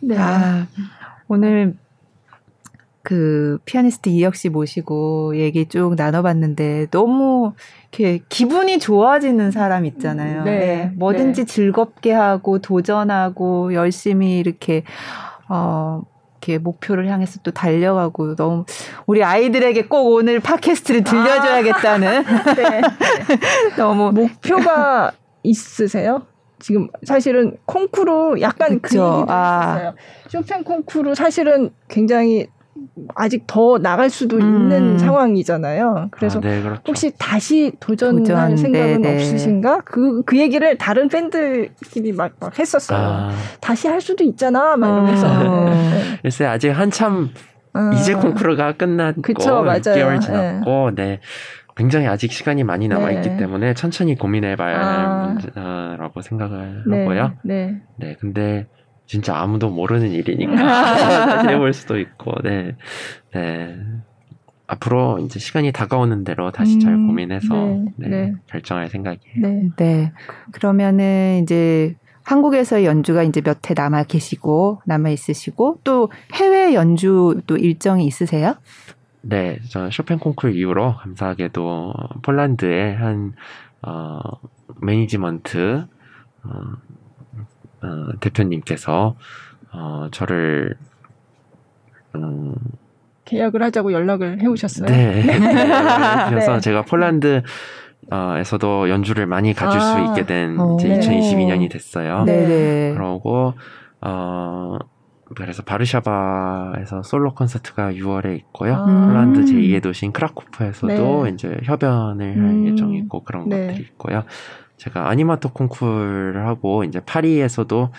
네. 0.00 0.16
아, 0.18 0.66
오늘 1.28 1.76
그 3.06 3.58
피아니스트 3.64 4.08
이혁 4.08 4.34
씨 4.34 4.48
모시고 4.48 5.36
얘기 5.36 5.66
쭉 5.66 5.94
나눠봤는데 5.96 6.88
너무 6.90 7.52
이렇게 7.92 8.20
기분이 8.28 8.80
좋아지는 8.80 9.52
사람 9.52 9.84
있잖아요. 9.86 10.42
네. 10.42 10.58
네. 10.58 10.92
뭐든지 10.96 11.42
네. 11.42 11.46
즐겁게 11.46 12.12
하고 12.12 12.58
도전하고 12.58 13.74
열심히 13.74 14.38
이렇게 14.38 14.82
어 15.48 16.02
이렇게 16.46 16.58
목표를 16.58 17.08
향해서 17.08 17.40
또 17.42 17.50
달려가고 17.50 18.36
너무 18.36 18.64
우리 19.06 19.22
아이들에게 19.24 19.86
꼭 19.88 20.14
오늘 20.14 20.40
팟캐스트를 20.40 21.02
들려줘야겠다는 21.02 22.24
아, 22.24 22.54
네. 22.54 22.80
너무 23.76 24.12
목표가 24.12 25.12
있으세요? 25.42 26.22
지금 26.58 26.88
사실은 27.04 27.56
콩쿠르 27.66 28.40
약간 28.40 28.80
그쵸. 28.80 28.98
그 28.98 29.16
얘기도 29.16 29.26
아. 29.28 29.74
있었어요. 29.74 29.94
쇼팽 30.28 30.64
콩쿠르 30.64 31.14
사실은 31.14 31.70
굉장히 31.88 32.46
아직 33.14 33.44
더 33.46 33.78
나갈 33.78 34.10
수도 34.10 34.36
음. 34.36 34.42
있는 34.42 34.98
상황이잖아요. 34.98 36.08
그래서 36.10 36.38
아, 36.38 36.42
네, 36.42 36.62
그렇죠. 36.62 36.82
혹시 36.86 37.12
다시 37.18 37.72
도전할 37.80 38.22
도전, 38.22 38.56
생각은 38.56 39.02
네네. 39.02 39.14
없으신가? 39.14 39.82
그, 39.84 40.22
그 40.24 40.38
얘기를 40.38 40.76
다른 40.78 41.08
팬들끼리 41.08 42.12
막, 42.12 42.32
막 42.40 42.58
했었어요. 42.58 42.98
아. 42.98 43.30
다시 43.60 43.88
할 43.88 44.00
수도 44.00 44.24
있잖아. 44.24 44.76
막 44.76 44.88
이러면서. 44.88 45.26
어. 45.28 45.64
네. 45.70 46.18
글쎄, 46.22 46.46
아직 46.46 46.70
한참 46.70 47.30
어. 47.74 47.90
이제 47.94 48.14
콩쿠르가 48.14 48.72
끝났고 48.72 49.22
그쵸, 49.22 49.62
맞아요. 49.62 49.80
6개월 49.80 50.20
지났고, 50.20 50.90
네. 50.94 51.04
네. 51.04 51.20
굉장히 51.76 52.06
아직 52.06 52.32
시간이 52.32 52.64
많이 52.64 52.88
남아 52.88 53.10
있기 53.12 53.28
네. 53.28 53.36
때문에 53.36 53.74
천천히 53.74 54.16
고민해봐야 54.16 54.78
할 54.78 55.06
아. 55.06 55.26
문제라고 55.26 56.22
생각을 56.22 56.84
네. 56.86 57.00
하고요. 57.00 57.32
네. 57.44 57.76
네. 57.98 58.16
근데 58.18 58.66
진짜 59.06 59.36
아무도 59.36 59.70
모르는 59.70 60.10
일이니까 60.10 61.46
해볼 61.50 61.72
수도 61.72 61.98
있고, 61.98 62.32
네, 62.42 62.76
네. 63.32 63.76
앞으로 64.68 65.20
이제 65.20 65.38
시간이 65.38 65.70
다가오는 65.72 66.24
대로 66.24 66.50
다시 66.50 66.74
음, 66.74 66.80
잘 66.80 66.96
고민해서 66.96 67.54
네, 67.54 67.84
네, 67.96 68.08
네. 68.08 68.34
결정할 68.48 68.88
생각이에요. 68.88 69.34
네. 69.40 69.68
네. 69.76 70.12
그러면은 70.50 71.40
이제 71.44 71.94
한국에서 72.24 72.82
연주가 72.82 73.22
이제 73.22 73.40
몇 73.40 73.70
해 73.70 73.74
남아 73.76 74.04
계시고 74.04 74.82
남아 74.84 75.10
있으시고 75.10 75.80
또 75.84 76.10
해외 76.34 76.74
연주 76.74 77.40
또 77.46 77.56
일정이 77.56 78.04
있으세요? 78.06 78.56
네, 79.22 79.60
저 79.70 79.88
쇼팽 79.92 80.18
콩쿨 80.18 80.56
이후로 80.56 80.96
감사하게도 80.96 81.92
폴란드의 82.22 82.96
한 82.96 83.34
어, 83.82 84.18
매니지먼트 84.82 85.86
어, 86.42 86.50
어, 87.82 88.18
대표님께서 88.20 89.16
어, 89.72 90.08
저를 90.10 90.76
음, 92.14 92.54
계약을 93.24 93.62
하자고 93.62 93.92
연락을 93.92 94.40
해오셨어요. 94.40 94.86
네. 94.90 95.22
그래서 96.28 96.54
네. 96.54 96.60
제가 96.60 96.82
폴란드 96.82 97.42
어, 98.10 98.34
에서도 98.38 98.88
연주를 98.88 99.26
많이 99.26 99.52
가질 99.52 99.80
아, 99.80 99.82
수 99.82 100.04
있게 100.04 100.26
된 100.26 100.56
이제 100.78 100.88
네. 100.88 101.00
2022년이 101.00 101.70
됐어요. 101.70 102.24
네. 102.24 102.92
그러고 102.94 103.54
어 104.00 104.78
그래서 105.34 105.62
바르샤바에서 105.64 107.02
솔로 107.02 107.34
콘서트가 107.34 107.92
6월에 107.92 108.36
있고요. 108.38 108.74
아. 108.74 109.06
폴란드 109.08 109.40
제2의 109.46 109.82
도시인 109.82 110.12
크라쿠프에서도 110.12 111.24
네. 111.24 111.30
이제 111.30 111.58
협연을 111.64 112.26
할 112.26 112.44
음. 112.44 112.66
예정이 112.68 112.98
있고 112.98 113.24
그런 113.24 113.48
네. 113.48 113.66
것들이 113.66 113.82
있고요. 113.82 114.22
제가 114.76 115.08
아니마토 115.08 115.50
콩쿠르를 115.50 116.46
하고 116.46 116.84
이제 116.84 117.00
파리에서도 117.00 117.90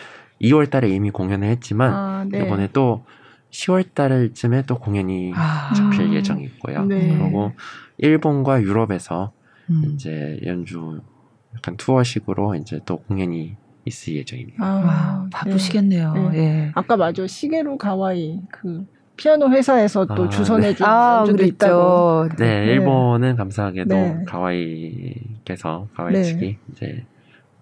2월 0.41 0.69
달에 0.69 0.89
이미 0.89 1.09
공연을 1.09 1.47
했지만 1.49 1.93
아, 1.93 2.25
네. 2.29 2.45
이번에 2.45 2.69
또 2.73 3.05
10월 3.51 3.93
달쯤에 3.93 4.63
또 4.63 4.77
공연이 4.77 5.31
아, 5.35 5.73
잡힐 5.73 6.13
예정이고요. 6.13 6.85
네. 6.85 7.17
그리고 7.17 7.53
일본과 7.97 8.61
유럽에서 8.61 9.31
음. 9.69 9.91
이제 9.93 10.39
연주 10.45 11.01
약간 11.55 11.75
투어식으로 11.77 12.55
이제 12.55 12.79
또 12.85 12.97
공연이 12.97 13.55
있을 13.85 14.15
예정입니다. 14.15 14.63
아, 14.63 14.75
와, 14.75 15.27
바쁘시겠네요. 15.31 16.13
네. 16.13 16.29
네. 16.29 16.71
아까 16.75 16.97
맞아 16.97 17.25
시게루 17.25 17.77
가와이 17.77 18.41
그 18.51 18.85
피아노 19.17 19.49
회사에서 19.49 20.05
또 20.05 20.25
아, 20.25 20.29
주선해준 20.29 20.85
네. 20.85 20.89
아, 20.89 21.17
연주도 21.19 21.43
있다고. 21.43 22.29
네, 22.37 22.65
네, 22.65 22.65
일본은 22.73 23.35
감사하게도 23.35 23.95
네. 23.95 24.17
가와이께서 24.27 25.87
가와이 25.95 26.13
네. 26.13 26.23
측이 26.23 26.57
이제 26.71 27.03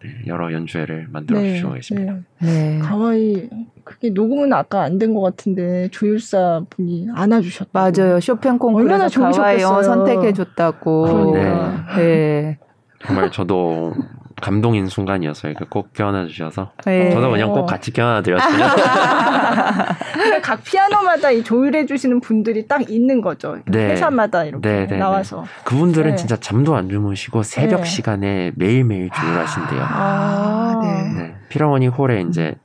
네, 0.04 0.10
여러 0.28 0.52
연주회를 0.54 1.08
만들어 1.10 1.40
네, 1.40 1.54
주시고 1.54 1.74
계십니다. 1.74 2.18
네. 2.42 2.80
가와이 2.80 3.50
그게 3.84 4.10
녹음은 4.10 4.52
아까 4.54 4.82
안 4.84 5.00
된 5.00 5.14
것 5.14 5.22
같은데 5.22 5.88
조율사 5.92 6.62
분이 6.70 7.08
안아주셨다. 7.16 7.70
맞아요. 7.74 8.20
쇼팽 8.20 8.58
콩쿠르에서 8.60 9.20
가와이 9.22 9.64
어, 9.64 9.82
선택해줬다고. 9.82 11.32
그러니까. 11.32 11.86
네. 11.98 12.58
정말 13.06 13.32
저도 13.32 13.94
감동인 14.42 14.88
순간이었어요. 14.88 15.54
꼭 15.70 15.94
껴안아 15.94 16.28
주셔서 16.28 16.72
네. 16.86 17.12
저도 17.12 17.32
그냥 17.32 17.52
꼭 17.52 17.66
같이 17.66 17.92
껴안아 17.92 18.22
드렸어요. 18.22 18.68
각 20.44 20.64
피아노마다 20.64 21.32
이 21.32 21.44
조율해 21.44 21.86
주시는 21.86 22.20
분들이 22.20 22.68
딱 22.68 22.90
있는 22.90 23.22
거죠. 23.22 23.58
네. 23.66 23.92
회사마다 23.92 24.44
이렇게 24.44 24.68
네, 24.68 24.80
네, 24.82 24.88
네. 24.88 24.98
나와서 24.98 25.46
그분들은 25.64 26.12
네. 26.12 26.16
진짜 26.18 26.36
잠도 26.38 26.76
안 26.76 26.90
주무시고 26.90 27.44
새벽 27.44 27.82
네. 27.82 27.86
시간에 27.86 28.52
매일매일 28.56 29.10
조율하신대요. 29.10 29.82
아, 29.82 30.82
네. 31.18 31.36
피라모니 31.50 31.88
홀에 31.88 32.22
이제 32.30 32.56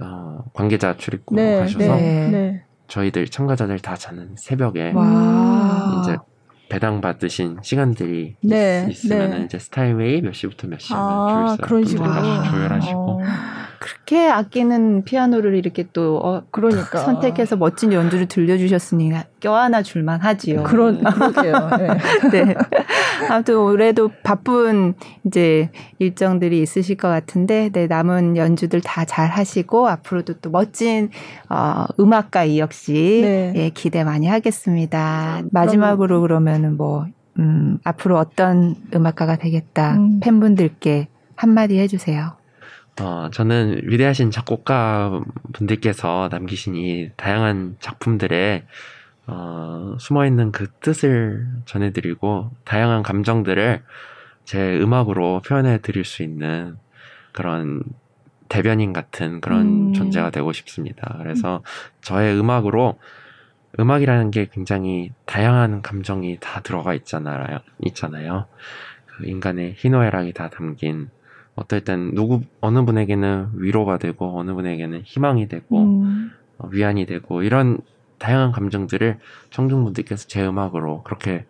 어, 0.00 0.44
관계자 0.52 0.96
출입구로 0.96 1.60
가셔서 1.60 1.98
저희들 2.88 3.26
참가자들 3.26 3.80
다 3.80 3.96
자는 3.96 4.30
새벽에 4.36 4.92
와. 4.94 6.00
이제 6.02 6.16
배당 6.68 7.00
받으신 7.00 7.58
시간들이 7.62 8.36
네, 8.42 8.88
있, 8.90 9.04
으면 9.04 9.30
네. 9.30 9.44
이제 9.44 9.58
스타일웨이 9.58 10.20
몇 10.20 10.34
시부터 10.34 10.66
몇 10.66 10.80
시면 10.80 11.00
아, 11.00 11.56
그런 11.62 11.84
식으로 11.84 12.12
조율하시고 12.50 12.98
어. 12.98 13.20
그렇게 13.78 14.28
아끼는 14.28 15.04
피아노를 15.04 15.54
이렇게 15.54 15.86
또 15.92 16.18
어, 16.18 16.42
그러니까 16.50 16.98
선택해서 16.98 17.56
멋진 17.56 17.92
연주를 17.92 18.26
들려주셨으니 18.26 19.12
껴안아 19.40 19.82
줄만 19.82 20.20
하지요. 20.20 20.62
그런 20.64 21.02
그러게요. 21.02 21.70
네. 21.78 21.88
네. 22.44 22.54
아무튼 23.30 23.56
올해도 23.56 24.10
바쁜 24.22 24.94
이제 25.24 25.70
일정들이 25.98 26.60
있으실 26.60 26.96
것 26.96 27.08
같은데 27.08 27.70
네, 27.72 27.86
남은 27.86 28.36
연주들 28.36 28.82
다 28.82 29.06
잘 29.06 29.28
하시고 29.30 29.88
앞으로도 29.88 30.34
또 30.42 30.50
멋진 30.50 31.10
어, 31.48 31.84
음악가 31.98 32.44
이혁 32.44 32.72
씨 32.72 32.92
네. 33.22 33.52
예, 33.54 33.70
기대 33.70 34.04
많이 34.04 34.26
하겠습니다. 34.26 35.42
마지막으로 35.52 36.20
그러면은 36.20 36.76
뭐 36.76 37.06
음, 37.38 37.78
앞으로 37.84 38.18
어떤 38.18 38.74
음악가가 38.94 39.36
되겠다 39.36 39.94
음. 39.94 40.20
팬분들께 40.20 41.08
한마디 41.36 41.78
해주세요. 41.78 42.32
어, 43.00 43.28
저는 43.30 43.82
위대하신 43.84 44.30
작곡가 44.30 45.22
분들께서 45.52 46.28
남기신 46.30 46.76
이 46.76 47.10
다양한 47.16 47.76
작품들에 47.78 48.64
어, 49.26 49.96
숨어 49.98 50.24
있는 50.26 50.52
그 50.52 50.70
뜻을 50.80 51.46
전해드리고 51.66 52.52
다양한 52.64 53.02
감정들을 53.02 53.82
제 54.44 54.78
음악으로 54.78 55.42
표현해 55.46 55.78
드릴 55.82 56.04
수 56.04 56.22
있는 56.22 56.76
그런 57.32 57.82
대변인 58.48 58.92
같은 58.92 59.40
그런 59.40 59.88
음. 59.88 59.92
존재가 59.92 60.30
되고 60.30 60.52
싶습니다. 60.52 61.16
그래서 61.18 61.62
저의 62.00 62.38
음악으로 62.38 62.98
음악이라는 63.78 64.30
게 64.30 64.48
굉장히 64.50 65.12
다양한 65.26 65.82
감정이 65.82 66.38
다 66.40 66.60
들어가 66.60 66.94
있잖아요. 66.94 67.58
있잖아요. 67.84 68.46
그 69.06 69.26
인간의 69.26 69.74
희노애락이 69.76 70.32
다 70.32 70.48
담긴 70.48 71.10
어떨 71.56 71.80
땐 71.80 72.14
누구 72.14 72.42
어느 72.60 72.84
분에게는 72.84 73.52
위로가 73.54 73.98
되고 73.98 74.38
어느 74.38 74.52
분에게는 74.52 75.02
희망이 75.04 75.48
되고 75.48 75.82
음. 75.82 76.30
어, 76.58 76.68
위안이 76.70 77.06
되고 77.06 77.42
이런 77.42 77.78
다양한 78.18 78.52
감정들을 78.52 79.18
청중분들께서 79.50 80.28
제 80.28 80.46
음악으로 80.46 81.02
그렇게 81.02 81.44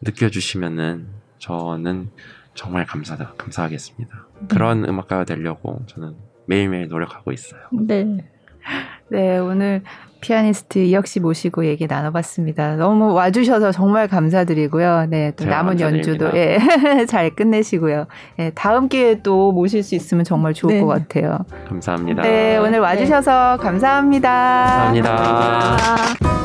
느껴주시면은 0.00 1.06
저는 1.38 2.10
정말 2.54 2.84
감사다 2.86 3.34
감사하겠습니다. 3.38 4.26
네. 4.40 4.46
그런 4.48 4.84
음악가가 4.84 5.24
되려고 5.24 5.82
저는 5.86 6.14
매일매일 6.46 6.88
노력하고 6.88 7.32
있어요. 7.32 7.60
네. 7.72 8.28
네, 9.08 9.38
오늘 9.38 9.82
피아니스트 10.22 10.78
이혁 10.78 11.06
씨 11.06 11.20
모시고 11.20 11.66
얘기 11.66 11.86
나눠봤습니다. 11.86 12.76
너무 12.76 13.12
와주셔서 13.12 13.72
정말 13.72 14.08
감사드리고요. 14.08 15.06
네, 15.10 15.32
또 15.36 15.44
남은 15.44 15.80
연주도 15.80 16.30
예, 16.34 16.58
잘 17.06 17.34
끝내시고요. 17.34 18.06
예, 18.38 18.50
다음 18.54 18.88
기회에 18.88 19.20
또 19.22 19.52
모실 19.52 19.82
수 19.82 19.94
있으면 19.94 20.24
정말 20.24 20.54
좋을 20.54 20.74
네. 20.74 20.80
것 20.80 20.86
같아요. 20.86 21.38
감사합니다. 21.68 22.22
네, 22.22 22.56
오늘 22.56 22.78
와주셔서 22.78 23.58
네. 23.58 23.62
감사합니다. 23.62 24.28
감사합니다. 24.30 25.16
감사합니다. 25.16 26.41